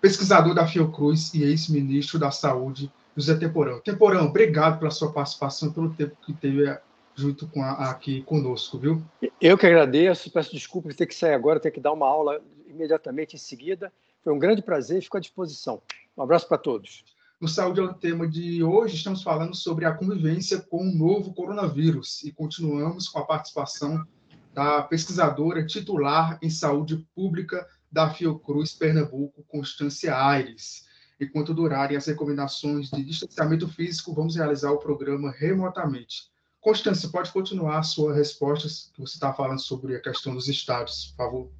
pesquisador 0.00 0.54
da 0.54 0.66
Fiocruz 0.66 1.34
e 1.34 1.42
ex-ministro 1.42 2.18
da 2.18 2.30
Saúde, 2.30 2.90
José 3.16 3.34
Temporão. 3.36 3.80
Temporão, 3.80 4.26
obrigado 4.26 4.78
pela 4.78 4.90
sua 4.90 5.12
participação 5.12 5.68
e 5.68 5.72
pelo 5.72 5.94
tempo 5.94 6.16
que 6.24 6.32
teve 6.32 6.74
junto 7.14 7.46
com 7.48 7.62
a, 7.62 7.90
aqui 7.90 8.22
conosco, 8.22 8.78
viu? 8.78 9.02
Eu 9.40 9.58
que 9.58 9.66
agradeço, 9.66 10.30
peço 10.30 10.52
desculpas 10.52 10.96
ter 10.96 11.06
que 11.06 11.14
sair 11.14 11.34
agora, 11.34 11.60
ter 11.60 11.70
que 11.70 11.80
dar 11.80 11.92
uma 11.92 12.06
aula 12.06 12.40
imediatamente 12.66 13.36
em 13.36 13.38
seguida. 13.38 13.92
Foi 14.22 14.32
um 14.32 14.38
grande 14.38 14.62
prazer 14.62 15.02
fico 15.02 15.16
à 15.16 15.20
disposição. 15.20 15.82
Um 16.16 16.22
abraço 16.22 16.48
para 16.48 16.58
todos. 16.58 17.04
No 17.40 17.48
Saúde 17.48 17.80
é 17.80 17.82
o 17.82 17.94
tema 17.94 18.28
de 18.28 18.62
hoje, 18.62 18.96
estamos 18.96 19.22
falando 19.22 19.56
sobre 19.56 19.86
a 19.86 19.94
convivência 19.94 20.60
com 20.60 20.86
o 20.86 20.94
novo 20.94 21.32
coronavírus 21.32 22.22
e 22.22 22.30
continuamos 22.30 23.08
com 23.08 23.18
a 23.18 23.24
participação 23.24 24.06
da 24.52 24.82
pesquisadora 24.82 25.64
titular 25.64 26.38
em 26.42 26.50
saúde 26.50 26.98
pública 27.14 27.66
da 27.90 28.10
Fiocruz 28.10 28.74
Pernambuco, 28.74 29.42
Constância 29.48 30.14
Aires. 30.14 30.84
Enquanto 31.18 31.54
durarem 31.54 31.96
as 31.96 32.04
recomendações 32.04 32.90
de 32.90 33.02
distanciamento 33.02 33.66
físico, 33.66 34.12
vamos 34.12 34.36
realizar 34.36 34.72
o 34.72 34.78
programa 34.78 35.30
remotamente. 35.30 36.24
Constância, 36.60 37.08
pode 37.08 37.32
continuar 37.32 37.78
a 37.78 37.82
sua 37.82 38.12
resposta, 38.12 38.68
que 38.92 39.00
você 39.00 39.14
está 39.14 39.32
falando 39.32 39.60
sobre 39.60 39.96
a 39.96 40.02
questão 40.02 40.34
dos 40.34 40.46
estados, 40.46 41.14
por 41.16 41.24
favor. 41.24 41.59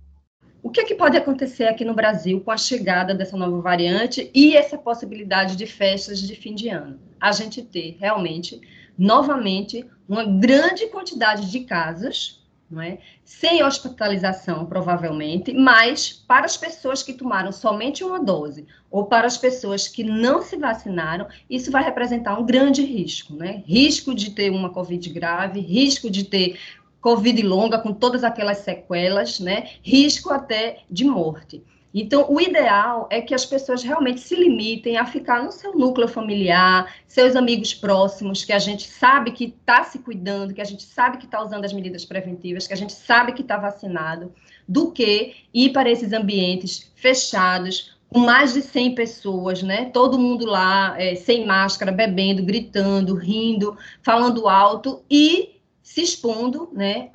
O 0.62 0.70
que, 0.70 0.80
é 0.80 0.84
que 0.84 0.94
pode 0.94 1.16
acontecer 1.16 1.64
aqui 1.64 1.84
no 1.84 1.94
Brasil 1.94 2.40
com 2.40 2.50
a 2.50 2.56
chegada 2.56 3.14
dessa 3.14 3.36
nova 3.36 3.60
variante 3.60 4.30
e 4.34 4.54
essa 4.54 4.76
possibilidade 4.76 5.56
de 5.56 5.66
festas 5.66 6.20
de 6.20 6.34
fim 6.36 6.54
de 6.54 6.68
ano? 6.68 6.98
A 7.18 7.32
gente 7.32 7.62
ter 7.62 7.96
realmente, 7.98 8.60
novamente, 8.96 9.88
uma 10.08 10.24
grande 10.24 10.86
quantidade 10.88 11.50
de 11.50 11.60
casas 11.60 12.40
não 12.70 12.80
é? 12.80 12.98
Sem 13.24 13.64
hospitalização, 13.64 14.64
provavelmente, 14.64 15.52
mas 15.52 16.12
para 16.12 16.46
as 16.46 16.56
pessoas 16.56 17.02
que 17.02 17.12
tomaram 17.12 17.50
somente 17.50 18.04
uma 18.04 18.22
dose 18.22 18.66
ou 18.88 19.06
para 19.06 19.26
as 19.26 19.36
pessoas 19.36 19.88
que 19.88 20.04
não 20.04 20.40
se 20.40 20.56
vacinaram, 20.56 21.26
isso 21.48 21.70
vai 21.70 21.82
representar 21.82 22.38
um 22.38 22.46
grande 22.46 22.82
risco, 22.82 23.34
né? 23.34 23.64
Risco 23.66 24.14
de 24.14 24.30
ter 24.30 24.50
uma 24.50 24.70
Covid 24.70 25.10
grave, 25.10 25.58
risco 25.58 26.08
de 26.08 26.24
ter 26.24 26.58
Covid 27.00 27.42
longa 27.42 27.78
com 27.78 27.92
todas 27.92 28.24
aquelas 28.24 28.58
sequelas, 28.58 29.40
né? 29.40 29.70
Risco 29.82 30.30
até 30.30 30.80
de 30.90 31.04
morte. 31.04 31.62
Então, 31.92 32.26
o 32.28 32.40
ideal 32.40 33.08
é 33.10 33.20
que 33.20 33.34
as 33.34 33.44
pessoas 33.44 33.82
realmente 33.82 34.20
se 34.20 34.36
limitem 34.36 34.96
a 34.96 35.04
ficar 35.04 35.42
no 35.42 35.50
seu 35.50 35.76
núcleo 35.76 36.06
familiar, 36.06 36.94
seus 37.06 37.34
amigos 37.34 37.74
próximos, 37.74 38.44
que 38.44 38.52
a 38.52 38.60
gente 38.60 38.88
sabe 38.88 39.32
que 39.32 39.46
está 39.46 39.82
se 39.82 39.98
cuidando, 39.98 40.54
que 40.54 40.60
a 40.60 40.64
gente 40.64 40.84
sabe 40.84 41.18
que 41.18 41.24
está 41.24 41.42
usando 41.42 41.64
as 41.64 41.72
medidas 41.72 42.04
preventivas, 42.04 42.66
que 42.66 42.74
a 42.74 42.76
gente 42.76 42.92
sabe 42.92 43.32
que 43.32 43.42
está 43.42 43.56
vacinado, 43.56 44.32
do 44.68 44.92
que 44.92 45.34
ir 45.52 45.72
para 45.72 45.90
esses 45.90 46.12
ambientes 46.12 46.92
fechados, 46.94 47.98
com 48.08 48.20
mais 48.20 48.54
de 48.54 48.62
100 48.62 48.94
pessoas, 48.94 49.62
né? 49.62 49.86
Todo 49.86 50.18
mundo 50.18 50.46
lá 50.46 50.94
é, 50.96 51.16
sem 51.16 51.44
máscara, 51.44 51.90
bebendo, 51.90 52.44
gritando, 52.44 53.16
rindo, 53.16 53.76
falando 54.00 54.48
alto 54.48 55.02
e 55.10 55.59
se 55.90 56.02
expondo, 56.02 56.70
né, 56.72 57.08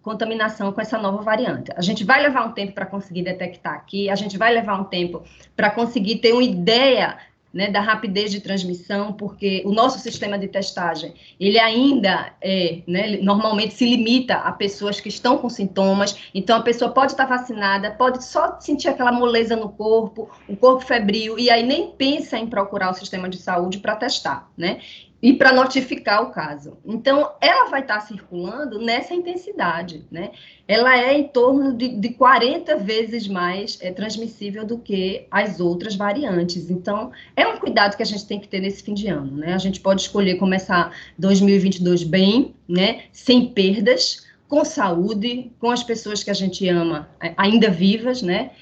contaminação 0.00 0.70
com 0.70 0.80
essa 0.80 0.96
nova 0.96 1.20
variante. 1.20 1.72
A 1.74 1.82
gente 1.82 2.04
vai 2.04 2.22
levar 2.22 2.46
um 2.46 2.52
tempo 2.52 2.72
para 2.72 2.86
conseguir 2.86 3.22
detectar 3.22 3.74
aqui, 3.74 4.08
a 4.08 4.14
gente 4.14 4.38
vai 4.38 4.54
levar 4.54 4.80
um 4.80 4.84
tempo 4.84 5.24
para 5.56 5.68
conseguir 5.68 6.18
ter 6.18 6.32
uma 6.32 6.44
ideia 6.44 7.18
né, 7.52 7.68
da 7.72 7.80
rapidez 7.80 8.30
de 8.30 8.40
transmissão, 8.40 9.12
porque 9.12 9.64
o 9.66 9.72
nosso 9.72 9.98
sistema 9.98 10.38
de 10.38 10.46
testagem, 10.46 11.12
ele 11.40 11.58
ainda 11.58 12.32
é, 12.40 12.82
né, 12.86 13.16
normalmente 13.20 13.74
se 13.74 13.84
limita 13.84 14.34
a 14.34 14.52
pessoas 14.52 15.00
que 15.00 15.08
estão 15.08 15.36
com 15.38 15.48
sintomas, 15.48 16.30
então 16.32 16.56
a 16.56 16.62
pessoa 16.62 16.92
pode 16.92 17.12
estar 17.12 17.26
vacinada, 17.26 17.90
pode 17.90 18.22
só 18.22 18.60
sentir 18.60 18.86
aquela 18.86 19.10
moleza 19.10 19.56
no 19.56 19.70
corpo, 19.70 20.30
o 20.48 20.56
corpo 20.56 20.84
febril, 20.84 21.36
e 21.36 21.50
aí 21.50 21.64
nem 21.64 21.90
pensa 21.90 22.38
em 22.38 22.46
procurar 22.46 22.92
o 22.92 22.94
sistema 22.94 23.28
de 23.28 23.38
saúde 23.38 23.78
para 23.78 23.96
testar, 23.96 24.48
né? 24.56 24.78
E 25.20 25.32
para 25.32 25.52
notificar 25.52 26.22
o 26.22 26.30
caso. 26.30 26.78
Então, 26.84 27.32
ela 27.40 27.68
vai 27.68 27.80
estar 27.80 28.00
circulando 28.00 28.78
nessa 28.78 29.14
intensidade, 29.14 30.04
né? 30.10 30.30
Ela 30.66 30.96
é 30.96 31.18
em 31.18 31.26
torno 31.26 31.76
de, 31.76 31.88
de 31.88 32.10
40 32.10 32.76
vezes 32.76 33.26
mais 33.26 33.78
é, 33.80 33.90
transmissível 33.90 34.64
do 34.64 34.78
que 34.78 35.26
as 35.30 35.58
outras 35.58 35.96
variantes. 35.96 36.70
Então, 36.70 37.10
é 37.34 37.46
um 37.46 37.56
cuidado 37.56 37.96
que 37.96 38.02
a 38.02 38.06
gente 38.06 38.26
tem 38.26 38.38
que 38.38 38.46
ter 38.46 38.60
nesse 38.60 38.82
fim 38.82 38.94
de 38.94 39.08
ano, 39.08 39.36
né? 39.36 39.54
A 39.54 39.58
gente 39.58 39.80
pode 39.80 40.02
escolher 40.02 40.36
começar 40.36 40.96
2022 41.18 42.04
bem, 42.04 42.54
né? 42.68 43.02
Sem 43.10 43.46
perdas, 43.46 44.24
com 44.46 44.64
saúde, 44.64 45.50
com 45.58 45.70
as 45.70 45.82
pessoas 45.82 46.22
que 46.22 46.30
a 46.30 46.34
gente 46.34 46.66
ama 46.68 47.08
ainda 47.36 47.68
vivas, 47.70 48.22
né? 48.22 48.52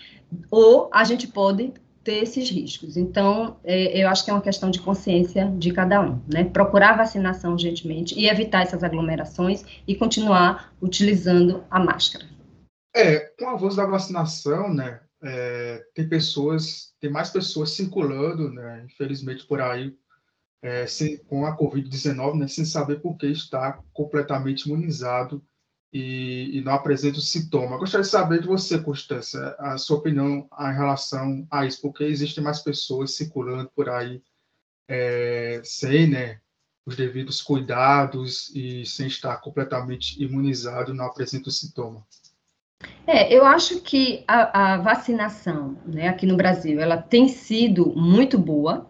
Ou 0.50 0.88
a 0.92 1.04
gente 1.04 1.28
pode 1.28 1.72
ter 2.06 2.22
esses 2.22 2.48
riscos. 2.48 2.96
Então, 2.96 3.58
é, 3.64 4.00
eu 4.00 4.08
acho 4.08 4.24
que 4.24 4.30
é 4.30 4.32
uma 4.32 4.40
questão 4.40 4.70
de 4.70 4.80
consciência 4.80 5.52
de 5.58 5.72
cada 5.72 6.00
um, 6.00 6.22
né? 6.32 6.44
Procurar 6.44 6.96
vacinação 6.96 7.52
urgentemente 7.52 8.16
e 8.16 8.28
evitar 8.28 8.62
essas 8.62 8.84
aglomerações 8.84 9.64
e 9.88 9.96
continuar 9.96 10.72
utilizando 10.80 11.64
a 11.68 11.80
máscara. 11.80 12.24
É, 12.94 13.18
com 13.36 13.46
o 13.46 13.48
avanço 13.48 13.76
da 13.76 13.84
vacinação, 13.84 14.72
né, 14.72 15.00
é, 15.20 15.84
tem 15.94 16.08
pessoas, 16.08 16.94
tem 17.00 17.10
mais 17.10 17.28
pessoas 17.28 17.70
circulando, 17.72 18.50
né, 18.50 18.84
infelizmente 18.86 19.44
por 19.44 19.60
aí, 19.60 19.92
é, 20.62 20.86
sem, 20.86 21.18
com 21.18 21.44
a 21.44 21.58
Covid-19, 21.58 22.38
né, 22.38 22.46
sem 22.46 22.64
saber 22.64 23.00
por 23.00 23.16
que 23.16 23.26
está 23.26 23.80
completamente 23.92 24.66
imunizado 24.66 25.44
e, 25.96 26.58
e 26.58 26.60
não 26.60 26.74
apresenta 26.74 27.20
sintoma. 27.20 27.78
gostaria 27.78 28.04
de 28.04 28.10
saber 28.10 28.42
de 28.42 28.46
você, 28.46 28.78
Constância, 28.78 29.56
a 29.58 29.78
sua 29.78 29.96
opinião 29.96 30.46
em 30.60 30.74
relação 30.74 31.46
a 31.50 31.64
isso, 31.64 31.80
porque 31.80 32.04
existem 32.04 32.44
mais 32.44 32.60
pessoas 32.60 33.16
circulando 33.16 33.70
por 33.74 33.88
aí 33.88 34.22
é, 34.86 35.62
sem 35.64 36.06
né, 36.06 36.38
os 36.84 36.96
devidos 36.96 37.40
cuidados 37.40 38.54
e 38.54 38.84
sem 38.84 39.06
estar 39.06 39.38
completamente 39.38 40.22
imunizado, 40.22 40.92
não 40.92 41.06
apresenta 41.06 41.50
sintoma. 41.50 42.06
É, 43.06 43.34
eu 43.34 43.46
acho 43.46 43.80
que 43.80 44.22
a, 44.28 44.74
a 44.74 44.76
vacinação 44.76 45.78
né, 45.86 46.08
aqui 46.08 46.26
no 46.26 46.36
Brasil 46.36 46.78
ela 46.78 46.98
tem 46.98 47.26
sido 47.26 47.86
muito 47.96 48.36
boa 48.36 48.86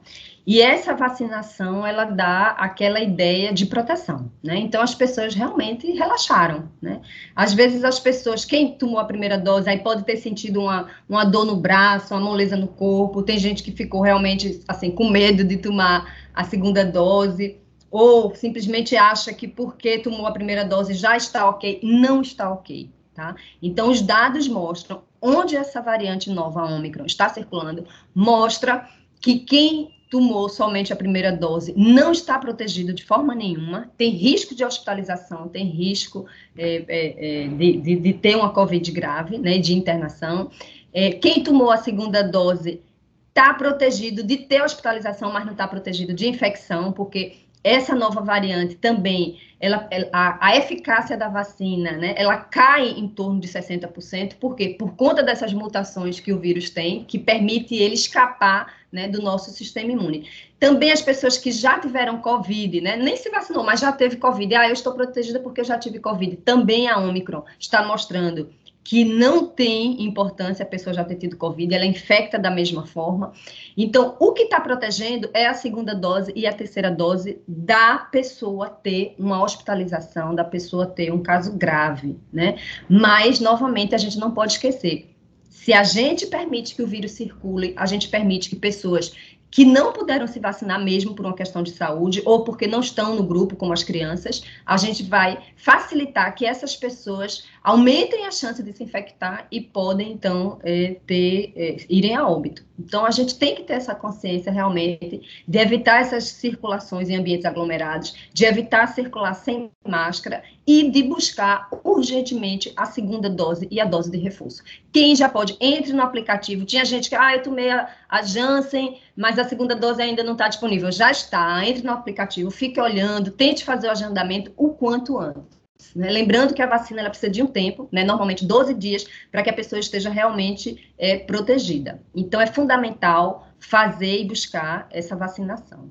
e 0.47 0.63
essa 0.63 0.95
vacinação, 0.95 1.85
ela 1.85 2.05
dá 2.05 2.51
aquela 2.51 3.01
ideia 3.01 3.53
de 3.53 3.67
proteção, 3.67 4.31
né? 4.41 4.57
Então, 4.57 4.81
as 4.81 4.95
pessoas 4.95 5.35
realmente 5.35 5.91
relaxaram, 5.91 6.71
né? 6.81 7.01
Às 7.35 7.53
vezes, 7.53 7.83
as 7.83 7.99
pessoas, 7.99 8.45
quem 8.45 8.79
tomou 8.79 9.01
a 9.01 9.05
primeira 9.05 9.37
dose, 9.37 9.69
aí 9.69 9.79
pode 9.79 10.05
ter 10.05 10.17
sentido 10.19 10.61
uma, 10.61 10.87
uma 11.09 11.25
dor 11.25 11.45
no 11.45 11.57
braço, 11.57 12.15
uma 12.15 12.21
moleza 12.21 12.57
no 12.57 12.69
corpo, 12.69 13.25
tem 13.25 13.41
gente 13.41 13.61
que 13.61 13.73
ficou 13.73 14.03
realmente, 14.03 14.63
assim, 14.69 14.93
com 14.93 15.11
medo 15.11 15.43
de 15.43 15.57
tomar 15.57 16.15
a 16.33 16.45
segunda 16.45 16.85
dose, 16.85 17.59
ou 17.91 18.33
simplesmente 18.37 18.95
acha 18.95 19.35
que 19.35 19.49
porque 19.49 19.99
tomou 19.99 20.29
a 20.29 20.33
primeira 20.33 20.65
dose 20.65 20.95
já 20.95 21.17
está 21.17 21.49
ok. 21.49 21.81
Não 21.83 22.21
está 22.21 22.53
ok, 22.53 22.89
tá? 23.13 23.35
Então, 23.61 23.91
os 23.91 24.01
dados 24.01 24.47
mostram 24.47 25.03
onde 25.21 25.57
essa 25.57 25.83
variante 25.83 26.31
nova, 26.31 26.61
a 26.61 26.67
Omicron, 26.67 27.05
está 27.05 27.29
circulando, 27.29 27.85
mostra 28.15 28.89
que 29.21 29.41
quem 29.41 29.96
tomou 30.11 30.49
somente 30.49 30.93
a 30.93 30.97
primeira 30.97 31.33
dose 31.33 31.75
não 31.77 32.13
está 32.13 32.39
protegido 32.39 32.93
de 32.93 33.05
forma 33.05 33.35
nenhuma, 33.35 33.91
tem 33.97 34.11
risco 34.11 34.55
de 34.55 34.65
hospitalização, 34.65 35.49
tem 35.49 35.67
risco 35.67 36.27
é, 36.57 36.85
é, 36.89 37.45
é, 37.45 37.49
de, 37.49 37.77
de, 37.79 37.97
de, 37.97 38.13
ter 38.13 38.37
uma 38.37 38.51
Covid 38.51 38.91
grave, 38.93 39.39
né, 39.39 39.59
de 39.59 39.75
internação. 39.75 40.51
É, 40.93 41.11
quem 41.11 41.43
tomou 41.43 41.71
a 41.71 41.77
segunda 41.77 42.23
dose 42.23 42.81
está 43.29 43.53
protegido 43.53 44.23
de 44.23 44.37
ter 44.39 44.63
hospitalização, 44.63 45.33
mas 45.33 45.45
não 45.45 45.53
está 45.53 45.67
protegido 45.69 46.15
de 46.15 46.29
infecção, 46.29 46.93
porque 46.93 47.37
essa 47.67 47.97
nova 47.97 48.21
variante 48.21 48.77
também, 48.77 49.41
ela, 49.59 49.89
a, 50.13 50.49
a, 50.49 50.57
eficácia 50.57 51.17
da 51.17 51.29
vacina, 51.29 51.93
né, 51.93 52.15
ela 52.17 52.37
cai 52.37 52.91
em 52.91 53.09
torno 53.09 53.41
de 53.41 53.49
60%, 53.49 54.35
por 54.35 54.55
quê? 54.55 54.77
Por 54.79 54.95
conta 54.95 55.21
dessas 55.21 55.53
mutações 55.53 56.21
que 56.21 56.33
o 56.33 56.39
vírus 56.39 56.71
tem, 56.71 57.03
que 57.05 57.19
permite 57.19 57.75
ele 57.75 57.95
escapar 57.95 58.73
né, 58.93 59.09
do 59.09 59.21
nosso 59.21 59.51
sistema 59.51 59.91
imune. 59.91 60.31
Também 60.61 60.93
as 60.93 61.03
pessoas 61.03 61.37
que 61.37 61.51
já 61.51 61.81
tiveram 61.81 62.21
Covid, 62.21 62.81
né, 62.81 62.97
nem 62.97 63.17
se 63.17 63.29
vacinou, 63.31 63.65
mas 63.65 63.81
já 63.81 63.91
teve 63.91 64.17
Covid, 64.17 64.55
ah, 64.55 64.69
eu 64.69 64.73
estou 64.73 64.95
protegida 64.95 65.41
porque 65.41 65.61
eu 65.61 65.65
já 65.65 65.77
tive 65.77 65.99
Covid. 65.99 66.37
Também 66.37 66.89
a 66.89 66.99
Omicron 66.99 67.43
está 67.59 67.85
mostrando 67.85 68.49
que 68.87 69.05
não 69.05 69.49
tem 69.49 70.05
importância 70.05 70.63
a 70.63 70.69
pessoa 70.69 70.95
já 70.95 71.03
ter 71.03 71.17
tido 71.17 71.37
Covid, 71.37 71.75
ela 71.75 71.85
infecta 71.85 72.39
da 72.39 72.53
mesma 72.53 72.87
forma. 72.87 73.33
Então, 73.77 74.15
o 74.21 74.33
que 74.33 74.45
está 74.45 74.61
protegendo 74.61 75.29
é 75.35 75.45
a 75.45 75.55
segunda 75.55 75.93
dose 75.93 76.33
e 76.37 76.47
a 76.47 76.53
terceira 76.53 76.89
dose 76.89 77.41
da 77.49 77.99
pessoa 77.99 78.71
ter 78.71 79.17
uma 79.19 79.43
hospitalização, 79.43 80.37
da 80.37 80.45
pessoa 80.45 80.87
ter 80.87 81.13
um 81.13 81.21
caso 81.21 81.57
grave, 81.57 82.17
né? 82.33 82.59
Mas, 82.89 83.41
novamente, 83.41 83.93
a 83.93 83.99
gente 83.99 84.19
não 84.19 84.31
pode 84.31 84.53
esquecer. 84.53 85.11
Se 85.49 85.73
a 85.73 85.83
gente 85.83 86.29
permite 86.29 86.77
que 86.77 86.83
o 86.83 86.87
vírus 86.87 87.11
circule, 87.11 87.75
a 87.77 87.87
gente 87.87 88.09
permite 88.09 88.49
que 88.49 88.55
pessoas 88.55 89.13
que 89.51 89.65
não 89.65 89.93
puderam 89.93 90.27
se 90.27 90.39
vacinar 90.39 90.83
mesmo 90.83 91.15
por 91.15 91.25
uma 91.25 91.35
questão 91.35 91.63
de 91.63 91.71
saúde 91.71 92.21
ou 92.25 92.45
porque 92.45 92.67
não 92.67 92.81
estão 92.81 93.17
no 93.17 93.23
grupo, 93.23 93.57
como 93.57 93.73
as 93.73 93.83
crianças, 93.83 94.43
a 94.65 94.77
gente 94.77 95.03
vai 95.03 95.39
facilitar 95.57 96.35
que 96.35 96.45
essas 96.45 96.77
pessoas 96.77 97.45
aumentem 97.67 98.25
a 98.25 98.31
chance 98.31 98.63
de 98.63 98.73
se 98.73 98.85
infectar 98.85 99.49
e 99.51 99.61
podem, 99.61 100.13
então, 100.13 100.61
é, 100.63 100.99
ter, 101.05 101.53
é, 101.57 101.77
irem 101.91 102.15
a 102.15 102.25
óbito. 102.25 102.65
Então, 102.79 103.05
a 103.05 103.11
gente 103.11 103.37
tem 103.37 103.57
que 103.57 103.65
ter 103.65 103.73
essa 103.73 103.93
consciência 103.93 104.53
realmente 104.53 105.21
de 105.49 105.59
evitar 105.59 106.01
essas 106.01 106.29
circulações 106.29 107.09
em 107.09 107.17
ambientes 107.17 107.45
aglomerados, 107.45 108.31
de 108.33 108.45
evitar 108.45 108.87
circular 108.87 109.35
sem 109.35 109.69
máscara 109.85 110.45
e 110.65 110.89
de 110.89 111.03
buscar 111.03 111.69
urgentemente 111.83 112.73
a 112.77 112.87
segunda 112.87 113.29
dose 113.29 113.67
e 113.69 113.81
a 113.81 113.85
dose 113.85 114.13
de 114.13 114.19
reforço. 114.19 114.63
Quem 114.93 115.17
já 115.17 115.29
pode, 115.29 115.57
entre 115.61 115.93
no 115.93 116.03
aplicativo. 116.03 116.65
Tinha 116.65 116.85
gente 116.85 117.09
que, 117.09 117.17
ah, 117.17 117.35
eu 117.35 117.43
tomei 117.43 117.71
a, 117.71 117.89
a 118.09 118.23
Janssen, 118.23 119.01
mas 119.17 119.41
a 119.41 119.45
segunda 119.45 119.75
dose 119.75 120.01
ainda 120.01 120.23
não 120.23 120.35
está 120.35 120.47
disponível. 120.47 120.93
Já 120.93 121.11
está, 121.11 121.67
entre 121.67 121.83
no 121.83 121.91
aplicativo, 121.91 122.49
fique 122.49 122.81
olhando, 122.81 123.33
tente 123.33 123.65
fazer 123.65 123.89
o 123.89 123.91
agendamento 123.91 124.53
o 124.57 124.69
quanto 124.69 125.19
antes. 125.19 125.56
Né? 125.95 126.11
Lembrando 126.11 126.55
que 126.55 126.63
a 126.63 126.67
vacina 126.67 127.01
ela 127.01 127.11
precisa 127.11 127.31
de 127.31 127.43
um 127.43 127.47
tempo, 127.47 127.89
né? 127.93 128.05
normalmente 128.05 128.45
12 128.45 128.75
dias, 128.75 129.07
para 129.31 129.43
que 129.43 129.51
a 129.51 129.55
pessoa 129.55 129.79
esteja 129.79 130.11
realmente 130.11 130.93
é, 130.99 131.19
protegida. 131.19 132.03
Então, 132.15 132.41
é 132.41 132.47
fundamental 132.47 133.49
fazer 133.59 134.21
e 134.21 134.25
buscar 134.25 134.89
essa 134.91 135.17
vacinação. 135.17 135.91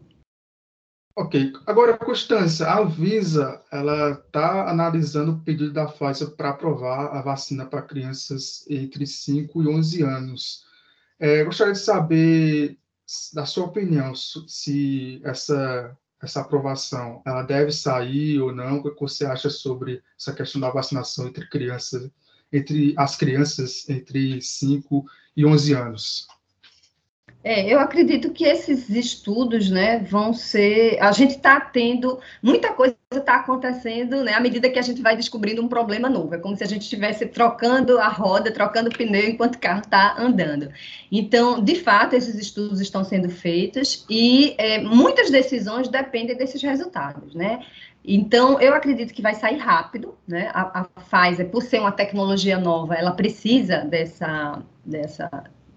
Ok. 1.18 1.54
Agora, 1.66 1.98
Constância, 1.98 2.68
a 2.68 2.84
Visa 2.84 3.64
ela 3.72 4.12
está 4.12 4.70
analisando 4.70 5.32
o 5.32 5.40
pedido 5.40 5.72
da 5.72 5.86
Pfizer 5.86 6.32
para 6.32 6.50
aprovar 6.50 7.16
a 7.16 7.22
vacina 7.22 7.66
para 7.66 7.82
crianças 7.82 8.66
entre 8.70 9.08
5 9.08 9.64
e 9.64 9.68
11 9.68 10.04
anos. 10.04 10.66
É, 11.18 11.44
gostaria 11.46 11.72
de 11.72 11.80
saber, 11.80 12.78
da 13.34 13.46
sua 13.46 13.66
opinião, 13.66 14.14
se 14.14 15.22
essa 15.24 15.98
essa 16.26 16.42
aprovação, 16.42 17.22
ela 17.26 17.44
deve 17.44 17.72
sair 17.72 18.40
ou 18.40 18.54
não? 18.54 18.80
O 18.80 18.94
que 18.94 19.00
você 19.00 19.26
acha 19.26 19.50
sobre 19.50 20.04
essa 20.20 20.34
questão 20.34 20.60
da 20.60 20.70
vacinação 20.70 21.28
entre 21.28 21.48
crianças, 21.48 22.12
entre 22.52 22.94
as 22.98 23.16
crianças 23.16 23.88
entre 23.90 24.42
5 24.42 25.06
e 25.38 25.46
11 25.46 25.74
anos? 25.74 26.28
É, 27.46 27.72
eu 27.72 27.80
acredito 27.80 28.32
que 28.32 28.44
esses 28.44 28.90
estudos, 28.90 29.70
né, 29.70 30.00
vão 30.00 30.34
ser. 30.34 30.98
A 31.00 31.12
gente 31.12 31.36
está 31.36 31.60
tendo 31.60 32.20
muita 32.42 32.74
coisa 32.74 32.96
está 33.12 33.36
acontecendo, 33.36 34.24
né, 34.24 34.34
à 34.34 34.40
medida 34.40 34.70
que 34.70 34.80
a 34.80 34.82
gente 34.82 35.02
vai 35.02 35.16
descobrindo 35.16 35.62
um 35.62 35.68
problema 35.68 36.10
novo. 36.10 36.34
É 36.34 36.40
como 36.40 36.58
se 36.58 36.64
a 36.64 36.68
gente 36.68 36.82
estivesse 36.82 37.28
trocando 37.28 38.00
a 38.00 38.08
roda, 38.08 38.52
trocando 38.52 38.90
o 38.90 38.98
pneu 38.98 39.30
enquanto 39.30 39.56
o 39.56 39.60
carro 39.60 39.82
está 39.82 40.16
andando. 40.20 40.70
Então, 41.12 41.64
de 41.64 41.76
fato, 41.76 42.16
esses 42.16 42.36
estudos 42.36 42.82
estão 42.82 43.04
sendo 43.04 43.30
feitos 43.30 44.06
e 44.10 44.56
é, 44.58 44.82
muitas 44.82 45.30
decisões 45.30 45.88
dependem 45.88 46.36
desses 46.36 46.62
resultados, 46.64 47.36
né? 47.36 47.60
Então, 48.04 48.60
eu 48.60 48.74
acredito 48.74 49.14
que 49.14 49.22
vai 49.22 49.36
sair 49.36 49.58
rápido, 49.58 50.16
né? 50.28 50.50
A, 50.52 50.82
a 50.82 50.84
Pfizer, 50.84 51.50
por 51.50 51.62
ser 51.62 51.80
uma 51.80 51.92
tecnologia 51.92 52.58
nova, 52.58 52.96
ela 52.96 53.12
precisa 53.12 53.80
dessa, 53.80 54.64
dessa 54.84 55.30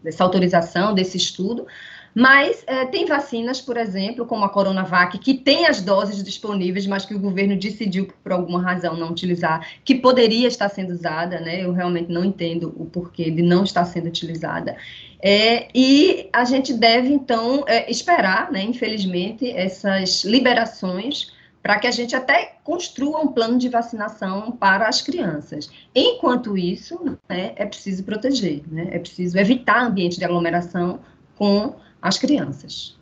dessa 0.02 0.24
autorização, 0.24 0.94
desse 0.94 1.16
estudo. 1.16 1.66
Mas 2.14 2.64
é, 2.66 2.84
tem 2.86 3.06
vacinas, 3.06 3.60
por 3.60 3.76
exemplo, 3.76 4.26
como 4.26 4.44
a 4.44 4.48
Coronavac, 4.48 5.18
que 5.18 5.34
tem 5.34 5.66
as 5.66 5.80
doses 5.80 6.22
disponíveis, 6.22 6.86
mas 6.86 7.04
que 7.04 7.14
o 7.14 7.18
governo 7.18 7.56
decidiu, 7.56 8.08
por 8.24 8.32
alguma 8.32 8.60
razão, 8.60 8.96
não 8.96 9.10
utilizar, 9.10 9.64
que 9.84 9.94
poderia 9.94 10.48
estar 10.48 10.68
sendo 10.68 10.90
usada, 10.90 11.38
né? 11.38 11.62
Eu 11.62 11.72
realmente 11.72 12.10
não 12.10 12.24
entendo 12.24 12.74
o 12.76 12.86
porquê 12.86 13.30
de 13.30 13.42
não 13.42 13.62
estar 13.62 13.84
sendo 13.84 14.06
utilizada. 14.06 14.76
É, 15.22 15.68
e 15.74 16.28
a 16.32 16.44
gente 16.44 16.72
deve, 16.72 17.08
então, 17.08 17.64
é, 17.66 17.90
esperar, 17.90 18.50
né, 18.50 18.62
infelizmente, 18.62 19.50
essas 19.50 20.24
liberações 20.24 21.32
para 21.62 21.78
que 21.78 21.86
a 21.86 21.90
gente 21.90 22.14
até 22.14 22.56
construa 22.62 23.20
um 23.20 23.28
plano 23.28 23.58
de 23.58 23.68
vacinação 23.68 24.52
para 24.52 24.88
as 24.88 25.02
crianças. 25.02 25.70
Enquanto 25.94 26.56
isso, 26.56 27.18
né, 27.28 27.52
é 27.56 27.66
preciso 27.66 28.04
proteger, 28.04 28.62
né, 28.66 28.88
é 28.90 28.98
preciso 28.98 29.36
evitar 29.38 29.82
ambiente 29.82 30.18
de 30.18 30.24
aglomeração 30.24 31.00
com 31.36 31.76
as 32.00 32.18
crianças. 32.18 32.96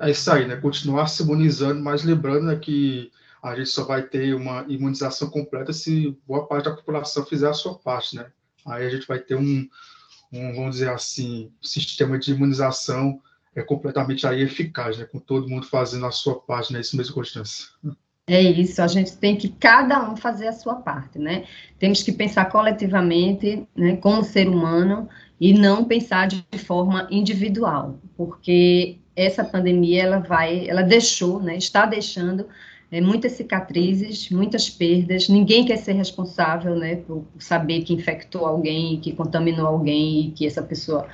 É 0.00 0.10
isso 0.10 0.30
aí, 0.30 0.46
né? 0.46 0.56
Continuar 0.56 1.08
se 1.08 1.22
imunizando, 1.22 1.82
mas 1.82 2.04
lembrando 2.04 2.46
né, 2.46 2.56
que 2.56 3.10
a 3.42 3.56
gente 3.56 3.68
só 3.68 3.84
vai 3.84 4.02
ter 4.02 4.34
uma 4.34 4.64
imunização 4.68 5.28
completa 5.28 5.72
se 5.72 6.16
boa 6.26 6.46
parte 6.46 6.66
da 6.66 6.74
população 6.74 7.24
fizer 7.24 7.48
a 7.48 7.54
sua 7.54 7.76
parte, 7.76 8.16
né? 8.16 8.26
Aí 8.66 8.86
a 8.86 8.90
gente 8.90 9.06
vai 9.06 9.18
ter 9.18 9.34
um, 9.34 9.68
um 10.32 10.54
vamos 10.54 10.76
dizer 10.76 10.90
assim, 10.90 11.50
sistema 11.60 12.18
de 12.18 12.32
imunização 12.32 13.20
é 13.58 13.62
completamente 13.62 14.26
aí 14.26 14.42
eficaz, 14.42 14.98
né? 14.98 15.04
Com 15.04 15.18
todo 15.18 15.48
mundo 15.48 15.66
fazendo 15.66 16.06
a 16.06 16.10
sua 16.10 16.36
parte, 16.36 16.72
né? 16.72 16.80
Isso 16.80 16.96
mesmo, 16.96 17.14
Constância. 17.14 17.66
É 18.26 18.42
isso, 18.42 18.82
a 18.82 18.86
gente 18.86 19.16
tem 19.16 19.36
que 19.36 19.48
cada 19.48 20.10
um 20.10 20.14
fazer 20.14 20.48
a 20.48 20.52
sua 20.52 20.74
parte, 20.74 21.18
né? 21.18 21.44
Temos 21.78 22.02
que 22.02 22.12
pensar 22.12 22.44
coletivamente, 22.46 23.66
né, 23.74 23.96
como 23.96 24.22
ser 24.22 24.46
humano 24.48 25.08
e 25.40 25.54
não 25.54 25.84
pensar 25.84 26.28
de 26.28 26.44
forma 26.58 27.08
individual, 27.10 27.98
porque 28.18 28.98
essa 29.16 29.42
pandemia 29.42 30.02
ela 30.02 30.18
vai, 30.18 30.68
ela 30.68 30.82
deixou, 30.82 31.40
né, 31.40 31.56
está 31.56 31.86
deixando 31.86 32.46
é, 32.90 33.00
muitas 33.00 33.32
cicatrizes, 33.32 34.30
muitas 34.30 34.68
perdas. 34.68 35.28
Ninguém 35.28 35.64
quer 35.64 35.76
ser 35.78 35.92
responsável, 35.92 36.76
né, 36.76 36.96
por 36.96 37.24
saber 37.38 37.82
que 37.82 37.94
infectou 37.94 38.46
alguém, 38.46 39.00
que 39.00 39.12
contaminou 39.12 39.66
alguém 39.66 40.32
que 40.32 40.46
essa 40.46 40.62
pessoa 40.62 41.06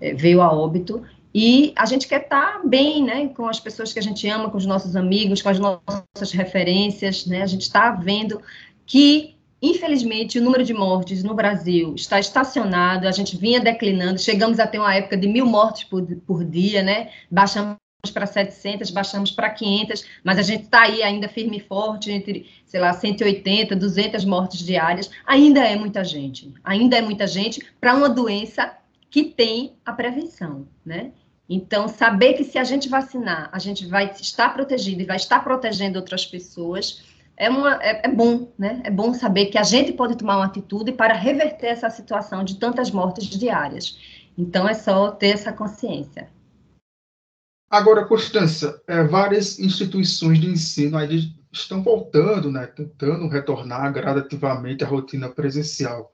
é, 0.00 0.14
veio 0.14 0.40
a 0.40 0.52
óbito. 0.52 1.02
E 1.38 1.74
a 1.76 1.84
gente 1.84 2.08
quer 2.08 2.22
estar 2.22 2.66
bem, 2.66 3.04
né, 3.04 3.28
com 3.28 3.46
as 3.46 3.60
pessoas 3.60 3.92
que 3.92 3.98
a 3.98 4.02
gente 4.02 4.26
ama, 4.26 4.48
com 4.48 4.56
os 4.56 4.64
nossos 4.64 4.96
amigos, 4.96 5.42
com 5.42 5.50
as 5.50 5.58
nossas 5.58 6.32
referências, 6.32 7.26
né? 7.26 7.42
A 7.42 7.46
gente 7.46 7.60
está 7.60 7.90
vendo 7.90 8.40
que, 8.86 9.36
infelizmente, 9.60 10.38
o 10.38 10.42
número 10.42 10.64
de 10.64 10.72
mortes 10.72 11.22
no 11.22 11.34
Brasil 11.34 11.94
está 11.94 12.18
estacionado, 12.18 13.06
a 13.06 13.10
gente 13.12 13.36
vinha 13.36 13.60
declinando, 13.60 14.18
chegamos 14.18 14.58
a 14.58 14.66
ter 14.66 14.78
uma 14.78 14.94
época 14.94 15.14
de 15.14 15.28
mil 15.28 15.44
mortes 15.44 15.84
por, 15.84 16.06
por 16.26 16.42
dia, 16.42 16.82
né? 16.82 17.10
Baixamos 17.30 17.76
para 18.14 18.24
700, 18.24 18.90
baixamos 18.90 19.30
para 19.30 19.50
500, 19.50 20.06
mas 20.24 20.38
a 20.38 20.42
gente 20.42 20.62
está 20.62 20.84
aí 20.84 21.02
ainda 21.02 21.28
firme 21.28 21.58
e 21.58 21.60
forte, 21.60 22.10
entre, 22.10 22.48
sei 22.64 22.80
lá, 22.80 22.94
180, 22.94 23.76
200 23.76 24.24
mortes 24.24 24.60
diárias. 24.60 25.10
Ainda 25.26 25.60
é 25.60 25.76
muita 25.76 26.02
gente, 26.02 26.50
ainda 26.64 26.96
é 26.96 27.02
muita 27.02 27.26
gente 27.26 27.62
para 27.78 27.94
uma 27.94 28.08
doença 28.08 28.74
que 29.10 29.24
tem 29.24 29.74
a 29.84 29.92
prevenção, 29.92 30.66
né? 30.82 31.12
Então, 31.48 31.86
saber 31.86 32.34
que 32.34 32.44
se 32.44 32.58
a 32.58 32.64
gente 32.64 32.88
vacinar, 32.88 33.48
a 33.52 33.58
gente 33.58 33.86
vai 33.86 34.10
estar 34.20 34.52
protegido 34.52 35.02
e 35.02 35.06
vai 35.06 35.16
estar 35.16 35.42
protegendo 35.44 35.98
outras 35.98 36.26
pessoas, 36.26 37.04
é, 37.36 37.48
uma, 37.48 37.74
é, 37.82 38.02
é, 38.04 38.08
bom, 38.08 38.50
né? 38.58 38.80
É 38.82 38.90
bom 38.90 39.14
saber 39.14 39.46
que 39.46 39.58
a 39.58 39.62
gente 39.62 39.92
pode 39.92 40.16
tomar 40.16 40.38
uma 40.38 40.46
atitude 40.46 40.92
para 40.92 41.14
reverter 41.14 41.66
essa 41.66 41.90
situação 41.90 42.42
de 42.42 42.56
tantas 42.56 42.90
mortes 42.90 43.26
diárias. 43.26 43.98
Então, 44.36 44.68
é 44.68 44.74
só 44.74 45.10
ter 45.10 45.28
essa 45.28 45.52
consciência. 45.52 46.28
Agora, 47.70 48.04
Constância, 48.04 48.80
é, 48.86 49.02
várias 49.04 49.58
instituições 49.58 50.40
de 50.40 50.48
ensino 50.48 50.96
aí 50.96 51.32
estão 51.52 51.82
voltando, 51.82 52.50
né, 52.50 52.66
tentando 52.66 53.28
retornar 53.28 53.92
gradativamente 53.92 54.84
à 54.84 54.86
rotina 54.86 55.28
presencial. 55.28 56.12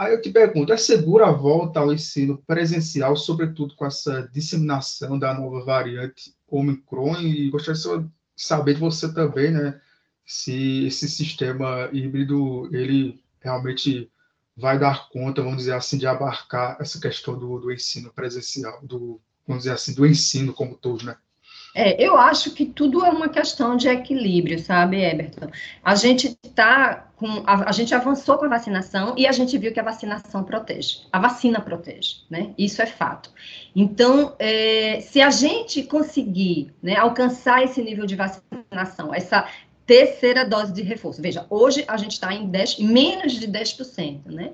Aí 0.00 0.14
eu 0.14 0.22
te 0.22 0.30
pergunto, 0.30 0.72
é 0.72 0.78
segura 0.78 1.26
a 1.26 1.30
volta 1.30 1.78
ao 1.78 1.92
ensino 1.92 2.38
presencial, 2.46 3.14
sobretudo 3.14 3.74
com 3.74 3.84
essa 3.84 4.26
disseminação 4.32 5.18
da 5.18 5.34
nova 5.34 5.62
variante 5.62 6.34
Omicron? 6.48 7.20
E 7.20 7.50
gostaria 7.50 7.78
de 8.00 8.10
saber 8.34 8.72
de 8.76 8.80
você 8.80 9.12
também, 9.12 9.50
né, 9.50 9.78
se 10.24 10.86
esse 10.86 11.06
sistema 11.06 11.90
híbrido, 11.92 12.74
ele 12.74 13.22
realmente 13.42 14.10
vai 14.56 14.78
dar 14.78 15.10
conta, 15.10 15.42
vamos 15.42 15.58
dizer 15.58 15.74
assim, 15.74 15.98
de 15.98 16.06
abarcar 16.06 16.78
essa 16.80 16.98
questão 16.98 17.38
do, 17.38 17.58
do 17.58 17.70
ensino 17.70 18.10
presencial, 18.10 18.80
do, 18.82 19.20
vamos 19.46 19.64
dizer 19.64 19.74
assim, 19.74 19.92
do 19.92 20.06
ensino 20.06 20.54
como 20.54 20.78
todo, 20.78 21.04
né? 21.04 21.14
É, 21.74 22.02
eu 22.02 22.16
acho 22.16 22.50
que 22.52 22.66
tudo 22.66 23.04
é 23.04 23.10
uma 23.10 23.28
questão 23.28 23.76
de 23.76 23.88
equilíbrio, 23.88 24.58
sabe, 24.58 25.02
Eberton? 25.02 25.48
A 25.84 25.94
gente 25.94 26.34
tá 26.54 27.08
com 27.16 27.42
a, 27.46 27.68
a, 27.68 27.72
gente 27.72 27.94
avançou 27.94 28.38
com 28.38 28.46
a 28.46 28.48
vacinação 28.48 29.14
e 29.16 29.26
a 29.26 29.32
gente 29.32 29.56
viu 29.56 29.72
que 29.72 29.78
a 29.78 29.84
vacinação 29.84 30.42
protege. 30.42 31.02
A 31.12 31.18
vacina 31.18 31.60
protege, 31.60 32.22
né? 32.28 32.50
Isso 32.58 32.80
é 32.82 32.86
fato. 32.86 33.30
Então, 33.76 34.34
é, 34.38 35.00
se 35.00 35.20
a 35.20 35.30
gente 35.30 35.82
conseguir 35.84 36.72
né, 36.82 36.96
alcançar 36.96 37.62
esse 37.62 37.80
nível 37.82 38.06
de 38.06 38.16
vacinação, 38.16 39.14
essa 39.14 39.46
terceira 39.86 40.44
dose 40.44 40.72
de 40.72 40.82
reforço, 40.82 41.20
veja, 41.20 41.46
hoje 41.50 41.84
a 41.88 41.96
gente 41.96 42.12
está 42.12 42.32
em 42.32 42.46
10, 42.46 42.78
menos 42.78 43.32
de 43.32 43.46
10%, 43.46 44.26
né? 44.26 44.52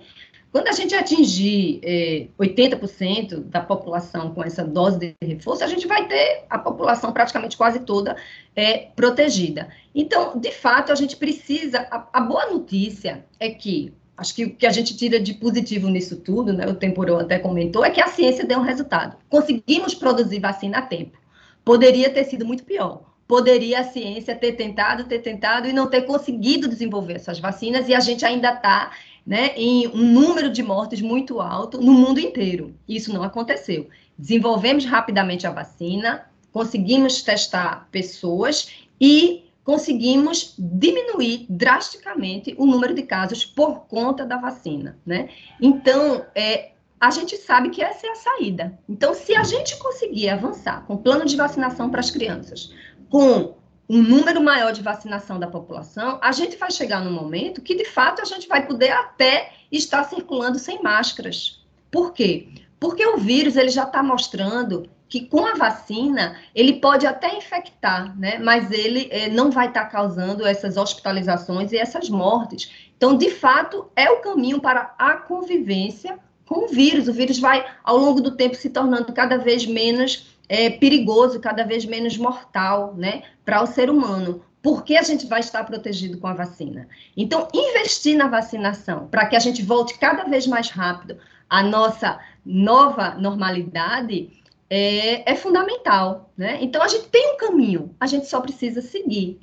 Quando 0.52 0.68
a 0.68 0.72
gente 0.72 0.94
atingir 0.94 1.80
é, 1.82 2.28
80% 2.38 3.44
da 3.44 3.60
população 3.60 4.32
com 4.32 4.42
essa 4.42 4.64
dose 4.64 4.98
de 4.98 5.14
reforço, 5.22 5.62
a 5.62 5.66
gente 5.66 5.86
vai 5.86 6.06
ter 6.08 6.44
a 6.48 6.58
população 6.58 7.12
praticamente 7.12 7.56
quase 7.56 7.80
toda 7.80 8.16
é, 8.54 8.88
protegida. 8.96 9.68
Então, 9.94 10.38
de 10.38 10.50
fato, 10.50 10.92
a 10.92 10.94
gente 10.94 11.16
precisa. 11.16 11.86
A, 11.90 12.08
a, 12.12 12.20
boa 12.20 12.46
notícia 12.46 13.24
é 13.38 13.50
que, 13.50 13.92
acho 14.16 14.34
que 14.34 14.44
o 14.44 14.54
que 14.54 14.66
a 14.66 14.72
gente 14.72 14.96
tira 14.96 15.20
de 15.20 15.34
positivo 15.34 15.88
nisso 15.88 16.16
tudo, 16.16 16.52
né, 16.52 16.66
o 16.66 16.74
Temporão 16.74 17.18
até 17.18 17.38
comentou, 17.38 17.84
é 17.84 17.90
que 17.90 18.00
a 18.00 18.08
ciência 18.08 18.44
deu 18.44 18.58
um 18.58 18.62
resultado. 18.62 19.16
Conseguimos 19.28 19.94
produzir 19.94 20.40
vacina 20.40 20.78
a 20.78 20.82
tempo. 20.82 21.18
Poderia 21.64 22.08
ter 22.08 22.24
sido 22.24 22.46
muito 22.46 22.64
pior 22.64 23.02
poderia 23.26 23.80
a 23.80 23.84
ciência 23.84 24.36
ter 24.36 24.52
tentado, 24.52 25.04
ter 25.04 25.18
tentado 25.18 25.68
e 25.68 25.72
não 25.72 25.88
ter 25.88 26.02
conseguido 26.02 26.68
desenvolver 26.68 27.14
essas 27.14 27.38
vacinas, 27.38 27.88
e 27.88 27.94
a 27.94 28.00
gente 28.00 28.24
ainda 28.24 28.52
está 28.52 28.92
né, 29.26 29.52
em 29.56 29.88
um 29.88 30.12
número 30.12 30.50
de 30.50 30.62
mortes 30.62 31.00
muito 31.00 31.40
alto 31.40 31.80
no 31.80 31.92
mundo 31.92 32.20
inteiro. 32.20 32.74
Isso 32.88 33.12
não 33.12 33.22
aconteceu. 33.22 33.88
Desenvolvemos 34.16 34.84
rapidamente 34.84 35.46
a 35.46 35.50
vacina, 35.50 36.26
conseguimos 36.52 37.22
testar 37.22 37.88
pessoas 37.90 38.86
e 39.00 39.44
conseguimos 39.64 40.54
diminuir 40.56 41.44
drasticamente 41.50 42.54
o 42.56 42.64
número 42.64 42.94
de 42.94 43.02
casos 43.02 43.44
por 43.44 43.80
conta 43.88 44.24
da 44.24 44.36
vacina, 44.36 44.96
né? 45.04 45.28
Então, 45.60 46.24
é, 46.36 46.70
a 47.00 47.10
gente 47.10 47.36
sabe 47.36 47.70
que 47.70 47.82
essa 47.82 48.06
é 48.06 48.10
a 48.10 48.14
saída. 48.14 48.78
Então, 48.88 49.12
se 49.12 49.34
a 49.34 49.42
gente 49.42 49.76
conseguir 49.78 50.28
avançar 50.28 50.86
com 50.86 50.94
o 50.94 50.98
plano 50.98 51.24
de 51.24 51.36
vacinação 51.36 51.90
para 51.90 51.98
as 51.98 52.12
crianças, 52.12 52.72
com 53.10 53.54
um 53.88 54.02
número 54.02 54.42
maior 54.42 54.72
de 54.72 54.82
vacinação 54.82 55.38
da 55.38 55.46
população, 55.46 56.18
a 56.22 56.32
gente 56.32 56.56
vai 56.56 56.70
chegar 56.70 57.04
no 57.04 57.10
momento 57.10 57.62
que, 57.62 57.74
de 57.74 57.84
fato, 57.84 58.20
a 58.20 58.24
gente 58.24 58.48
vai 58.48 58.66
poder 58.66 58.90
até 58.90 59.52
estar 59.70 60.04
circulando 60.04 60.58
sem 60.58 60.82
máscaras. 60.82 61.64
Por 61.90 62.12
quê? 62.12 62.48
Porque 62.80 63.06
o 63.06 63.16
vírus 63.16 63.56
ele 63.56 63.70
já 63.70 63.84
está 63.84 64.02
mostrando 64.02 64.88
que 65.08 65.26
com 65.26 65.46
a 65.46 65.54
vacina 65.54 66.36
ele 66.54 66.74
pode 66.74 67.06
até 67.06 67.36
infectar, 67.36 68.18
né? 68.18 68.38
Mas 68.38 68.72
ele 68.72 69.08
eh, 69.10 69.28
não 69.28 69.50
vai 69.50 69.68
estar 69.68 69.84
tá 69.84 69.90
causando 69.90 70.44
essas 70.44 70.76
hospitalizações 70.76 71.72
e 71.72 71.78
essas 71.78 72.10
mortes. 72.10 72.70
Então, 72.96 73.16
de 73.16 73.30
fato, 73.30 73.88
é 73.94 74.10
o 74.10 74.20
caminho 74.20 74.60
para 74.60 74.94
a 74.98 75.14
convivência 75.14 76.18
com 76.44 76.64
o 76.64 76.68
vírus. 76.68 77.08
O 77.08 77.12
vírus 77.12 77.38
vai, 77.38 77.64
ao 77.84 77.96
longo 77.96 78.20
do 78.20 78.32
tempo, 78.32 78.56
se 78.56 78.70
tornando 78.70 79.12
cada 79.12 79.38
vez 79.38 79.64
menos 79.64 80.35
é, 80.48 80.70
perigoso, 80.70 81.40
cada 81.40 81.64
vez 81.64 81.84
menos 81.84 82.16
mortal, 82.16 82.94
né, 82.96 83.22
para 83.44 83.62
o 83.62 83.66
ser 83.66 83.90
humano. 83.90 84.42
Porque 84.62 84.96
a 84.96 85.02
gente 85.02 85.26
vai 85.26 85.40
estar 85.40 85.64
protegido 85.64 86.18
com 86.18 86.26
a 86.26 86.34
vacina. 86.34 86.88
Então, 87.16 87.46
investir 87.54 88.16
na 88.16 88.26
vacinação 88.26 89.06
para 89.06 89.26
que 89.26 89.36
a 89.36 89.38
gente 89.38 89.62
volte 89.62 89.96
cada 89.98 90.24
vez 90.24 90.46
mais 90.46 90.70
rápido 90.70 91.18
à 91.48 91.62
nossa 91.62 92.18
nova 92.44 93.14
normalidade 93.14 94.30
é, 94.68 95.30
é 95.30 95.36
fundamental, 95.36 96.32
né? 96.36 96.58
Então, 96.60 96.82
a 96.82 96.88
gente 96.88 97.08
tem 97.08 97.34
um 97.34 97.36
caminho, 97.36 97.94
a 98.00 98.06
gente 98.06 98.26
só 98.26 98.40
precisa 98.40 98.82
seguir. 98.82 99.38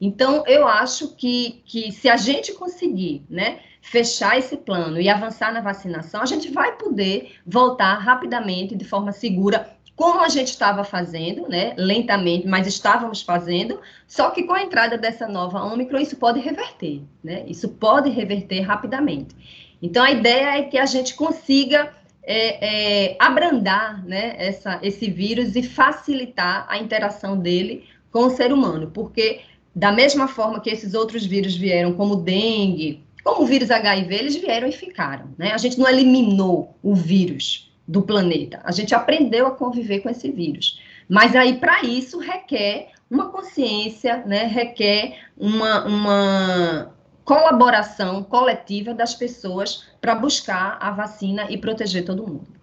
Então, 0.00 0.44
eu 0.46 0.68
acho 0.68 1.14
que, 1.14 1.62
que 1.64 1.90
se 1.90 2.08
a 2.08 2.16
gente 2.16 2.52
conseguir, 2.52 3.24
né, 3.30 3.60
fechar 3.80 4.36
esse 4.36 4.56
plano 4.56 5.00
e 5.00 5.08
avançar 5.08 5.52
na 5.52 5.60
vacinação, 5.60 6.20
a 6.20 6.26
gente 6.26 6.50
vai 6.50 6.76
poder 6.76 7.36
voltar 7.46 7.94
rapidamente, 7.94 8.74
de 8.74 8.84
forma 8.84 9.12
segura, 9.12 9.75
como 9.96 10.20
a 10.20 10.28
gente 10.28 10.48
estava 10.48 10.84
fazendo, 10.84 11.48
né, 11.48 11.74
lentamente, 11.78 12.46
mas 12.46 12.66
estávamos 12.66 13.22
fazendo, 13.22 13.80
só 14.06 14.28
que 14.30 14.42
com 14.42 14.52
a 14.52 14.62
entrada 14.62 14.98
dessa 14.98 15.26
nova 15.26 15.64
Ômicron, 15.64 15.98
isso 15.98 16.16
pode 16.16 16.38
reverter, 16.38 17.00
né, 17.24 17.44
isso 17.48 17.70
pode 17.70 18.10
reverter 18.10 18.60
rapidamente. 18.60 19.34
Então, 19.80 20.04
a 20.04 20.10
ideia 20.10 20.58
é 20.58 20.62
que 20.62 20.76
a 20.76 20.84
gente 20.84 21.14
consiga 21.14 21.92
é, 22.22 23.12
é, 23.12 23.16
abrandar 23.18 24.04
né, 24.04 24.34
essa, 24.36 24.78
esse 24.82 25.10
vírus 25.10 25.56
e 25.56 25.62
facilitar 25.62 26.66
a 26.68 26.76
interação 26.76 27.38
dele 27.38 27.84
com 28.12 28.26
o 28.26 28.30
ser 28.30 28.52
humano, 28.52 28.90
porque 28.92 29.40
da 29.74 29.92
mesma 29.92 30.28
forma 30.28 30.60
que 30.60 30.70
esses 30.70 30.92
outros 30.92 31.24
vírus 31.24 31.54
vieram, 31.54 31.94
como 31.94 32.16
dengue, 32.16 33.02
como 33.22 33.42
o 33.42 33.46
vírus 33.46 33.70
HIV, 33.70 34.14
eles 34.14 34.36
vieram 34.36 34.68
e 34.68 34.72
ficaram, 34.72 35.30
né? 35.36 35.52
A 35.52 35.58
gente 35.58 35.78
não 35.78 35.88
eliminou 35.88 36.76
o 36.82 36.94
vírus, 36.94 37.65
do 37.86 38.02
planeta. 38.02 38.60
A 38.64 38.72
gente 38.72 38.94
aprendeu 38.94 39.46
a 39.46 39.50
conviver 39.52 40.00
com 40.00 40.08
esse 40.08 40.30
vírus. 40.30 40.80
Mas 41.08 41.36
aí, 41.36 41.58
para 41.58 41.82
isso, 41.82 42.18
requer 42.18 42.92
uma 43.10 43.28
consciência, 43.30 44.24
né? 44.26 44.44
requer 44.46 45.18
uma, 45.36 45.84
uma 45.84 46.94
colaboração 47.24 48.22
coletiva 48.22 48.92
das 48.92 49.14
pessoas 49.14 49.84
para 50.00 50.14
buscar 50.14 50.78
a 50.80 50.90
vacina 50.90 51.50
e 51.50 51.58
proteger 51.58 52.04
todo 52.04 52.26
mundo. 52.26 52.56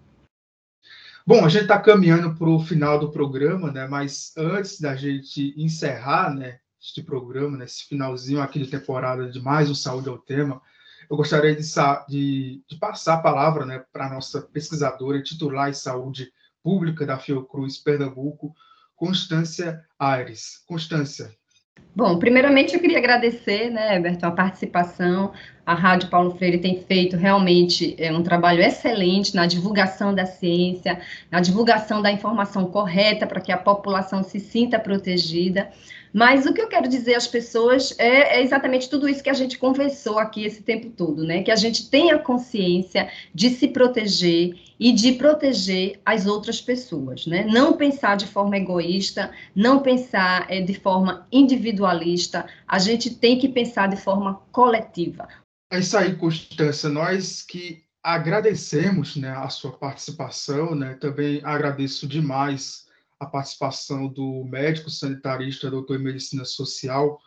Bom, 1.25 1.45
a 1.45 1.49
gente 1.49 1.63
está 1.63 1.79
caminhando 1.79 2.35
para 2.35 2.49
o 2.49 2.59
final 2.59 2.99
do 2.99 3.09
programa, 3.09 3.71
né? 3.71 3.87
Mas 3.87 4.33
antes 4.37 4.81
da 4.81 4.93
gente 4.93 5.53
encerrar, 5.55 6.33
né, 6.33 6.59
este 6.81 7.01
programa, 7.01 7.57
nesse 7.57 7.85
finalzinho 7.85 8.41
aqui 8.41 8.59
de 8.59 8.67
temporada 8.67 9.29
de 9.29 9.39
mais 9.39 9.69
o 9.69 9.75
Saúde 9.75 10.09
ao 10.09 10.17
Tema, 10.17 10.61
eu 11.09 11.17
gostaria 11.17 11.55
de, 11.55 11.63
de, 12.07 12.61
de 12.67 12.75
passar 12.77 13.15
a 13.15 13.21
palavra 13.21 13.65
né, 13.65 13.83
para 13.91 14.07
a 14.07 14.13
nossa 14.13 14.41
pesquisadora 14.41 15.21
titular 15.21 15.69
em 15.69 15.73
saúde 15.73 16.31
pública 16.63 17.05
da 17.05 17.19
Fiocruz 17.19 17.77
Pernambuco, 17.77 18.55
Constância 18.95 19.83
Aires. 19.99 20.63
Constância. 20.65 21.31
Bom, 21.95 22.17
primeiramente 22.17 22.73
eu 22.73 22.79
queria 22.79 22.97
agradecer, 22.97 23.69
né, 23.69 23.97
Everton, 23.97 24.25
a 24.25 24.31
participação. 24.31 25.31
A 25.63 25.75
Rádio 25.75 26.09
Paulo 26.09 26.35
Freire 26.35 26.57
tem 26.57 26.81
feito 26.81 27.15
realmente 27.15 27.95
é, 27.99 28.11
um 28.11 28.23
trabalho 28.23 28.61
excelente 28.61 29.35
na 29.35 29.45
divulgação 29.45 30.13
da 30.13 30.25
ciência, 30.25 30.99
na 31.29 31.39
divulgação 31.39 32.01
da 32.01 32.11
informação 32.11 32.65
correta 32.65 33.27
para 33.27 33.39
que 33.39 33.51
a 33.51 33.57
população 33.57 34.23
se 34.23 34.39
sinta 34.39 34.79
protegida. 34.79 35.69
Mas 36.13 36.45
o 36.45 36.53
que 36.53 36.61
eu 36.61 36.67
quero 36.67 36.87
dizer 36.87 37.15
às 37.15 37.25
pessoas 37.25 37.95
é, 37.97 38.37
é, 38.37 38.43
exatamente 38.43 38.87
tudo 38.87 39.09
isso 39.09 39.23
que 39.23 39.29
a 39.29 39.33
gente 39.33 39.57
conversou 39.57 40.19
aqui 40.19 40.45
esse 40.45 40.61
tempo 40.61 40.91
todo, 40.91 41.23
né? 41.23 41.41
Que 41.41 41.49
a 41.49 41.55
gente 41.55 41.89
tenha 41.89 42.19
consciência 42.19 43.09
de 43.33 43.49
se 43.49 43.67
proteger 43.69 44.55
e 44.79 44.91
de 44.91 45.13
proteger 45.13 45.99
as 46.05 46.27
outras 46.27 46.61
pessoas, 46.61 47.25
né? 47.25 47.45
Não 47.45 47.73
pensar 47.73 48.15
de 48.15 48.27
forma 48.27 48.55
egoísta, 48.55 49.31
não 49.55 49.79
pensar 49.79 50.45
é, 50.49 50.61
de 50.61 50.75
forma 50.75 51.27
individualista, 51.31 52.45
a 52.67 52.77
gente 52.77 53.15
tem 53.15 53.39
que 53.39 53.49
pensar 53.49 53.87
de 53.87 53.97
forma 53.97 54.39
coletiva. 54.51 55.27
É 55.71 55.79
isso 55.79 55.97
aí, 55.97 56.15
Constância. 56.15 56.89
Nós 56.89 57.41
que 57.41 57.81
agradecemos 58.03 59.15
né, 59.15 59.29
a 59.29 59.49
sua 59.49 59.71
participação, 59.71 60.75
né? 60.75 60.95
Também 60.99 61.41
agradeço 61.43 62.07
demais 62.07 62.85
a 63.19 63.25
participação 63.25 64.07
do 64.07 64.43
médico 64.45 64.89
sanitarista, 64.89 65.69
doutor 65.69 65.99
em 65.99 66.03
medicina 66.03 66.45
social, 66.45 67.19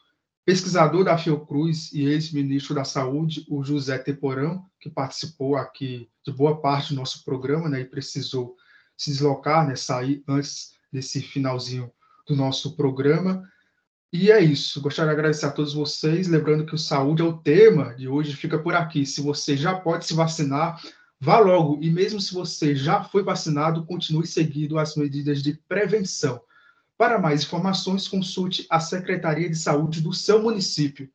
pesquisador 0.45 1.05
da 1.05 1.18
Fiocruz 1.18 1.93
e 1.93 2.05
ex-ministro 2.05 2.74
da 2.74 2.84
Saúde, 2.84 3.45
o 3.51 3.64
José 3.64 3.99
Teporão, 3.99 4.64
que 4.80 4.89
participou 4.89 5.57
aqui 5.57 6.09
de 6.24 6.32
boa 6.32 6.61
parte 6.61 6.95
do 6.95 7.01
nosso 7.01 7.24
programa, 7.24 7.68
né, 7.68 7.80
e 7.80 7.84
precisou 7.84 8.57
se 8.97 9.11
deslocar, 9.11 9.66
né, 9.66 9.74
sair 9.74 10.22
antes 10.28 10.74
desse 10.93 11.20
finalzinho 11.20 11.91
do 12.26 12.37
nosso 12.37 12.76
programa. 12.76 13.43
E 14.12 14.30
é 14.30 14.41
isso. 14.41 14.80
Gostaria 14.80 15.12
de 15.12 15.18
agradecer 15.18 15.47
a 15.47 15.51
todos 15.51 15.74
vocês, 15.74 16.28
lembrando 16.28 16.64
que 16.64 16.74
o 16.74 16.78
saúde 16.78 17.22
é 17.22 17.24
o 17.24 17.39
tema 17.39 17.95
de 17.95 18.09
hoje, 18.09 18.37
fica 18.37 18.59
por 18.59 18.74
aqui. 18.74 19.05
Se 19.05 19.20
você 19.20 19.57
já 19.57 19.74
pode 19.74 20.07
se 20.07 20.14
vacinar, 20.14 20.80
Vá 21.21 21.39
logo 21.39 21.79
e 21.83 21.91
mesmo 21.91 22.21
se 22.21 22.35
você 22.35 22.77
já 22.77 23.03
foi 23.03 23.23
vacinado, 23.23 23.87
continue 23.87 24.27
seguindo 24.27 24.79
as 24.79 24.97
medidas 24.97 25.43
de 25.43 25.55
prevenção. 25.69 26.41
Para 26.99 27.19
mais 27.19 27.43
informações, 27.43 28.07
consulte 28.07 28.67
a 28.71 28.81
Secretaria 28.81 29.49
de 29.49 29.57
Saúde 29.57 30.01
do 30.01 30.12
seu 30.12 30.43
município. 30.43 31.09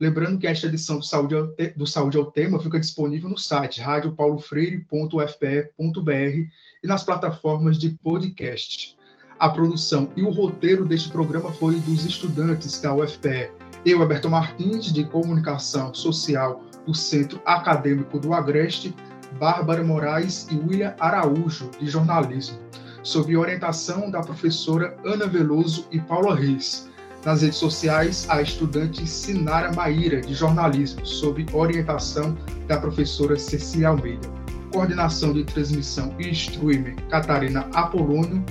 Lembrando 0.00 0.38
que 0.38 0.46
esta 0.46 0.68
edição 0.68 0.98
do 0.98 1.04
Saúde, 1.04 1.34
do 1.76 1.86
Saúde 1.86 2.16
ao 2.16 2.30
Tema 2.30 2.60
fica 2.60 2.78
disponível 2.78 3.28
no 3.28 3.36
site 3.36 3.80
radiopaulofreire.fpe.br 3.80 6.50
e 6.82 6.86
nas 6.86 7.02
plataformas 7.02 7.78
de 7.78 7.90
podcast. 7.90 8.96
A 9.40 9.48
produção 9.48 10.12
e 10.16 10.22
o 10.22 10.30
roteiro 10.30 10.84
deste 10.84 11.08
programa 11.08 11.52
foi 11.52 11.80
dos 11.80 12.04
estudantes 12.04 12.80
da 12.80 12.94
UFPE. 12.94 13.50
Eu, 13.84 14.02
Alberto 14.02 14.30
Martins, 14.30 14.92
de 14.92 15.04
Comunicação 15.04 15.92
Social 15.94 16.64
do 16.86 16.94
Centro 16.94 17.40
Acadêmico 17.44 18.18
do 18.18 18.32
Agreste, 18.32 18.94
Bárbara 19.38 19.82
Moraes 19.82 20.46
e 20.50 20.56
William 20.56 20.94
Araújo, 20.98 21.70
de 21.78 21.86
jornalismo. 21.88 22.58
sob 23.02 23.34
orientação 23.36 24.10
da 24.10 24.20
professora 24.20 24.94
Ana 25.04 25.26
Veloso 25.26 25.86
e 25.90 25.98
Paula 25.98 26.34
Reis. 26.34 26.88
Nas 27.24 27.42
redes 27.42 27.58
sociais, 27.58 28.26
a 28.28 28.42
estudante 28.42 29.06
Sinara 29.06 29.72
Maíra, 29.72 30.20
de 30.20 30.34
jornalismo, 30.34 31.06
sob 31.06 31.46
orientação 31.52 32.36
da 32.66 32.78
professora 32.78 33.38
Cecília 33.38 33.88
Almeida. 33.88 34.28
Coordenação 34.72 35.32
de 35.32 35.44
transmissão 35.44 36.14
e 36.18 36.30
streaming, 36.30 36.96
Catarina 37.08 37.68
Apolônio. 37.72 38.44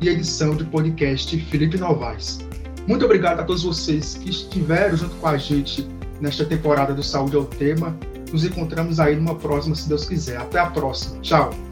E 0.00 0.08
edição 0.08 0.54
de 0.56 0.64
podcast, 0.64 1.38
Felipe 1.46 1.78
Novaes. 1.78 2.40
Muito 2.88 3.04
obrigado 3.04 3.40
a 3.40 3.44
todos 3.44 3.62
vocês 3.62 4.14
que 4.14 4.30
estiveram 4.30 4.96
junto 4.96 5.14
com 5.16 5.28
a 5.28 5.36
gente 5.36 5.86
nesta 6.20 6.44
temporada 6.44 6.92
do 6.92 7.02
Saúde 7.02 7.36
ao 7.36 7.44
Tema. 7.44 7.96
Nos 8.32 8.44
encontramos 8.44 8.98
aí 8.98 9.14
numa 9.16 9.34
próxima, 9.34 9.74
se 9.74 9.88
Deus 9.88 10.04
quiser. 10.06 10.38
Até 10.38 10.58
a 10.58 10.66
próxima. 10.66 11.20
Tchau. 11.20 11.71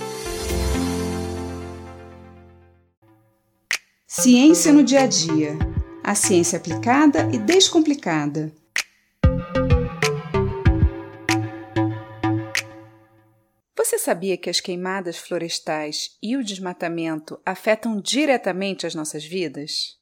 Ciência 4.13 4.73
no 4.73 4.83
dia 4.83 5.03
a 5.03 5.07
dia. 5.07 5.57
A 6.03 6.13
ciência 6.13 6.57
aplicada 6.57 7.29
e 7.33 7.37
descomplicada. 7.37 8.51
Você 13.73 13.97
sabia 13.97 14.35
que 14.35 14.49
as 14.49 14.59
queimadas 14.59 15.17
florestais 15.17 16.17
e 16.21 16.35
o 16.35 16.43
desmatamento 16.43 17.39
afetam 17.45 18.01
diretamente 18.01 18.85
as 18.85 18.93
nossas 18.93 19.23
vidas? 19.23 19.97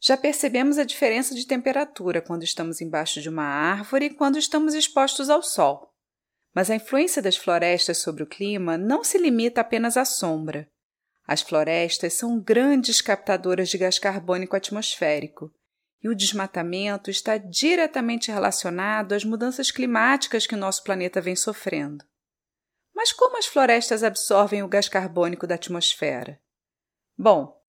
Já 0.00 0.16
percebemos 0.16 0.76
a 0.76 0.82
diferença 0.82 1.32
de 1.32 1.46
temperatura 1.46 2.20
quando 2.20 2.42
estamos 2.42 2.80
embaixo 2.80 3.20
de 3.20 3.28
uma 3.28 3.44
árvore 3.44 4.06
e 4.06 4.14
quando 4.14 4.40
estamos 4.40 4.74
expostos 4.74 5.30
ao 5.30 5.40
sol. 5.40 5.94
Mas 6.52 6.68
a 6.68 6.74
influência 6.74 7.22
das 7.22 7.36
florestas 7.36 7.98
sobre 7.98 8.24
o 8.24 8.26
clima 8.26 8.76
não 8.76 9.04
se 9.04 9.16
limita 9.16 9.60
apenas 9.60 9.96
à 9.96 10.04
sombra. 10.04 10.68
As 11.26 11.42
florestas 11.42 12.14
são 12.14 12.38
grandes 12.38 13.00
captadoras 13.00 13.68
de 13.68 13.76
gás 13.76 13.98
carbônico 13.98 14.54
atmosférico 14.54 15.52
e 16.02 16.08
o 16.08 16.14
desmatamento 16.14 17.10
está 17.10 17.36
diretamente 17.36 18.30
relacionado 18.30 19.12
às 19.12 19.24
mudanças 19.24 19.70
climáticas 19.70 20.46
que 20.46 20.54
o 20.54 20.58
nosso 20.58 20.84
planeta 20.84 21.20
vem 21.20 21.34
sofrendo. 21.34 22.04
Mas 22.94 23.12
como 23.12 23.36
as 23.36 23.46
florestas 23.46 24.04
absorvem 24.04 24.62
o 24.62 24.68
gás 24.68 24.88
carbônico 24.88 25.46
da 25.46 25.56
atmosfera? 25.56 26.40
Bom, 27.18 27.60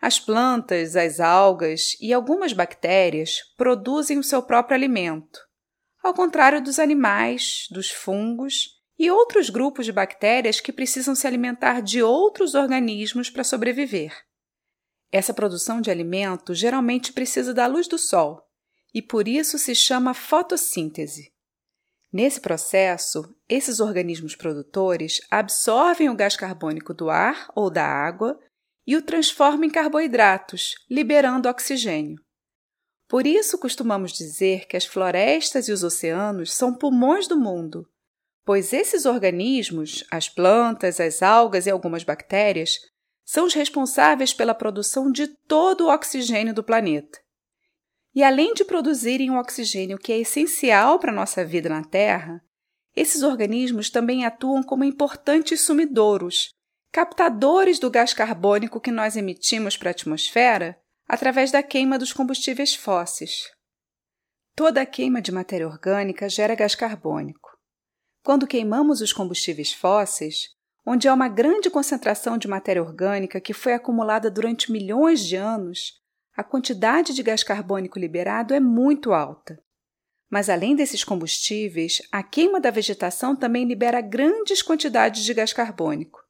as 0.00 0.20
plantas, 0.20 0.94
as 0.94 1.20
algas 1.20 1.96
e 2.00 2.12
algumas 2.12 2.52
bactérias 2.52 3.40
produzem 3.56 4.18
o 4.18 4.22
seu 4.22 4.42
próprio 4.42 4.76
alimento, 4.76 5.40
ao 6.02 6.14
contrário 6.14 6.62
dos 6.62 6.78
animais, 6.78 7.66
dos 7.70 7.90
fungos 7.90 8.79
e 9.00 9.10
outros 9.10 9.48
grupos 9.48 9.86
de 9.86 9.92
bactérias 9.92 10.60
que 10.60 10.70
precisam 10.70 11.14
se 11.14 11.26
alimentar 11.26 11.80
de 11.80 12.02
outros 12.02 12.54
organismos 12.54 13.30
para 13.30 13.42
sobreviver. 13.42 14.14
Essa 15.10 15.32
produção 15.32 15.80
de 15.80 15.90
alimento 15.90 16.52
geralmente 16.52 17.10
precisa 17.10 17.54
da 17.54 17.66
luz 17.66 17.88
do 17.88 17.96
sol 17.96 18.46
e 18.92 19.00
por 19.00 19.26
isso 19.26 19.58
se 19.58 19.74
chama 19.74 20.12
fotossíntese. 20.12 21.32
Nesse 22.12 22.42
processo, 22.42 23.34
esses 23.48 23.80
organismos 23.80 24.36
produtores 24.36 25.22
absorvem 25.30 26.10
o 26.10 26.14
gás 26.14 26.36
carbônico 26.36 26.92
do 26.92 27.08
ar 27.08 27.48
ou 27.56 27.70
da 27.70 27.86
água 27.86 28.38
e 28.86 28.98
o 28.98 29.02
transformam 29.02 29.64
em 29.64 29.70
carboidratos, 29.70 30.74
liberando 30.90 31.48
oxigênio. 31.48 32.22
Por 33.08 33.26
isso 33.26 33.56
costumamos 33.56 34.12
dizer 34.12 34.66
que 34.66 34.76
as 34.76 34.84
florestas 34.84 35.68
e 35.68 35.72
os 35.72 35.82
oceanos 35.82 36.52
são 36.52 36.76
pulmões 36.76 37.26
do 37.26 37.38
mundo, 37.38 37.88
pois 38.44 38.72
esses 38.72 39.06
organismos, 39.06 40.04
as 40.10 40.28
plantas, 40.28 41.00
as 41.00 41.22
algas 41.22 41.66
e 41.66 41.70
algumas 41.70 42.04
bactérias, 42.04 42.78
são 43.24 43.46
os 43.46 43.54
responsáveis 43.54 44.32
pela 44.32 44.54
produção 44.54 45.10
de 45.10 45.28
todo 45.46 45.86
o 45.86 45.90
oxigênio 45.92 46.52
do 46.52 46.64
planeta. 46.64 47.18
E 48.14 48.24
além 48.24 48.54
de 48.54 48.64
produzirem 48.64 49.30
o 49.30 49.38
oxigênio 49.38 49.98
que 49.98 50.12
é 50.12 50.18
essencial 50.18 50.98
para 50.98 51.12
a 51.12 51.14
nossa 51.14 51.44
vida 51.44 51.68
na 51.68 51.84
Terra, 51.84 52.42
esses 52.94 53.22
organismos 53.22 53.88
também 53.88 54.24
atuam 54.24 54.62
como 54.62 54.82
importantes 54.82 55.60
sumidouros, 55.60 56.50
captadores 56.90 57.78
do 57.78 57.88
gás 57.88 58.12
carbônico 58.12 58.80
que 58.80 58.90
nós 58.90 59.16
emitimos 59.16 59.76
para 59.76 59.90
a 59.90 59.92
atmosfera 59.92 60.76
através 61.06 61.52
da 61.52 61.62
queima 61.62 61.98
dos 61.98 62.12
combustíveis 62.12 62.74
fósseis. 62.74 63.42
Toda 64.56 64.82
a 64.82 64.86
queima 64.86 65.22
de 65.22 65.30
matéria 65.30 65.68
orgânica 65.68 66.28
gera 66.28 66.54
gás 66.54 66.74
carbônico. 66.74 67.49
Quando 68.22 68.46
queimamos 68.46 69.00
os 69.00 69.12
combustíveis 69.12 69.72
fósseis, 69.72 70.50
onde 70.86 71.08
há 71.08 71.14
uma 71.14 71.28
grande 71.28 71.70
concentração 71.70 72.36
de 72.36 72.48
matéria 72.48 72.82
orgânica 72.82 73.40
que 73.40 73.54
foi 73.54 73.72
acumulada 73.72 74.30
durante 74.30 74.70
milhões 74.70 75.20
de 75.20 75.36
anos, 75.36 76.00
a 76.36 76.44
quantidade 76.44 77.14
de 77.14 77.22
gás 77.22 77.42
carbônico 77.42 77.98
liberado 77.98 78.54
é 78.54 78.60
muito 78.60 79.12
alta. 79.12 79.58
Mas 80.30 80.48
além 80.48 80.76
desses 80.76 81.02
combustíveis, 81.02 82.00
a 82.12 82.22
queima 82.22 82.60
da 82.60 82.70
vegetação 82.70 83.34
também 83.34 83.64
libera 83.64 84.00
grandes 84.00 84.62
quantidades 84.62 85.24
de 85.24 85.34
gás 85.34 85.52
carbônico. 85.52 86.20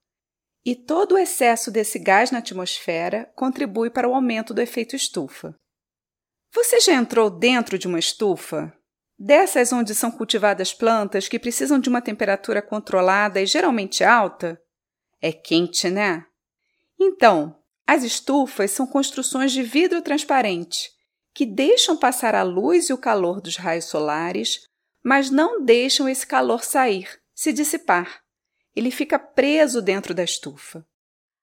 E 0.64 0.74
todo 0.74 1.12
o 1.12 1.18
excesso 1.18 1.70
desse 1.70 1.98
gás 1.98 2.30
na 2.30 2.38
atmosfera 2.38 3.30
contribui 3.34 3.90
para 3.90 4.08
o 4.08 4.14
aumento 4.14 4.54
do 4.54 4.60
efeito 4.60 4.96
estufa. 4.96 5.54
Você 6.52 6.80
já 6.80 6.94
entrou 6.94 7.30
dentro 7.30 7.78
de 7.78 7.86
uma 7.86 7.98
estufa? 7.98 8.72
Dessas 9.22 9.70
onde 9.70 9.94
são 9.94 10.10
cultivadas 10.10 10.72
plantas 10.72 11.28
que 11.28 11.38
precisam 11.38 11.78
de 11.78 11.90
uma 11.90 12.00
temperatura 12.00 12.62
controlada 12.62 13.38
e 13.38 13.44
geralmente 13.44 14.02
alta? 14.02 14.58
É 15.20 15.30
quente, 15.30 15.90
né? 15.90 16.24
Então, 16.98 17.54
as 17.86 18.02
estufas 18.02 18.70
são 18.70 18.86
construções 18.86 19.52
de 19.52 19.62
vidro 19.62 20.00
transparente 20.00 20.90
que 21.34 21.44
deixam 21.44 21.98
passar 21.98 22.34
a 22.34 22.42
luz 22.42 22.88
e 22.88 22.94
o 22.94 22.98
calor 22.98 23.42
dos 23.42 23.56
raios 23.56 23.84
solares, 23.84 24.62
mas 25.04 25.30
não 25.30 25.62
deixam 25.62 26.08
esse 26.08 26.26
calor 26.26 26.64
sair, 26.64 27.20
se 27.34 27.52
dissipar. 27.52 28.22
Ele 28.74 28.90
fica 28.90 29.18
preso 29.18 29.82
dentro 29.82 30.14
da 30.14 30.24
estufa. 30.24 30.82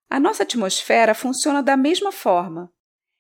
A 0.10 0.20
nossa 0.20 0.42
atmosfera 0.42 1.14
funciona 1.14 1.62
da 1.62 1.78
mesma 1.78 2.12
forma. 2.12 2.74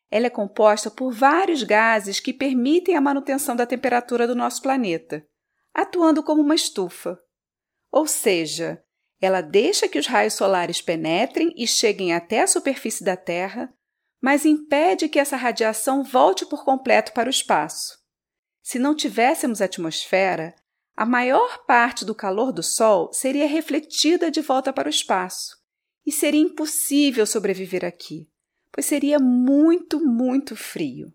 Ela 0.10 0.28
é 0.28 0.30
composta 0.30 0.90
por 0.90 1.12
vários 1.12 1.64
gases 1.64 2.20
que 2.20 2.34
permitem 2.34 2.96
a 2.96 3.02
manutenção 3.02 3.56
da 3.56 3.66
temperatura 3.66 4.26
do 4.26 4.36
nosso 4.36 4.62
planeta, 4.62 5.28
atuando 5.74 6.24
como 6.24 6.42
uma 6.42 6.56
estufa. 6.56 7.20
Ou 7.92 8.08
seja, 8.08 8.82
ela 9.20 9.42
deixa 9.42 9.88
que 9.88 10.00
os 10.00 10.08
raios 10.08 10.34
solares 10.34 10.82
penetrem 10.82 11.54
e 11.58 11.68
cheguem 11.68 12.14
até 12.14 12.42
a 12.42 12.48
superfície 12.48 13.04
da 13.04 13.18
Terra, 13.18 13.74
mas 14.22 14.46
impede 14.46 15.10
que 15.10 15.20
essa 15.20 15.36
radiação 15.36 16.04
volte 16.04 16.46
por 16.46 16.64
completo 16.64 17.12
para 17.12 17.28
o 17.28 17.32
espaço. 17.32 17.98
Se 18.64 18.80
não 18.80 18.96
tivéssemos 18.96 19.62
atmosfera, 19.62 20.56
a 20.96 21.06
maior 21.06 21.66
parte 21.66 22.04
do 22.04 22.16
calor 22.16 22.52
do 22.52 22.64
Sol 22.64 23.12
seria 23.14 23.48
refletida 23.48 24.32
de 24.32 24.42
volta 24.42 24.74
para 24.74 24.88
o 24.88 24.90
espaço, 24.90 25.58
e 26.06 26.12
seria 26.12 26.42
impossível 26.42 27.26
sobreviver 27.26 27.86
aqui 27.86 28.28
pois 28.72 28.86
seria 28.86 29.20
muito, 29.20 30.00
muito 30.00 30.56
frio. 30.56 31.12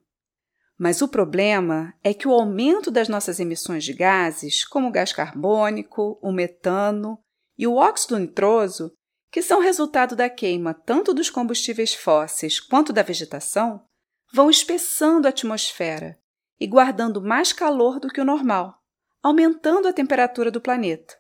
Mas 0.79 1.01
o 1.01 1.09
problema 1.09 1.95
é 2.03 2.13
que 2.13 2.27
o 2.27 2.33
aumento 2.33 2.91
das 2.91 3.09
nossas 3.09 3.39
emissões 3.39 3.85
de 3.85 3.93
gases, 3.93 4.65
como 4.65 4.89
o 4.89 4.91
gás 4.91 5.13
carbônico, 5.13 6.19
o 6.21 6.33
metano 6.33 7.19
e 7.57 7.67
o 7.67 7.77
óxido 7.77 8.19
nitroso, 8.19 8.93
que 9.31 9.43
são 9.43 9.61
resultado 9.61 10.17
da 10.17 10.29
queima 10.29 10.75
tanto 10.75 11.15
dos 11.15 11.31
combustíveis 11.31 11.95
fósseis 11.95 12.59
quanto 12.59 12.93
da 12.93 13.03
vegetação, 13.03 13.85
vão 14.33 14.51
espessando 14.51 15.27
a 15.27 15.31
atmosfera 15.31 16.19
e 16.59 16.67
guardando 16.67 17.23
mais 17.23 17.53
calor 17.53 18.01
do 18.01 18.09
que 18.09 18.21
o 18.21 18.25
normal, 18.25 18.75
aumentando 19.23 19.87
a 19.87 19.93
temperatura 19.93 20.51
do 20.51 20.61
planeta. 20.61 21.17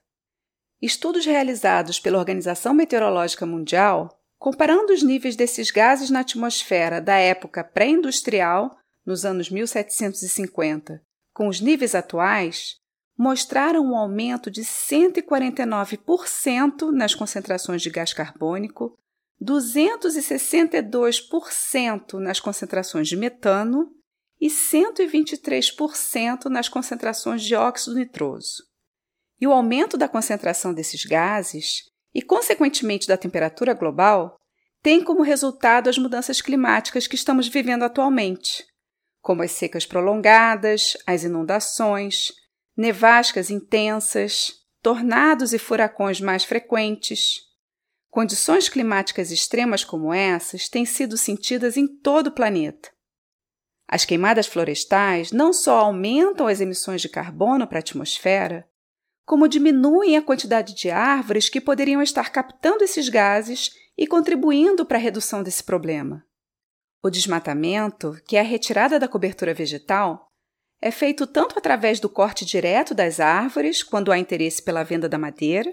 Estudos 0.80 1.24
realizados 1.24 2.00
pela 2.00 2.18
Organização 2.18 2.74
Meteorológica 2.74 3.46
Mundial 3.46 4.21
Comparando 4.42 4.92
os 4.92 5.02
níveis 5.04 5.36
desses 5.36 5.70
gases 5.70 6.10
na 6.10 6.18
atmosfera 6.18 7.00
da 7.00 7.16
época 7.16 7.62
pré-industrial, 7.62 8.76
nos 9.06 9.24
anos 9.24 9.48
1750, 9.48 11.00
com 11.32 11.46
os 11.46 11.60
níveis 11.60 11.94
atuais, 11.94 12.74
mostraram 13.16 13.84
um 13.84 13.96
aumento 13.96 14.50
de 14.50 14.62
149% 14.62 16.90
nas 16.90 17.14
concentrações 17.14 17.82
de 17.82 17.88
gás 17.88 18.12
carbônico, 18.12 18.98
262% 19.40 22.14
nas 22.14 22.40
concentrações 22.40 23.06
de 23.06 23.16
metano 23.16 23.92
e 24.40 24.48
123% 24.48 26.46
nas 26.46 26.68
concentrações 26.68 27.44
de 27.44 27.54
óxido 27.54 27.94
nitroso. 27.94 28.64
E 29.40 29.46
o 29.46 29.52
aumento 29.52 29.96
da 29.96 30.08
concentração 30.08 30.74
desses 30.74 31.04
gases, 31.04 31.91
e 32.14 32.20
consequentemente 32.20 33.08
da 33.08 33.16
temperatura 33.16 33.74
global, 33.74 34.36
tem 34.82 35.02
como 35.02 35.22
resultado 35.22 35.88
as 35.88 35.96
mudanças 35.96 36.40
climáticas 36.40 37.06
que 37.06 37.14
estamos 37.14 37.48
vivendo 37.48 37.84
atualmente, 37.84 38.66
como 39.20 39.42
as 39.42 39.52
secas 39.52 39.86
prolongadas, 39.86 40.96
as 41.06 41.22
inundações, 41.22 42.32
nevascas 42.76 43.50
intensas, 43.50 44.52
tornados 44.82 45.52
e 45.52 45.58
furacões 45.58 46.20
mais 46.20 46.42
frequentes. 46.42 47.40
Condições 48.10 48.68
climáticas 48.68 49.30
extremas 49.30 49.84
como 49.84 50.12
essas 50.12 50.68
têm 50.68 50.84
sido 50.84 51.16
sentidas 51.16 51.76
em 51.76 51.86
todo 51.86 52.26
o 52.26 52.32
planeta. 52.32 52.90
As 53.86 54.04
queimadas 54.04 54.46
florestais 54.46 55.32
não 55.32 55.52
só 55.52 55.78
aumentam 55.78 56.46
as 56.46 56.60
emissões 56.60 57.00
de 57.00 57.08
carbono 57.08 57.66
para 57.66 57.78
a 57.78 57.80
atmosfera, 57.80 58.66
como 59.24 59.48
diminuem 59.48 60.16
a 60.16 60.22
quantidade 60.22 60.74
de 60.74 60.90
árvores 60.90 61.48
que 61.48 61.60
poderiam 61.60 62.02
estar 62.02 62.30
captando 62.30 62.84
esses 62.84 63.08
gases 63.08 63.70
e 63.96 64.06
contribuindo 64.06 64.84
para 64.84 64.98
a 64.98 65.00
redução 65.00 65.42
desse 65.42 65.62
problema. 65.62 66.24
O 67.02 67.10
desmatamento, 67.10 68.20
que 68.26 68.36
é 68.36 68.40
a 68.40 68.44
retirada 68.44 68.98
da 68.98 69.08
cobertura 69.08 69.52
vegetal, 69.52 70.28
é 70.80 70.90
feito 70.90 71.26
tanto 71.26 71.58
através 71.58 72.00
do 72.00 72.08
corte 72.08 72.44
direto 72.44 72.94
das 72.94 73.20
árvores, 73.20 73.82
quando 73.82 74.10
há 74.10 74.18
interesse 74.18 74.62
pela 74.62 74.82
venda 74.82 75.08
da 75.08 75.18
madeira, 75.18 75.72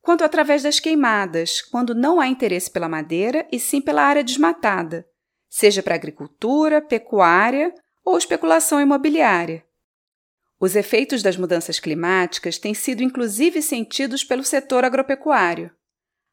quanto 0.00 0.22
através 0.22 0.62
das 0.62 0.78
queimadas, 0.78 1.60
quando 1.60 1.94
não 1.94 2.20
há 2.20 2.28
interesse 2.28 2.70
pela 2.70 2.88
madeira 2.88 3.46
e 3.50 3.58
sim 3.58 3.80
pela 3.80 4.02
área 4.02 4.22
desmatada, 4.22 5.06
seja 5.48 5.82
para 5.82 5.96
agricultura, 5.96 6.80
pecuária 6.80 7.74
ou 8.04 8.16
especulação 8.16 8.80
imobiliária. 8.80 9.64
Os 10.60 10.74
efeitos 10.74 11.22
das 11.22 11.36
mudanças 11.36 11.78
climáticas 11.78 12.58
têm 12.58 12.74
sido 12.74 13.02
inclusive 13.02 13.62
sentidos 13.62 14.24
pelo 14.24 14.42
setor 14.42 14.84
agropecuário. 14.84 15.70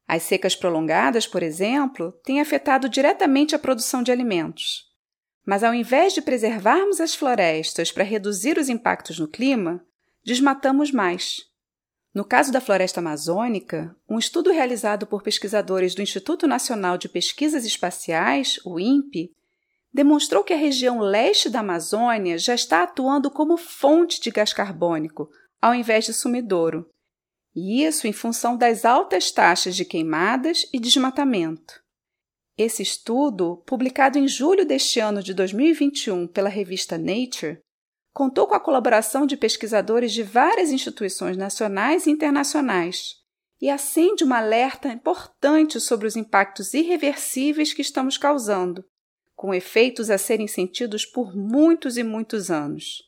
As 0.08 0.24
secas 0.24 0.56
prolongadas, 0.56 1.28
por 1.28 1.44
exemplo, 1.44 2.12
têm 2.24 2.42
afetado 2.42 2.90
diretamente 2.90 3.56
a 3.56 3.60
produção 3.60 4.02
de 4.02 4.12
alimentos. 4.12 4.84
Mas 5.46 5.64
ao 5.64 5.74
invés 5.74 6.14
de 6.14 6.22
preservarmos 6.22 7.00
as 7.00 7.14
florestas 7.14 7.92
para 7.92 8.04
reduzir 8.04 8.58
os 8.58 8.68
impactos 8.68 9.20
no 9.20 9.28
clima, 9.28 9.86
desmatamos 10.24 10.92
mais. 10.92 11.42
No 12.14 12.26
caso 12.26 12.52
da 12.52 12.62
floresta 12.62 13.00
amazônica, 13.00 13.96
um 14.10 14.18
estudo 14.18 14.52
realizado 14.52 15.06
por 15.06 15.22
pesquisadores 15.22 15.94
do 15.94 16.02
Instituto 16.02 16.48
Nacional 16.48 16.98
de 16.98 17.10
Pesquisas 17.10 17.66
Espaciais, 17.66 18.60
o 18.66 18.80
INPE, 18.80 19.32
demonstrou 19.96 20.43
que 20.43 20.52
a 20.52 20.58
região 20.58 21.00
leste 21.00 21.50
da 21.50 21.62
Amazônia 21.62 22.38
já 22.38 22.54
está 22.54 22.84
atuando 22.84 23.32
como 23.32 23.56
fonte 23.56 24.20
de 24.20 24.30
gás 24.30 24.52
carbônico, 24.52 25.30
ao 25.62 25.74
invés 25.74 26.04
de 26.04 26.12
sumidouro, 26.12 26.86
e 27.56 27.82
isso 27.82 28.06
em 28.06 28.12
função 28.12 28.58
das 28.58 28.84
altas 28.84 29.32
taxas 29.32 29.74
de 29.74 29.86
queimadas 29.86 30.68
e 30.74 30.82
desmatamento. 30.82 31.82
Esse 32.58 32.84
estudo, 32.84 33.64
publicado 33.66 34.20
em 34.20 34.28
julho 34.28 34.66
deste 34.66 35.00
ano 35.00 35.24
de 35.24 35.34
2021 35.34 36.28
pela 36.28 36.50
revista 36.50 36.98
Nature, 36.98 37.62
contou 38.14 38.48
com 38.48 38.56
a 38.56 38.60
colaboração 38.60 39.26
de 39.26 39.38
pesquisadores 39.38 40.12
de 40.12 40.24
várias 40.24 40.72
instituições 40.72 41.38
nacionais 41.38 42.06
e 42.06 42.12
internacionais 42.12 43.16
e 43.62 43.70
acende 43.70 44.26
um 44.26 44.34
alerta 44.34 44.89
importante 44.89 45.80
sobre 45.80 46.06
os 46.06 46.18
impactos 46.18 46.74
irreversíveis 46.74 47.72
que 47.72 47.82
estamos 47.82 48.18
causando, 48.18 48.84
com 49.36 49.54
efeitos 49.54 50.10
a 50.10 50.18
serem 50.18 50.48
sentidos 50.48 51.06
por 51.06 51.36
muitos 51.36 51.98
e 51.98 52.04
muitos 52.04 52.50
anos. 52.50 53.04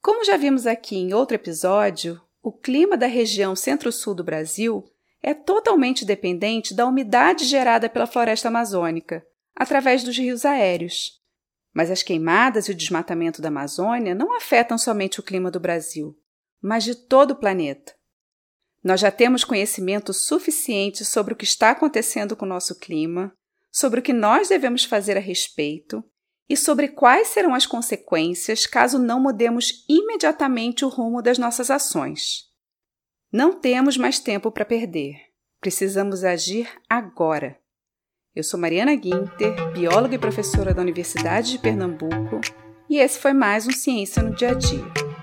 Como 0.00 0.24
já 0.24 0.36
vimos 0.36 0.66
aqui 0.66 0.96
em 0.96 1.14
outro 1.14 1.34
episódio, 1.34 2.20
o 2.42 2.52
clima 2.52 2.96
da 2.96 3.06
região 3.06 3.54
centro-sul 3.54 4.14
do 4.14 4.24
Brasil 4.24 4.84
é 5.22 5.32
totalmente 5.32 6.04
dependente 6.04 6.74
da 6.74 6.86
umidade 6.86 7.44
gerada 7.44 7.88
pela 7.88 8.06
floresta 8.06 8.48
amazônica, 8.48 9.26
através 9.56 10.04
dos 10.04 10.16
rios 10.18 10.44
aéreos. 10.44 11.22
Mas 11.72 11.90
as 11.90 12.02
queimadas 12.02 12.66
e 12.66 12.72
o 12.72 12.74
desmatamento 12.74 13.40
da 13.40 13.48
Amazônia 13.48 14.14
não 14.14 14.36
afetam 14.36 14.76
somente 14.76 15.20
o 15.20 15.22
clima 15.22 15.50
do 15.50 15.58
Brasil, 15.58 16.14
mas 16.60 16.84
de 16.84 16.94
todo 16.94 17.30
o 17.30 17.36
planeta. 17.36 17.94
Nós 18.82 19.00
já 19.00 19.10
temos 19.10 19.44
conhecimento 19.44 20.12
suficiente 20.12 21.04
sobre 21.06 21.32
o 21.32 21.36
que 21.36 21.44
está 21.44 21.70
acontecendo 21.70 22.36
com 22.36 22.44
o 22.44 22.48
nosso 22.48 22.78
clima, 22.78 23.34
sobre 23.74 23.98
o 23.98 24.02
que 24.02 24.12
nós 24.12 24.48
devemos 24.48 24.84
fazer 24.84 25.16
a 25.16 25.20
respeito 25.20 26.04
e 26.48 26.56
sobre 26.56 26.86
quais 26.86 27.28
serão 27.28 27.54
as 27.54 27.66
consequências 27.66 28.66
caso 28.66 29.00
não 29.00 29.18
mudemos 29.18 29.84
imediatamente 29.88 30.84
o 30.84 30.88
rumo 30.88 31.20
das 31.20 31.38
nossas 31.38 31.72
ações. 31.72 32.44
Não 33.32 33.58
temos 33.58 33.96
mais 33.96 34.20
tempo 34.20 34.52
para 34.52 34.64
perder. 34.64 35.16
Precisamos 35.60 36.22
agir 36.22 36.70
agora. 36.88 37.58
Eu 38.32 38.44
sou 38.44 38.60
Mariana 38.60 38.94
Guinter, 38.94 39.72
bióloga 39.72 40.14
e 40.14 40.18
professora 40.18 40.72
da 40.72 40.82
Universidade 40.82 41.52
de 41.52 41.58
Pernambuco, 41.58 42.40
e 42.88 42.98
esse 42.98 43.18
foi 43.18 43.32
mais 43.32 43.66
um 43.66 43.72
Ciência 43.72 44.22
no 44.22 44.36
Dia 44.36 44.50
a 44.50 44.54
Dia. 44.54 45.13